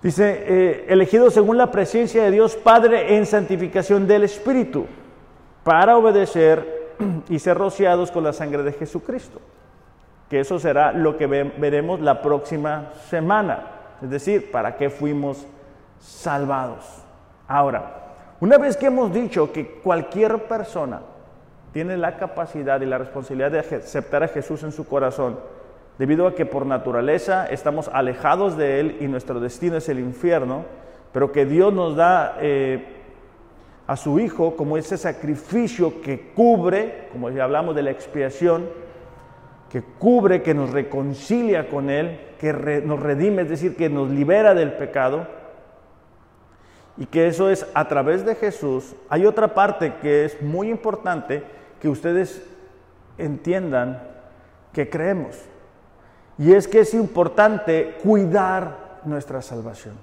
Dice, 0.00 0.44
eh, 0.46 0.86
elegido 0.88 1.28
según 1.30 1.58
la 1.58 1.70
presencia 1.70 2.22
de 2.22 2.30
Dios 2.30 2.56
Padre 2.56 3.16
en 3.16 3.26
santificación 3.26 4.06
del 4.06 4.22
Espíritu, 4.22 4.86
para 5.64 5.98
obedecer 5.98 6.94
y 7.28 7.38
ser 7.38 7.58
rociados 7.58 8.10
con 8.10 8.24
la 8.24 8.32
sangre 8.32 8.62
de 8.62 8.72
Jesucristo. 8.72 9.40
Que 10.30 10.40
eso 10.40 10.58
será 10.60 10.92
lo 10.92 11.16
que 11.16 11.26
veremos 11.26 12.00
la 12.00 12.22
próxima 12.22 12.92
semana. 13.08 13.79
Es 14.02 14.10
decir, 14.10 14.50
para 14.50 14.76
qué 14.76 14.90
fuimos 14.90 15.46
salvados. 15.98 17.04
Ahora, 17.46 17.96
una 18.40 18.56
vez 18.56 18.76
que 18.76 18.86
hemos 18.86 19.12
dicho 19.12 19.52
que 19.52 19.66
cualquier 19.82 20.44
persona 20.44 21.02
tiene 21.72 21.96
la 21.96 22.16
capacidad 22.16 22.80
y 22.80 22.86
la 22.86 22.98
responsabilidad 22.98 23.50
de 23.50 23.58
aceptar 23.60 24.22
a 24.22 24.28
Jesús 24.28 24.62
en 24.62 24.72
su 24.72 24.86
corazón, 24.86 25.38
debido 25.98 26.26
a 26.26 26.34
que 26.34 26.46
por 26.46 26.64
naturaleza 26.64 27.46
estamos 27.46 27.88
alejados 27.92 28.56
de 28.56 28.80
Él 28.80 28.96
y 29.00 29.06
nuestro 29.06 29.38
destino 29.40 29.76
es 29.76 29.88
el 29.88 29.98
infierno, 29.98 30.64
pero 31.12 31.32
que 31.32 31.44
Dios 31.44 31.72
nos 31.72 31.96
da 31.96 32.36
eh, 32.40 32.96
a 33.86 33.96
su 33.96 34.18
Hijo 34.18 34.56
como 34.56 34.76
ese 34.76 34.96
sacrificio 34.96 36.00
que 36.00 36.32
cubre, 36.34 37.08
como 37.12 37.28
ya 37.30 37.44
hablamos 37.44 37.74
de 37.74 37.82
la 37.82 37.90
expiación, 37.90 38.68
que 39.70 39.82
cubre, 39.82 40.42
que 40.42 40.52
nos 40.52 40.70
reconcilia 40.70 41.68
con 41.68 41.90
Él, 41.90 42.20
que 42.38 42.52
nos 42.84 43.00
redime, 43.00 43.42
es 43.42 43.48
decir, 43.48 43.76
que 43.76 43.88
nos 43.88 44.10
libera 44.10 44.54
del 44.54 44.72
pecado, 44.72 45.26
y 46.96 47.06
que 47.06 47.28
eso 47.28 47.48
es 47.48 47.66
a 47.72 47.88
través 47.88 48.26
de 48.26 48.34
Jesús. 48.34 48.94
Hay 49.08 49.24
otra 49.24 49.54
parte 49.54 49.94
que 50.02 50.24
es 50.24 50.42
muy 50.42 50.68
importante, 50.68 51.42
que 51.80 51.88
ustedes 51.88 52.44
entiendan 53.16 54.02
que 54.72 54.90
creemos. 54.90 55.36
Y 56.36 56.52
es 56.52 56.66
que 56.66 56.80
es 56.80 56.92
importante 56.92 57.96
cuidar 58.02 59.00
nuestra 59.04 59.40
salvación. 59.40 59.94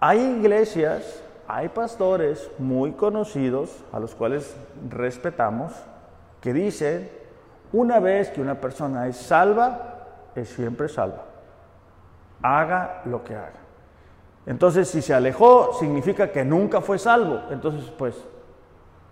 Hay 0.00 0.20
iglesias, 0.20 1.22
hay 1.46 1.68
pastores 1.68 2.50
muy 2.58 2.92
conocidos, 2.92 3.84
a 3.92 4.00
los 4.00 4.14
cuales 4.14 4.56
respetamos, 4.90 5.72
que 6.46 6.52
dicen, 6.52 7.10
una 7.72 7.98
vez 7.98 8.30
que 8.30 8.40
una 8.40 8.60
persona 8.60 9.08
es 9.08 9.16
salva, 9.16 10.30
es 10.36 10.48
siempre 10.48 10.88
salva. 10.88 11.24
Haga 12.40 13.02
lo 13.06 13.24
que 13.24 13.34
haga. 13.34 13.58
Entonces, 14.46 14.86
si 14.86 15.02
se 15.02 15.12
alejó, 15.12 15.72
significa 15.72 16.30
que 16.30 16.44
nunca 16.44 16.80
fue 16.80 17.00
salvo. 17.00 17.40
Entonces, 17.50 17.90
pues, 17.98 18.14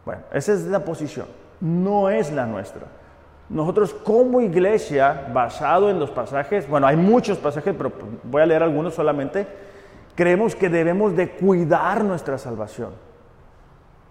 bueno, 0.05 0.22
esa 0.32 0.53
es 0.53 0.66
la 0.66 0.85
posición, 0.85 1.26
no 1.61 2.09
es 2.09 2.30
la 2.30 2.47
nuestra. 2.47 2.87
Nosotros 3.49 3.93
como 3.93 4.41
iglesia, 4.41 5.26
basado 5.32 5.91
en 5.91 5.99
los 5.99 6.12
pasajes, 6.12 6.68
bueno, 6.68 6.87
hay 6.87 6.97
muchos 6.97 7.39
pasajes, 7.39 7.74
pero 7.76 7.91
voy 8.22 8.43
a 8.43 8.47
leer 8.47 8.62
algunos 8.62 8.95
solamente, 8.95 9.45
creemos 10.14 10.55
que 10.55 10.68
debemos 10.68 11.16
de 11.16 11.30
cuidar 11.30 12.05
nuestra 12.05 12.39
salvación. 12.39 12.91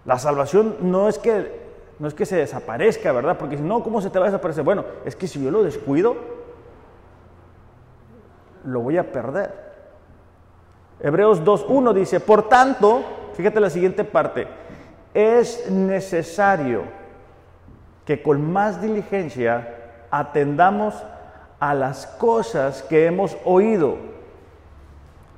La 0.04 0.18
salvación 0.18 0.76
no 0.82 1.08
es 1.08 1.18
que, 1.18 1.63
no 1.98 2.08
es 2.08 2.14
que 2.14 2.26
se 2.26 2.36
desaparezca, 2.36 3.12
¿verdad? 3.12 3.38
Porque 3.38 3.56
si 3.56 3.62
no, 3.62 3.82
¿cómo 3.82 4.00
se 4.00 4.10
te 4.10 4.18
va 4.18 4.26
a 4.26 4.28
desaparecer? 4.28 4.64
Bueno, 4.64 4.84
es 5.04 5.14
que 5.14 5.28
si 5.28 5.42
yo 5.42 5.50
lo 5.50 5.62
descuido, 5.62 6.16
lo 8.64 8.80
voy 8.80 8.98
a 8.98 9.12
perder. 9.12 9.64
Hebreos 11.00 11.44
2.1 11.44 11.92
dice, 11.92 12.20
por 12.20 12.48
tanto, 12.48 13.02
fíjate 13.34 13.60
la 13.60 13.70
siguiente 13.70 14.04
parte, 14.04 14.46
es 15.12 15.70
necesario 15.70 16.82
que 18.04 18.22
con 18.22 18.52
más 18.52 18.80
diligencia 18.80 20.06
atendamos 20.10 20.94
a 21.60 21.74
las 21.74 22.06
cosas 22.06 22.82
que 22.82 23.06
hemos 23.06 23.36
oído, 23.44 23.96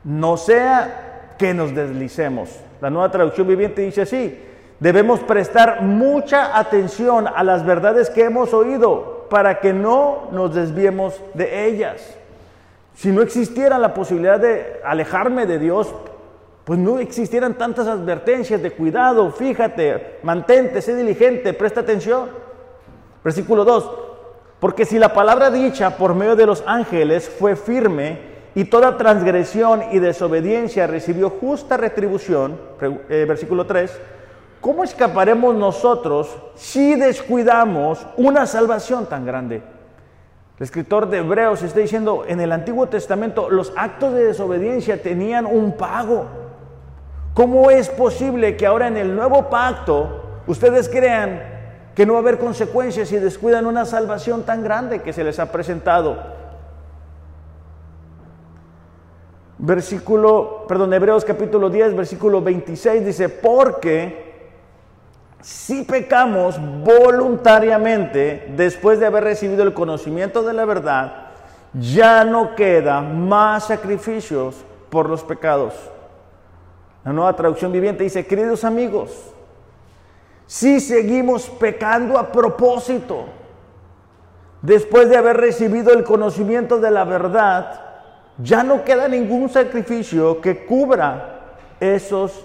no 0.05 0.37
sea 0.37 1.35
que 1.39 1.53
nos 1.53 1.75
deslicemos. 1.75 2.61
La 2.81 2.91
nueva 2.91 3.11
traducción 3.11 3.47
viviente 3.47 3.83
dice 3.83 4.03
así, 4.03 4.46
debemos 4.81 5.21
prestar 5.21 5.83
mucha 5.83 6.59
atención 6.59 7.27
a 7.27 7.43
las 7.43 7.65
verdades 7.65 8.11
que 8.11 8.25
hemos 8.25 8.53
oído 8.53 9.27
para 9.31 9.61
que 9.61 9.73
no 9.73 10.29
nos 10.33 10.55
desviemos 10.55 11.21
de 11.35 11.67
ellas. 11.67 12.17
Si 12.95 13.11
no 13.11 13.23
existiera 13.23 13.79
la 13.79 13.95
posibilidad 13.95 14.41
de 14.41 14.81
alejarme 14.85 15.47
de 15.47 15.59
Dios, 15.59 15.93
pues 16.65 16.79
no 16.79 16.99
existieran 16.99 17.55
tantas 17.55 17.87
advertencias 17.87 18.63
de 18.63 18.73
cuidado, 18.73 19.31
fíjate, 19.31 20.19
mantente, 20.23 20.83
sé 20.83 20.95
diligente, 20.95 21.53
presta 21.53 21.81
atención. 21.81 22.29
Versículo 23.23 23.65
2, 23.65 23.91
porque 24.61 24.85
si 24.85 24.99
la 24.99 25.13
palabra 25.13 25.51
dicha 25.51 25.97
por 25.97 26.15
medio 26.15 26.37
de 26.37 26.47
los 26.47 26.65
ángeles 26.67 27.29
fue 27.29 27.57
firme 27.57 28.19
y 28.55 28.65
toda 28.65 28.97
transgresión 28.97 29.83
y 29.93 29.99
desobediencia 29.99 30.87
recibió 30.87 31.31
justa 31.31 31.77
retribución, 31.77 32.59
eh, 32.81 33.27
versículo 33.29 33.67
3, 33.67 33.93
¿cómo 34.61 34.85
escaparemos 34.85 35.55
nosotros 35.55 36.37
si 36.55 36.95
descuidamos 36.95 38.07
una 38.17 38.47
salvación 38.47 39.07
tan 39.07 39.25
grande? 39.25 39.63
El 40.59 40.63
escritor 40.65 41.09
de 41.09 41.19
Hebreos 41.19 41.63
está 41.63 41.81
diciendo, 41.81 42.25
en 42.27 42.41
el 42.41 42.51
Antiguo 42.51 42.87
Testamento 42.87 43.51
los 43.51 43.73
actos 43.77 44.15
de 44.15 44.25
desobediencia 44.25 45.03
tenían 45.03 45.45
un 45.45 45.73
pago. 45.73 46.27
¿Cómo 47.35 47.71
es 47.71 47.91
posible 47.91 48.57
que 48.57 48.67
ahora 48.67 48.89
en 48.89 48.97
el 48.97 49.15
nuevo 49.15 49.51
pacto 49.51 50.41
ustedes 50.47 50.89
crean 50.89 51.43
que 51.95 52.07
no 52.07 52.15
va 52.15 52.21
a 52.21 52.23
haber 52.23 52.39
consecuencias 52.39 53.09
si 53.09 53.17
descuidan 53.17 53.67
una 53.67 53.85
salvación 53.85 54.45
tan 54.45 54.65
grande 54.65 55.03
que 55.03 55.13
se 55.13 55.25
les 55.25 55.39
ha 55.39 55.53
presentado? 55.53 56.17
Versículo, 59.59 60.65
perdón, 60.67 60.95
Hebreos 60.95 61.27
capítulo 61.27 61.69
10, 61.69 61.97
versículo 61.97 62.41
26 62.41 63.05
dice, 63.05 63.29
porque 63.29 64.26
si 65.47 65.83
pecamos 65.83 66.59
voluntariamente 66.83 68.53
después 68.57 68.99
de 68.99 69.07
haber 69.07 69.23
recibido 69.23 69.63
el 69.63 69.75
conocimiento 69.75 70.43
de 70.43 70.53
la 70.53 70.65
verdad, 70.65 71.29
ya 71.75 72.25
no 72.25 72.57
queda 72.57 73.01
más 73.01 73.67
sacrificios 73.67 74.57
por 74.91 75.09
los 75.09 75.23
pecados 75.23 75.75
la 77.07 77.13
nueva 77.13 77.37
traducción 77.37 77.71
viviente 77.71 78.03
dice, 78.03 78.27
queridos 78.27 78.65
amigos, 78.65 79.33
si 80.45 80.81
seguimos 80.81 81.49
pecando 81.49 82.19
a 82.19 82.33
propósito, 82.33 83.27
después 84.61 85.09
de 85.09 85.17
haber 85.17 85.37
recibido 85.37 85.93
el 85.93 86.03
conocimiento 86.03 86.81
de 86.81 86.91
la 86.91 87.05
verdad, 87.05 87.81
ya 88.39 88.65
no 88.65 88.83
queda 88.83 89.07
ningún 89.07 89.49
sacrificio 89.49 90.41
que 90.41 90.67
cubra 90.67 91.59
esos 91.79 92.45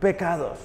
pecados. 0.00 0.56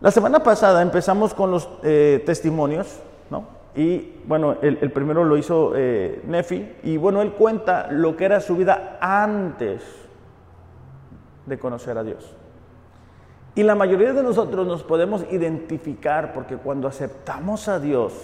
La 0.00 0.10
semana 0.10 0.42
pasada 0.42 0.80
empezamos 0.80 1.34
con 1.34 1.50
los 1.50 1.68
eh, 1.82 2.22
testimonios, 2.24 3.00
¿no? 3.28 3.44
Y 3.74 4.14
bueno, 4.26 4.56
el, 4.62 4.90
primero 4.92 5.24
lo 5.24 5.36
hizo 5.36 5.72
eh, 5.76 6.22
Nefi, 6.26 6.76
y 6.82 6.96
bueno, 6.96 7.20
él 7.20 7.32
cuenta 7.32 7.88
lo 7.90 8.16
que 8.16 8.24
era 8.24 8.40
su 8.40 8.56
vida 8.56 8.98
antes 9.00 9.82
de 11.44 11.58
conocer 11.58 11.98
a 11.98 12.02
Dios. 12.02 12.34
Y 13.54 13.62
la 13.62 13.74
mayoría 13.74 14.12
de 14.12 14.22
nosotros 14.22 14.66
nos 14.66 14.82
podemos 14.82 15.24
identificar 15.30 16.32
porque 16.32 16.56
cuando 16.56 16.88
aceptamos 16.88 17.68
a 17.68 17.78
Dios, 17.78 18.14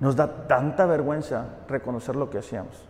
nos 0.00 0.16
da 0.16 0.48
tanta 0.48 0.86
vergüenza 0.86 1.46
reconocer 1.68 2.16
lo 2.16 2.28
que 2.30 2.38
hacíamos. 2.38 2.84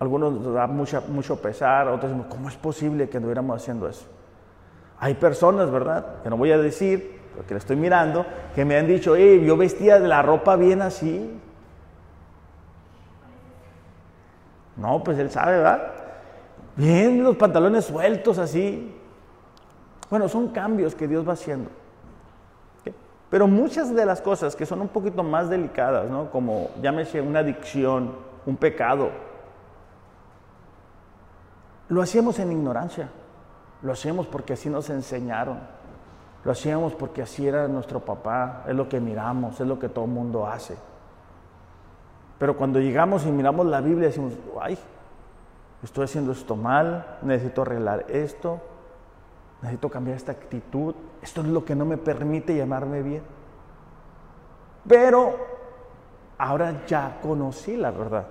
Algunos 0.00 0.32
nos 0.32 0.54
da 0.54 0.66
mucho 0.66 1.40
pesar, 1.40 1.88
otros 1.88 2.12
¿cómo 2.28 2.48
es 2.48 2.56
posible 2.56 3.08
que 3.08 3.16
anduviéramos 3.16 3.62
haciendo 3.62 3.88
eso? 3.88 4.17
Hay 5.00 5.14
personas, 5.14 5.70
¿verdad? 5.70 6.22
Que 6.22 6.30
no 6.30 6.36
voy 6.36 6.52
a 6.52 6.58
decir, 6.58 7.20
porque 7.36 7.54
le 7.54 7.58
estoy 7.58 7.76
mirando, 7.76 8.26
que 8.54 8.64
me 8.64 8.76
han 8.76 8.86
dicho, 8.86 9.14
hey, 9.14 9.42
yo 9.46 9.56
vestía 9.56 9.98
la 9.98 10.22
ropa 10.22 10.56
bien 10.56 10.82
así. 10.82 11.40
No, 14.76 15.02
pues 15.02 15.18
él 15.18 15.30
sabe, 15.30 15.58
¿verdad? 15.58 15.92
Bien, 16.76 17.22
los 17.22 17.36
pantalones 17.36 17.84
sueltos 17.84 18.38
así. 18.38 18.94
Bueno, 20.10 20.28
son 20.28 20.48
cambios 20.48 20.94
que 20.94 21.08
Dios 21.08 21.26
va 21.26 21.32
haciendo. 21.32 21.70
Pero 23.30 23.46
muchas 23.46 23.94
de 23.94 24.06
las 24.06 24.22
cosas 24.22 24.56
que 24.56 24.64
son 24.64 24.80
un 24.80 24.88
poquito 24.88 25.22
más 25.22 25.50
delicadas, 25.50 26.08
¿no? 26.08 26.30
Como 26.30 26.70
llámese 26.80 27.20
una 27.20 27.40
adicción, 27.40 28.12
un 28.46 28.56
pecado, 28.56 29.10
lo 31.88 32.00
hacíamos 32.00 32.38
en 32.38 32.52
ignorancia. 32.52 33.10
Lo 33.82 33.92
hacíamos 33.92 34.26
porque 34.26 34.54
así 34.54 34.68
nos 34.68 34.90
enseñaron. 34.90 35.58
Lo 36.44 36.52
hacíamos 36.52 36.94
porque 36.94 37.22
así 37.22 37.46
era 37.46 37.68
nuestro 37.68 38.00
papá, 38.00 38.64
es 38.66 38.74
lo 38.74 38.88
que 38.88 39.00
miramos, 39.00 39.60
es 39.60 39.66
lo 39.66 39.78
que 39.78 39.88
todo 39.88 40.04
el 40.04 40.10
mundo 40.10 40.46
hace. 40.46 40.76
Pero 42.38 42.56
cuando 42.56 42.80
llegamos 42.80 43.26
y 43.26 43.30
miramos 43.30 43.66
la 43.66 43.80
Biblia 43.80 44.08
decimos, 44.08 44.32
ay, 44.60 44.78
estoy 45.82 46.04
haciendo 46.04 46.32
esto 46.32 46.54
mal, 46.56 47.18
necesito 47.22 47.62
arreglar 47.62 48.06
esto, 48.08 48.60
necesito 49.62 49.90
cambiar 49.90 50.16
esta 50.16 50.32
actitud, 50.32 50.94
esto 51.20 51.40
es 51.40 51.48
lo 51.48 51.64
que 51.64 51.74
no 51.74 51.84
me 51.84 51.96
permite 51.96 52.56
llamarme 52.56 53.02
bien. 53.02 53.22
Pero 54.86 55.36
ahora 56.38 56.84
ya 56.86 57.18
conocí 57.20 57.76
la 57.76 57.90
verdad. 57.90 58.26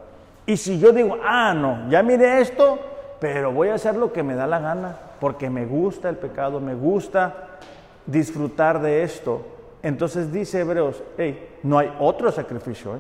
Y 0.46 0.56
si 0.56 0.80
yo 0.80 0.94
digo, 0.94 1.18
ah, 1.24 1.54
no, 1.54 1.90
ya 1.90 2.02
miré 2.02 2.40
esto, 2.40 2.80
pero 3.20 3.52
voy 3.52 3.68
a 3.68 3.76
hacer 3.76 3.98
lo 3.98 4.14
que 4.14 4.24
me 4.24 4.36
da 4.36 4.48
la 4.48 4.60
gana, 4.60 4.98
porque 5.20 5.50
me 5.50 5.66
gusta 5.66 6.10
el 6.10 6.18
pecado, 6.18 6.60
me 6.60 6.76
gusta 6.76 7.58
disfrutar 8.06 8.82
de 8.82 9.04
esto. 9.04 9.46
Entonces 9.84 10.32
dice 10.32 10.62
Hebreos, 10.62 11.04
hey, 11.18 11.58
no 11.64 11.78
hay 11.78 11.94
otro 12.00 12.32
sacrificio. 12.32 12.96
¿eh? 12.96 13.00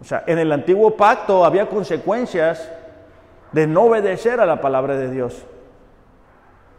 O 0.00 0.04
sea, 0.04 0.24
en 0.26 0.38
el 0.38 0.50
antiguo 0.52 0.96
pacto 0.96 1.44
había 1.44 1.68
consecuencias 1.68 2.70
de 3.52 3.66
no 3.66 3.82
obedecer 3.82 4.40
a 4.40 4.46
la 4.46 4.60
palabra 4.60 4.96
de 4.96 5.10
Dios. 5.10 5.44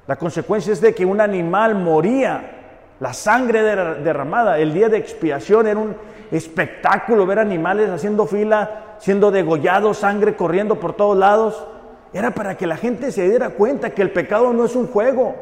La 0.07 0.15
consecuencia 0.15 0.73
es 0.73 0.81
de 0.81 0.95
que 0.95 1.05
un 1.05 1.21
animal 1.21 1.75
moría, 1.75 2.57
la 2.99 3.13
sangre 3.13 3.61
derramada, 3.61 4.57
el 4.59 4.73
día 4.73 4.89
de 4.89 4.97
expiación 4.97 5.67
era 5.67 5.79
un 5.79 5.95
espectáculo 6.31 7.25
ver 7.25 7.39
animales 7.39 7.89
haciendo 7.89 8.25
fila, 8.25 8.95
siendo 8.99 9.31
degollados, 9.31 9.97
sangre 9.97 10.35
corriendo 10.35 10.79
por 10.79 10.93
todos 10.93 11.17
lados. 11.17 11.65
Era 12.13 12.31
para 12.31 12.57
que 12.57 12.67
la 12.67 12.77
gente 12.77 13.11
se 13.11 13.27
diera 13.29 13.51
cuenta 13.51 13.91
que 13.91 14.01
el 14.01 14.11
pecado 14.11 14.51
no 14.51 14.65
es 14.65 14.75
un 14.75 14.87
juego, 14.87 15.35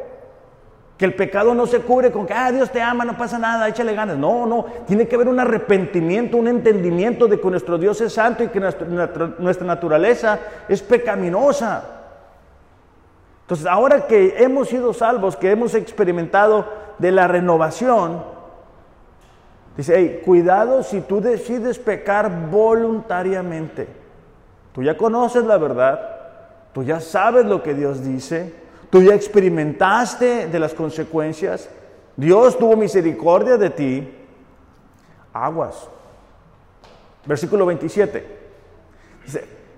que 0.97 1.05
el 1.05 1.15
pecado 1.15 1.55
no 1.55 1.65
se 1.65 1.79
cubre 1.79 2.11
con 2.11 2.27
que, 2.27 2.33
ah, 2.33 2.51
Dios 2.51 2.69
te 2.69 2.81
ama, 2.81 3.05
no 3.05 3.17
pasa 3.17 3.39
nada, 3.39 3.69
échale 3.69 3.95
ganas. 3.95 4.17
No, 4.17 4.45
no, 4.45 4.65
tiene 4.85 5.07
que 5.07 5.15
haber 5.15 5.29
un 5.29 5.39
arrepentimiento, 5.39 6.37
un 6.37 6.49
entendimiento 6.49 7.27
de 7.27 7.39
que 7.39 7.49
nuestro 7.49 7.77
Dios 7.77 8.01
es 8.01 8.13
santo 8.13 8.43
y 8.43 8.49
que 8.49 8.59
nuestra, 8.59 9.65
naturaleza 9.65 10.39
es 10.67 10.81
pecaminosa. 10.81 11.83
Entonces, 13.43 13.65
ahora 13.65 14.05
que 14.05 14.43
hemos 14.43 14.67
sido 14.67 14.93
salvos, 14.93 15.37
que 15.37 15.49
hemos 15.49 15.73
experimentado 15.73 16.67
de 16.99 17.11
la 17.13 17.27
renovación, 17.27 18.21
dice, 19.75 19.93
hey, 19.95 20.21
cuidado 20.23 20.83
si 20.83 21.01
tú 21.01 21.21
decides 21.21 21.79
pecar 21.79 22.49
voluntariamente. 22.51 23.87
Tú 24.73 24.83
ya 24.83 24.97
conoces 24.97 25.45
la 25.45 25.57
verdad, 25.57 26.18
tú 26.73 26.83
ya 26.83 26.99
sabes 26.99 27.45
lo 27.45 27.63
que 27.63 27.73
Dios 27.73 28.03
dice, 28.03 28.53
Tú 28.89 29.03
ya 29.03 29.13
experimentaste 29.13 30.47
de 30.47 30.59
las 30.59 30.73
consecuencias. 30.73 31.69
Dios 32.15 32.57
tuvo 32.57 32.75
misericordia 32.75 33.57
de 33.57 33.69
ti. 33.69 34.15
Aguas. 35.31 35.87
Versículo 37.25 37.65
27. 37.67 38.39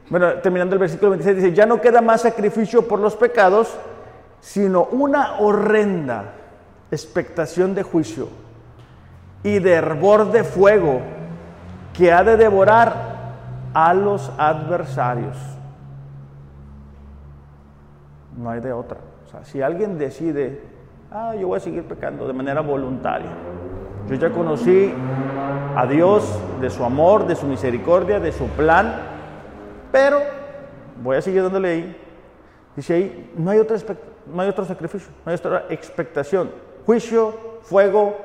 bueno, 0.09 0.33
terminando 0.35 0.75
el 0.75 0.79
versículo 0.79 1.11
26, 1.11 1.35
dice, 1.35 1.53
ya 1.53 1.65
no 1.65 1.81
queda 1.81 2.01
más 2.01 2.21
sacrificio 2.21 2.87
por 2.87 2.99
los 2.99 3.15
pecados, 3.15 3.75
sino 4.39 4.85
una 4.85 5.39
horrenda 5.39 6.35
expectación 6.89 7.75
de 7.75 7.83
juicio 7.83 8.29
y 9.43 9.59
de 9.59 9.73
hervor 9.73 10.31
de 10.31 10.43
fuego 10.43 11.01
que 11.93 12.13
ha 12.13 12.23
de 12.23 12.37
devorar 12.37 13.33
a 13.73 13.93
los 13.93 14.31
adversarios. 14.37 15.37
No 18.37 18.49
hay 18.49 18.61
de 18.61 18.73
otra. 18.73 18.97
O 19.25 19.29
sea, 19.29 19.43
si 19.43 19.61
alguien 19.61 19.97
decide, 19.97 20.61
ah, 21.11 21.35
yo 21.35 21.47
voy 21.47 21.57
a 21.57 21.59
seguir 21.59 21.83
pecando 21.83 22.27
de 22.27 22.33
manera 22.33 22.61
voluntaria. 22.61 23.31
Yo 24.09 24.15
ya 24.15 24.29
conocí 24.31 24.93
a 25.75 25.85
Dios 25.85 26.39
de 26.59 26.69
su 26.69 26.83
amor, 26.83 27.27
de 27.27 27.35
su 27.35 27.45
misericordia, 27.45 28.19
de 28.19 28.31
su 28.31 28.47
plan, 28.47 28.93
pero 29.91 30.19
voy 31.01 31.17
a 31.17 31.21
seguir 31.21 31.43
dándole 31.43 31.69
ahí. 31.69 31.97
Dice 32.75 32.93
ahí, 32.93 33.33
no 33.37 33.51
hay, 33.51 33.59
otra 33.59 33.77
no 34.25 34.41
hay 34.41 34.49
otro 34.49 34.65
sacrificio, 34.65 35.11
no 35.25 35.31
hay 35.31 35.37
otra 35.37 35.65
expectación. 35.69 36.51
Juicio, 36.85 37.59
fuego, 37.63 38.17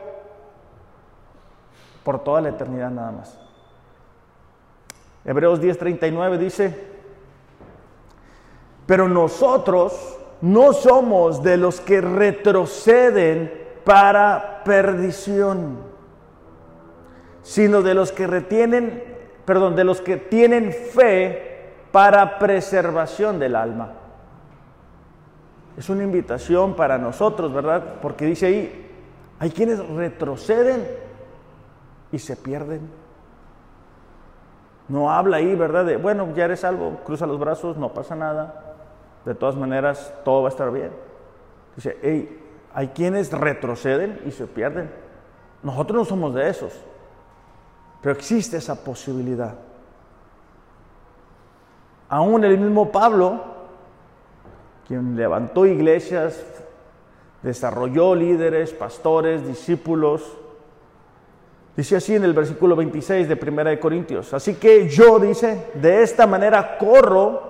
por 2.05 2.23
toda 2.23 2.41
la 2.41 2.51
eternidad 2.51 2.91
nada 2.91 3.11
más. 3.11 3.39
Hebreos 5.25 5.61
10:39 5.61 6.39
dice, 6.39 6.96
pero 8.87 9.09
nosotros 9.09 10.16
no 10.41 10.72
somos 10.72 11.43
de 11.43 11.57
los 11.57 11.80
que 11.80 12.01
retroceden 12.01 13.66
para 13.84 14.62
perdición, 14.64 15.78
sino 17.43 17.82
de 17.82 17.95
los 17.95 18.12
que 18.12 18.26
retienen, 18.26 19.03
perdón, 19.45 19.76
de 19.76 19.84
los 19.84 20.01
que 20.01 20.16
tienen 20.16 20.72
fe 20.72 21.72
para 21.91 22.39
preservación 22.39 23.39
del 23.39 23.57
alma. 23.57 23.93
Es 25.76 25.89
una 25.91 26.05
invitación 26.05 26.74
para 26.74 26.97
nosotros, 26.97 27.53
¿verdad? 27.53 27.97
Porque 28.01 28.24
dice 28.24 28.47
ahí, 28.47 28.91
hay 29.39 29.51
quienes 29.51 29.87
retroceden 29.89 30.87
y 32.12 32.18
se 32.18 32.37
pierden. 32.37 32.89
No 34.89 35.11
habla 35.11 35.39
ahí, 35.39 35.55
¿verdad? 35.55 35.84
De, 35.84 35.97
bueno, 35.97 36.28
ya 36.34 36.45
eres 36.45 36.61
salvo, 36.61 37.01
cruza 37.05 37.26
los 37.26 37.39
brazos, 37.39 37.76
no 37.76 37.93
pasa 37.93 38.14
nada 38.14 38.66
de 39.27 39.35
todas 39.35 39.57
maneras 39.57 40.14
todo 40.24 40.43
va 40.43 40.49
a 40.49 40.51
estar 40.51 40.70
bien. 40.70 40.93
Dice, 41.74 41.99
hey, 42.01 42.43
hay 42.72 42.89
quienes 42.89 43.33
retroceden 43.33 44.20
y 44.24 44.31
se 44.31 44.47
pierden. 44.47 44.89
Nosotros 45.62 45.99
no 45.99 46.05
somos 46.05 46.33
de 46.35 46.49
esos, 46.49 46.72
pero 48.01 48.14
existe 48.14 48.57
esa 48.57 48.85
posibilidad. 48.85 49.55
Aún 52.09 52.45
el 52.45 52.57
mismo 52.57 52.93
Pablo, 52.93 53.43
quien 54.87 55.16
levantó 55.16 55.66
iglesias, 55.66 56.45
desarrolló 57.43 58.14
líderes, 58.14 58.72
pastores, 58.72 59.45
discípulos, 59.45 60.37
dice 61.77 61.97
así 61.97 62.14
en 62.14 62.22
el 62.22 62.33
versículo 62.33 62.77
26 62.77 63.29
de 63.29 63.37
Primera 63.37 63.70
de 63.70 63.81
Corintios, 63.81 64.33
así 64.33 64.55
que 64.55 64.89
yo, 64.89 65.18
dice, 65.18 65.72
de 65.74 66.03
esta 66.03 66.29
manera 66.29 66.79
corro 66.79 67.46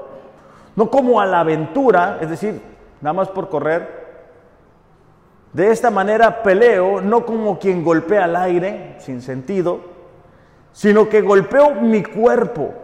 no 0.77 0.91
como 0.91 1.21
a 1.21 1.27
la 1.27 1.41
aventura, 1.41 2.19
es 2.21 2.31
decir, 2.31 2.61
nada 3.01 3.15
más 3.15 3.29
por 3.29 3.49
correr. 3.49 4.07
De 5.53 5.71
esta 5.71 5.91
manera 5.91 6.43
peleo, 6.43 7.01
no 7.01 7.25
como 7.25 7.59
quien 7.59 7.83
golpea 7.83 8.25
al 8.25 8.37
aire, 8.37 8.97
sin 8.99 9.23
sentido, 9.23 9.81
sino 10.73 11.09
que 11.09 11.23
golpeo 11.23 11.75
mi 11.77 12.03
cuerpo, 12.03 12.75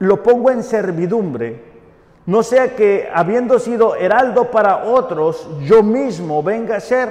lo 0.00 0.22
pongo 0.22 0.50
en 0.50 0.64
servidumbre, 0.64 1.62
no 2.26 2.42
sea 2.42 2.74
que 2.74 3.08
habiendo 3.14 3.58
sido 3.60 3.94
heraldo 3.94 4.50
para 4.50 4.84
otros, 4.84 5.48
yo 5.64 5.82
mismo 5.82 6.42
venga 6.42 6.76
a 6.76 6.80
ser 6.80 7.08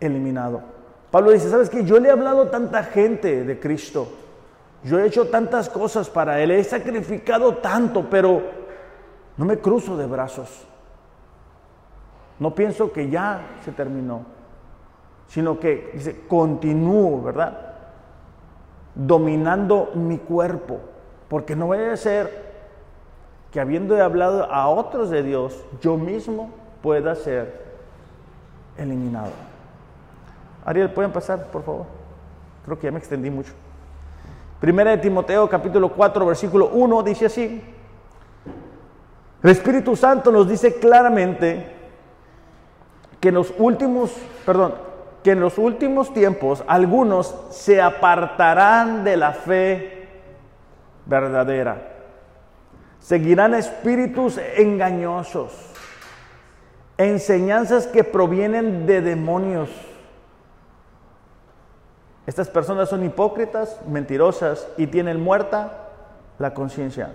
eliminado. 0.00 0.62
Pablo 1.10 1.32
dice, 1.32 1.50
¿sabes 1.50 1.68
qué? 1.68 1.84
Yo 1.84 1.98
le 1.98 2.08
he 2.08 2.12
hablado 2.12 2.42
a 2.42 2.50
tanta 2.50 2.84
gente 2.84 3.44
de 3.44 3.58
Cristo, 3.58 4.08
yo 4.84 4.98
he 4.98 5.06
hecho 5.06 5.26
tantas 5.26 5.68
cosas 5.68 6.08
para 6.08 6.40
Él, 6.40 6.52
he 6.52 6.64
sacrificado 6.64 7.56
tanto, 7.56 8.06
pero 8.08 8.61
no 9.36 9.44
me 9.44 9.58
cruzo 9.58 9.96
de 9.96 10.06
brazos. 10.06 10.66
No 12.38 12.54
pienso 12.54 12.92
que 12.92 13.08
ya 13.08 13.40
se 13.64 13.72
terminó, 13.72 14.22
sino 15.28 15.58
que 15.60 15.90
dice, 15.94 16.22
continúo, 16.26 17.22
¿verdad? 17.22 17.74
Dominando 18.94 19.90
mi 19.94 20.18
cuerpo, 20.18 20.80
porque 21.28 21.56
no 21.56 21.66
voy 21.66 21.78
a 21.78 21.96
ser 21.96 22.52
que 23.50 23.60
habiendo 23.60 24.02
hablado 24.02 24.50
a 24.50 24.68
otros 24.68 25.10
de 25.10 25.22
Dios, 25.22 25.64
yo 25.80 25.96
mismo 25.96 26.50
pueda 26.82 27.14
ser 27.14 27.62
eliminado. 28.76 29.30
Ariel, 30.64 30.90
¿pueden 30.90 31.12
pasar, 31.12 31.46
por 31.46 31.62
favor? 31.62 31.86
Creo 32.64 32.78
que 32.78 32.86
ya 32.86 32.92
me 32.92 32.98
extendí 32.98 33.30
mucho. 33.30 33.52
Primera 34.60 34.92
de 34.92 34.98
Timoteo, 34.98 35.48
capítulo 35.48 35.92
4, 35.92 36.24
versículo 36.26 36.68
1, 36.68 37.02
dice 37.02 37.26
así. 37.26 37.62
El 39.42 39.50
Espíritu 39.50 39.96
Santo 39.96 40.30
nos 40.30 40.48
dice 40.48 40.74
claramente 40.78 41.66
que 43.18 43.28
en 43.28 43.34
los 43.34 43.52
últimos, 43.58 44.12
perdón, 44.46 44.74
que 45.24 45.32
en 45.32 45.40
los 45.40 45.58
últimos 45.58 46.12
tiempos 46.12 46.62
algunos 46.66 47.34
se 47.50 47.80
apartarán 47.80 49.04
de 49.04 49.16
la 49.16 49.32
fe 49.32 50.08
verdadera. 51.06 51.88
Seguirán 53.00 53.54
espíritus 53.54 54.38
engañosos, 54.56 55.52
enseñanzas 56.96 57.88
que 57.88 58.04
provienen 58.04 58.86
de 58.86 59.00
demonios. 59.00 59.70
Estas 62.26 62.48
personas 62.48 62.88
son 62.88 63.04
hipócritas, 63.04 63.80
mentirosas 63.88 64.68
y 64.76 64.86
tienen 64.86 65.20
muerta 65.20 65.88
la 66.38 66.54
conciencia. 66.54 67.10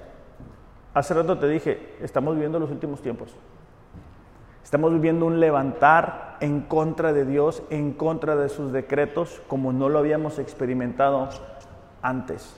Hace 0.98 1.14
rato 1.14 1.38
te 1.38 1.48
dije, 1.48 1.94
estamos 2.02 2.34
viviendo 2.34 2.58
los 2.58 2.72
últimos 2.72 3.04
tiempos. 3.04 3.30
Estamos 4.64 4.92
viviendo 4.92 5.28
un 5.28 5.40
levantar 5.40 6.38
en 6.40 6.62
contra 6.62 7.14
de 7.14 7.24
Dios, 7.24 7.62
en 7.70 7.94
contra 7.94 8.36
de 8.36 8.50
sus 8.50 8.72
decretos, 8.72 9.40
como 9.48 9.72
no 9.72 9.90
lo 9.90 10.00
habíamos 10.00 10.40
experimentado 10.40 11.30
antes. 12.02 12.58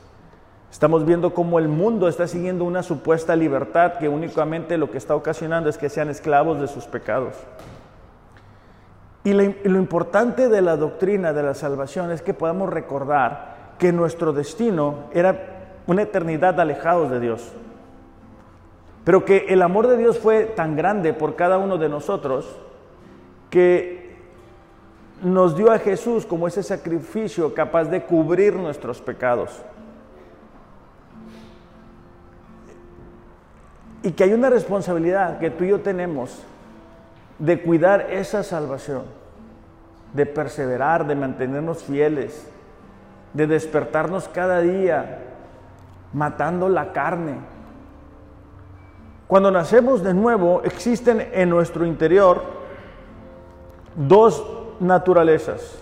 Estamos 0.71 1.05
viendo 1.05 1.33
cómo 1.33 1.59
el 1.59 1.67
mundo 1.67 2.07
está 2.07 2.27
siguiendo 2.27 2.63
una 2.63 2.81
supuesta 2.81 3.35
libertad 3.35 3.95
que 3.95 4.07
únicamente 4.07 4.77
lo 4.77 4.89
que 4.89 4.99
está 4.99 5.17
ocasionando 5.17 5.69
es 5.69 5.77
que 5.77 5.89
sean 5.89 6.07
esclavos 6.07 6.61
de 6.61 6.69
sus 6.69 6.85
pecados. 6.85 7.35
Y 9.25 9.33
lo, 9.33 9.43
importante 9.43 10.47
de 10.47 10.61
la 10.61 10.77
doctrina 10.77 11.33
de 11.33 11.43
la 11.43 11.55
salvación 11.55 12.09
es 12.11 12.21
que 12.21 12.33
podamos 12.33 12.69
recordar 12.69 13.73
que 13.77 13.91
nuestro 13.91 14.31
destino 14.31 15.09
era 15.11 15.81
una 15.87 16.03
eternidad 16.03 16.57
alejados 16.57 17.11
de 17.11 17.19
Dios. 17.19 17.53
Pero 19.09 19.25
que 19.25 19.47
el 19.49 19.63
amor 19.63 19.87
de 19.87 19.97
Dios 19.97 20.19
fue 20.19 20.43
tan 20.45 20.75
grande 20.75 21.13
por 21.13 21.35
cada 21.35 21.57
uno 21.57 21.79
de 21.79 21.89
nosotros 21.89 22.45
que 23.49 24.15
nos 25.23 25.57
dio 25.57 25.71
a 25.71 25.79
Jesús 25.79 26.27
como 26.27 26.47
ese 26.47 26.61
sacrificio 26.61 27.55
capaz 27.55 27.85
de 27.85 28.03
cubrir 28.03 28.53
nuestros 28.53 29.01
pecados. 29.01 29.63
Y 34.03 34.11
que 34.11 34.25
hay 34.25 34.33
una 34.33 34.51
responsabilidad 34.51 35.39
que 35.39 35.49
tú 35.49 35.63
y 35.63 35.69
yo 35.69 35.79
tenemos 35.79 36.43
de 37.39 37.63
cuidar 37.63 38.11
esa 38.11 38.43
salvación, 38.43 39.05
de 40.13 40.27
perseverar, 40.27 41.07
de 41.07 41.15
mantenernos 41.15 41.83
fieles, 41.83 42.47
de 43.33 43.47
despertarnos 43.47 44.27
cada 44.27 44.61
día 44.61 45.23
matando 46.13 46.69
la 46.69 46.93
carne, 46.93 47.37
cuando 49.29 49.51
nacemos 49.51 50.01
de 50.03 50.15
nuevo, 50.15 50.63
existen 50.63 51.29
en 51.33 51.51
nuestro 51.51 51.85
interior 51.85 52.41
dos 53.95 54.43
naturalezas. 54.79 55.77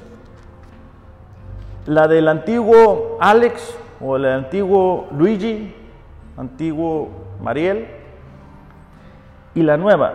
La 1.85 2.09
del 2.09 2.27
antiguo 2.27 3.15
Alex 3.21 3.73
o 4.01 4.17
el 4.17 4.25
antiguo 4.25 5.07
Luigi, 5.17 5.73
antiguo 6.35 7.07
Mariel, 7.41 7.87
y 9.55 9.63
la 9.63 9.77
nueva. 9.77 10.13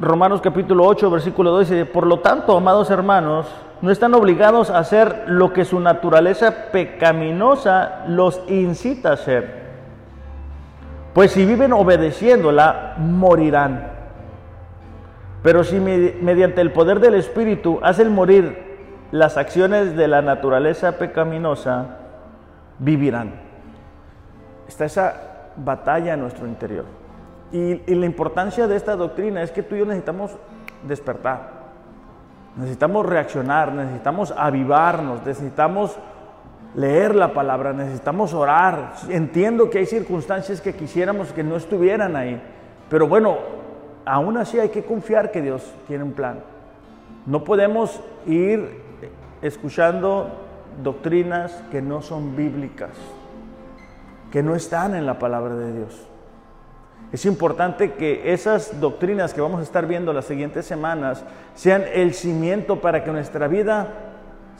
Romanos 0.00 0.40
capítulo 0.40 0.84
8, 0.84 1.12
versículo 1.12 1.52
2 1.52 1.68
dice, 1.70 1.86
por 1.86 2.08
lo 2.08 2.18
tanto, 2.18 2.56
amados 2.56 2.90
hermanos, 2.90 3.46
no 3.82 3.92
están 3.92 4.14
obligados 4.14 4.68
a 4.68 4.78
hacer 4.78 5.26
lo 5.28 5.52
que 5.52 5.64
su 5.64 5.78
naturaleza 5.78 6.72
pecaminosa 6.72 8.02
los 8.08 8.40
incita 8.48 9.10
a 9.10 9.12
hacer 9.12 9.59
pues 11.14 11.32
si 11.32 11.44
viven 11.44 11.72
obedeciéndola, 11.72 12.94
morirán. 12.98 13.88
Pero 15.42 15.64
si 15.64 15.80
mediante 15.80 16.60
el 16.60 16.72
poder 16.72 17.00
del 17.00 17.14
Espíritu 17.14 17.80
hacen 17.82 18.12
morir 18.12 18.70
las 19.10 19.36
acciones 19.36 19.96
de 19.96 20.06
la 20.06 20.22
naturaleza 20.22 20.98
pecaminosa, 20.98 21.96
vivirán. 22.78 23.32
Está 24.68 24.84
esa 24.84 25.14
batalla 25.56 26.14
en 26.14 26.20
nuestro 26.20 26.46
interior. 26.46 26.84
Y, 27.52 27.94
la 27.94 28.06
importancia 28.06 28.68
de 28.68 28.76
esta 28.76 28.94
doctrina 28.94 29.42
es 29.42 29.50
que 29.50 29.62
tú 29.62 29.74
y 29.74 29.80
yo 29.80 29.84
necesitamos 29.84 30.36
despertar, 30.86 31.50
necesitamos 32.56 33.04
reaccionar, 33.04 33.72
necesitamos 33.72 34.32
avivarnos, 34.36 35.24
necesitamos 35.26 35.98
leer 36.74 37.14
la 37.14 37.32
palabra, 37.32 37.72
necesitamos 37.72 38.34
orar. 38.34 38.94
Entiendo 39.08 39.70
que 39.70 39.78
hay 39.78 39.86
circunstancias 39.86 40.60
que 40.60 40.74
quisiéramos 40.74 41.32
que 41.32 41.42
no 41.42 41.56
estuvieran 41.56 42.16
ahí, 42.16 42.40
pero 42.88 43.06
bueno, 43.06 43.38
aún 44.04 44.36
así 44.36 44.58
hay 44.58 44.68
que 44.68 44.84
confiar 44.84 45.30
que 45.30 45.42
Dios 45.42 45.72
tiene 45.86 46.04
un 46.04 46.12
plan. 46.12 46.40
No 47.26 47.44
podemos 47.44 48.00
ir 48.26 48.82
escuchando 49.42 50.30
doctrinas 50.82 51.52
que 51.70 51.82
no 51.82 52.02
son 52.02 52.36
bíblicas, 52.36 52.90
que 54.30 54.42
no 54.42 54.54
están 54.54 54.94
en 54.94 55.06
la 55.06 55.18
palabra 55.18 55.54
de 55.54 55.72
Dios. 55.72 56.06
Es 57.12 57.26
importante 57.26 57.94
que 57.94 58.32
esas 58.32 58.80
doctrinas 58.80 59.34
que 59.34 59.40
vamos 59.40 59.60
a 59.60 59.64
estar 59.64 59.86
viendo 59.86 60.12
las 60.12 60.26
siguientes 60.26 60.64
semanas 60.64 61.24
sean 61.54 61.84
el 61.92 62.14
cimiento 62.14 62.80
para 62.80 63.02
que 63.02 63.10
nuestra 63.10 63.48
vida 63.48 64.09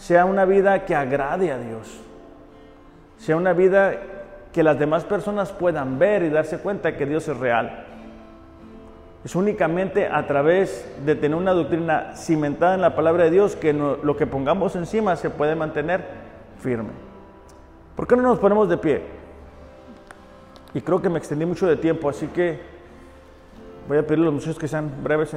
sea 0.01 0.25
una 0.25 0.47
vida 0.47 0.87
que 0.87 0.95
agrade 0.95 1.53
a 1.53 1.59
Dios, 1.59 2.01
sea 3.19 3.37
una 3.37 3.53
vida 3.53 3.99
que 4.51 4.63
las 4.63 4.79
demás 4.79 5.05
personas 5.05 5.53
puedan 5.53 5.99
ver 5.99 6.23
y 6.23 6.31
darse 6.31 6.59
cuenta 6.59 6.97
que 6.97 7.05
Dios 7.05 7.29
es 7.29 7.37
real. 7.37 7.85
Es 9.23 9.37
únicamente 9.37 10.09
a 10.09 10.27
través 10.27 10.91
de 11.05 11.15
tener 11.17 11.37
una 11.37 11.53
doctrina 11.53 12.17
cimentada 12.17 12.75
en 12.77 12.81
la 12.81 12.97
palabra 12.97 13.25
de 13.25 13.31
Dios 13.31 13.57
que 13.57 13.75
lo 13.75 14.17
que 14.17 14.27
pongamos 14.27 14.75
encima 14.75 15.17
se 15.17 15.29
puede 15.29 15.55
mantener 15.55 16.03
firme. 16.59 16.93
¿Por 17.95 18.07
qué 18.07 18.17
no 18.17 18.23
nos 18.23 18.39
ponemos 18.39 18.71
de 18.71 18.79
pie? 18.79 19.03
Y 20.73 20.81
creo 20.81 21.03
que 21.03 21.11
me 21.11 21.19
extendí 21.19 21.45
mucho 21.45 21.67
de 21.67 21.77
tiempo, 21.77 22.09
así 22.09 22.27
que 22.29 22.59
voy 23.87 23.99
a 23.99 24.03
pedirle 24.03 24.23
a 24.23 24.27
los 24.27 24.35
muchachos 24.35 24.59
que 24.59 24.67
sean 24.67 24.91
breves 25.05 25.37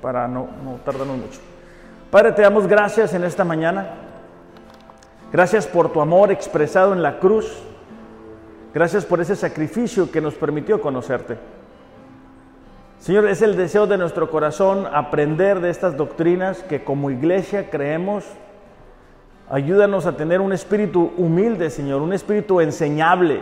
para 0.00 0.26
no, 0.26 0.48
no 0.64 0.76
tardarnos 0.82 1.18
mucho. 1.18 1.49
Padre, 2.10 2.32
te 2.32 2.42
damos 2.42 2.66
gracias 2.66 3.14
en 3.14 3.22
esta 3.22 3.44
mañana. 3.44 3.86
Gracias 5.32 5.68
por 5.68 5.92
tu 5.92 6.00
amor 6.00 6.32
expresado 6.32 6.92
en 6.92 7.04
la 7.04 7.20
cruz. 7.20 7.62
Gracias 8.74 9.04
por 9.04 9.20
ese 9.20 9.36
sacrificio 9.36 10.10
que 10.10 10.20
nos 10.20 10.34
permitió 10.34 10.80
conocerte. 10.80 11.38
Señor, 12.98 13.28
es 13.28 13.42
el 13.42 13.56
deseo 13.56 13.86
de 13.86 13.96
nuestro 13.96 14.28
corazón 14.28 14.88
aprender 14.92 15.60
de 15.60 15.70
estas 15.70 15.96
doctrinas 15.96 16.64
que 16.64 16.82
como 16.82 17.12
iglesia 17.12 17.70
creemos. 17.70 18.24
Ayúdanos 19.48 20.04
a 20.04 20.16
tener 20.16 20.40
un 20.40 20.52
espíritu 20.52 21.12
humilde, 21.16 21.70
Señor, 21.70 22.02
un 22.02 22.12
espíritu 22.12 22.60
enseñable. 22.60 23.40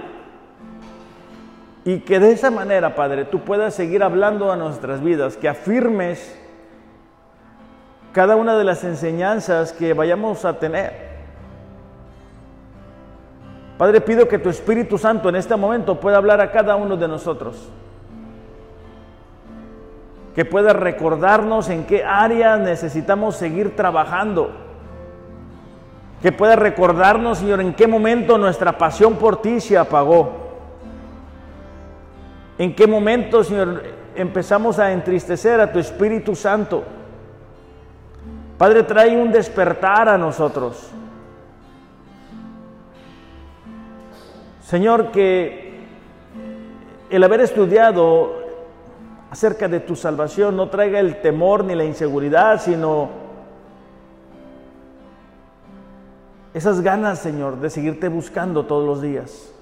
Y 1.86 2.00
que 2.00 2.20
de 2.20 2.32
esa 2.32 2.50
manera, 2.50 2.94
Padre, 2.94 3.24
tú 3.24 3.40
puedas 3.40 3.74
seguir 3.74 4.02
hablando 4.02 4.52
a 4.52 4.56
nuestras 4.56 5.02
vidas, 5.02 5.38
que 5.38 5.48
afirmes 5.48 6.38
cada 8.18 8.34
una 8.34 8.58
de 8.58 8.64
las 8.64 8.82
enseñanzas 8.82 9.72
que 9.72 9.94
vayamos 9.94 10.44
a 10.44 10.58
tener. 10.58 10.92
Padre, 13.78 14.00
pido 14.00 14.26
que 14.26 14.40
tu 14.40 14.48
Espíritu 14.48 14.98
Santo 14.98 15.28
en 15.28 15.36
este 15.36 15.54
momento 15.54 16.00
pueda 16.00 16.16
hablar 16.16 16.40
a 16.40 16.50
cada 16.50 16.74
uno 16.74 16.96
de 16.96 17.06
nosotros. 17.06 17.68
Que 20.34 20.44
pueda 20.44 20.72
recordarnos 20.72 21.68
en 21.68 21.84
qué 21.84 22.02
áreas 22.02 22.58
necesitamos 22.58 23.36
seguir 23.36 23.76
trabajando. 23.76 24.50
Que 26.20 26.32
pueda 26.32 26.56
recordarnos, 26.56 27.38
Señor, 27.38 27.60
en 27.60 27.72
qué 27.72 27.86
momento 27.86 28.36
nuestra 28.36 28.76
pasión 28.76 29.14
por 29.14 29.40
ti 29.40 29.60
se 29.60 29.78
apagó. 29.78 30.32
En 32.58 32.74
qué 32.74 32.88
momento, 32.88 33.44
Señor, 33.44 33.84
empezamos 34.16 34.80
a 34.80 34.90
entristecer 34.90 35.60
a 35.60 35.70
tu 35.70 35.78
Espíritu 35.78 36.34
Santo. 36.34 36.97
Padre, 38.58 38.82
trae 38.82 39.16
un 39.16 39.30
despertar 39.30 40.08
a 40.08 40.18
nosotros. 40.18 40.90
Señor, 44.62 45.12
que 45.12 45.86
el 47.08 47.22
haber 47.22 47.40
estudiado 47.40 48.32
acerca 49.30 49.68
de 49.68 49.78
tu 49.78 49.94
salvación 49.94 50.56
no 50.56 50.68
traiga 50.68 50.98
el 50.98 51.20
temor 51.20 51.62
ni 51.64 51.76
la 51.76 51.84
inseguridad, 51.84 52.60
sino 52.60 53.10
esas 56.52 56.80
ganas, 56.80 57.20
Señor, 57.20 57.60
de 57.60 57.70
seguirte 57.70 58.08
buscando 58.08 58.66
todos 58.66 58.84
los 58.84 59.00
días. 59.00 59.52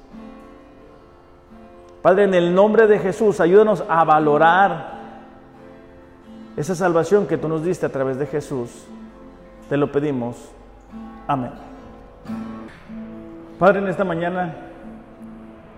Padre, 2.00 2.24
en 2.24 2.32
el 2.32 2.54
nombre 2.54 2.86
de 2.86 2.98
Jesús, 2.98 3.40
ayúdanos 3.40 3.84
a 3.86 4.04
valorar 4.04 4.95
esa 6.56 6.74
salvación 6.74 7.26
que 7.26 7.36
tú 7.36 7.48
nos 7.48 7.62
diste 7.64 7.86
a 7.86 7.90
través 7.90 8.18
de 8.18 8.26
Jesús, 8.26 8.86
te 9.68 9.76
lo 9.76 9.92
pedimos. 9.92 10.36
Amén. 11.26 11.50
Padre, 13.58 13.80
en 13.80 13.88
esta 13.88 14.04
mañana 14.04 14.54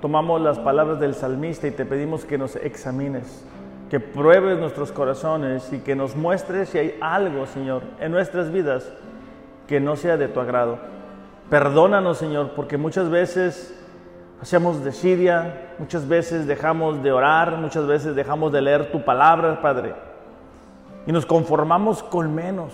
tomamos 0.01 0.41
las 0.41 0.59
palabras 0.59 1.01
del 1.01 1.14
salmista 1.14 1.66
y 1.66 1.72
te 1.72 1.85
pedimos 1.85 2.24
que 2.24 2.39
nos 2.39 2.57
examines. 2.57 3.45
que 3.89 4.01
pruebes 4.01 4.59
nuestros 4.59 4.93
corazones 4.93 5.72
y 5.72 5.79
que 5.79 5.97
nos 5.97 6.14
muestres 6.14 6.68
si 6.68 6.79
hay 6.79 6.99
algo, 7.01 7.47
Señor, 7.47 7.83
en 8.01 8.12
nuestras 8.12 8.53
vidas 8.53 8.93
que 9.66 9.81
no 9.81 9.97
sea 9.97 10.18
de 10.18 10.29
tu 10.29 10.41
agrado. 10.41 10.79
Perdónanos, 11.49 12.18
Señor, 12.18 12.51
porque 12.55 12.76
muchas 12.76 13.09
veces 13.09 13.74
hacemos 14.43 14.85
desidia, 14.85 15.72
muchas 15.79 16.07
veces 16.07 16.47
dejamos 16.47 17.03
de 17.03 17.12
orar, 17.12 17.57
muchas 17.57 17.87
veces 17.87 18.14
dejamos 18.14 18.53
de 18.53 18.61
leer 18.61 18.93
tu 18.93 19.07
palabra, 19.07 19.62
Padre, 19.62 19.95
y 21.09 21.13
nos 21.13 21.25
conformamos 21.25 22.03
con 22.03 22.35
menos. 22.35 22.71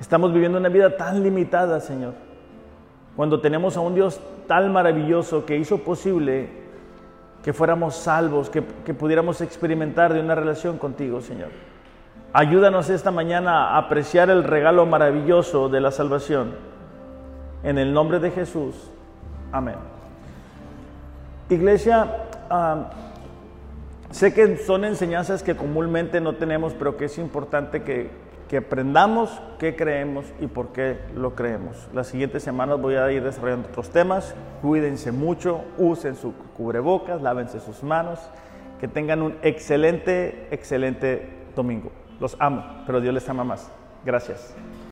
Estamos 0.00 0.32
viviendo 0.32 0.56
una 0.56 0.70
vida 0.70 0.96
tan 0.96 1.22
limitada, 1.22 1.78
Señor, 1.80 2.14
cuando 3.14 3.42
tenemos 3.42 3.76
a 3.76 3.80
un 3.80 3.94
Dios 3.94 4.18
tan 4.48 4.72
maravilloso 4.72 5.44
que 5.44 5.58
hizo 5.58 5.78
posible 5.78 6.48
que 7.44 7.52
fuéramos 7.52 7.94
salvos, 7.94 8.48
que, 8.48 8.62
pudiéramos 8.62 9.42
experimentar 9.42 10.14
de 10.14 10.20
una 10.20 10.34
relación 10.34 10.78
contigo, 10.78 11.20
Señor. 11.20 11.50
Ayúdanos 12.32 12.88
esta 12.88 13.10
mañana 13.10 13.72
a 13.72 13.78
apreciar 13.78 14.30
el 14.30 14.42
regalo 14.42 14.86
maravilloso 14.86 15.68
de 15.68 15.80
la 15.82 15.90
salvación. 15.90 16.54
En 17.64 17.76
el 17.76 17.92
nombre 17.92 18.18
de 18.18 18.30
Jesús. 18.30 18.90
Amén. 19.52 19.76
Iglesia, 21.50 22.28
ah, 22.48 22.88
sé 24.12 24.32
que 24.32 24.56
son 24.58 24.84
enseñanzas 24.84 25.42
que 25.42 25.56
comúnmente 25.56 26.20
no 26.20 26.36
tenemos, 26.36 26.74
pero 26.74 26.96
que 26.96 27.06
es 27.06 27.18
importante 27.18 27.82
que, 27.82 28.10
que 28.48 28.58
aprendamos 28.58 29.42
qué 29.58 29.74
creemos 29.74 30.26
y 30.40 30.46
por 30.46 30.68
qué 30.68 30.98
lo 31.16 31.34
creemos. 31.34 31.88
Las 31.92 32.08
siguientes 32.08 32.42
semanas 32.42 32.80
voy 32.80 32.94
a 32.94 33.10
ir 33.10 33.24
desarrollando 33.24 33.68
otros 33.68 33.90
temas. 33.90 34.34
Cuídense 34.60 35.10
mucho, 35.10 35.62
usen 35.78 36.14
su 36.14 36.34
cubrebocas, 36.56 37.20
lávense 37.22 37.58
sus 37.60 37.82
manos. 37.82 38.20
Que 38.80 38.88
tengan 38.88 39.22
un 39.22 39.36
excelente, 39.42 40.48
excelente 40.50 41.28
domingo. 41.56 41.90
Los 42.20 42.36
amo, 42.38 42.82
pero 42.86 43.00
Dios 43.00 43.14
les 43.14 43.28
ama 43.28 43.44
más. 43.44 43.70
Gracias. 44.04 44.54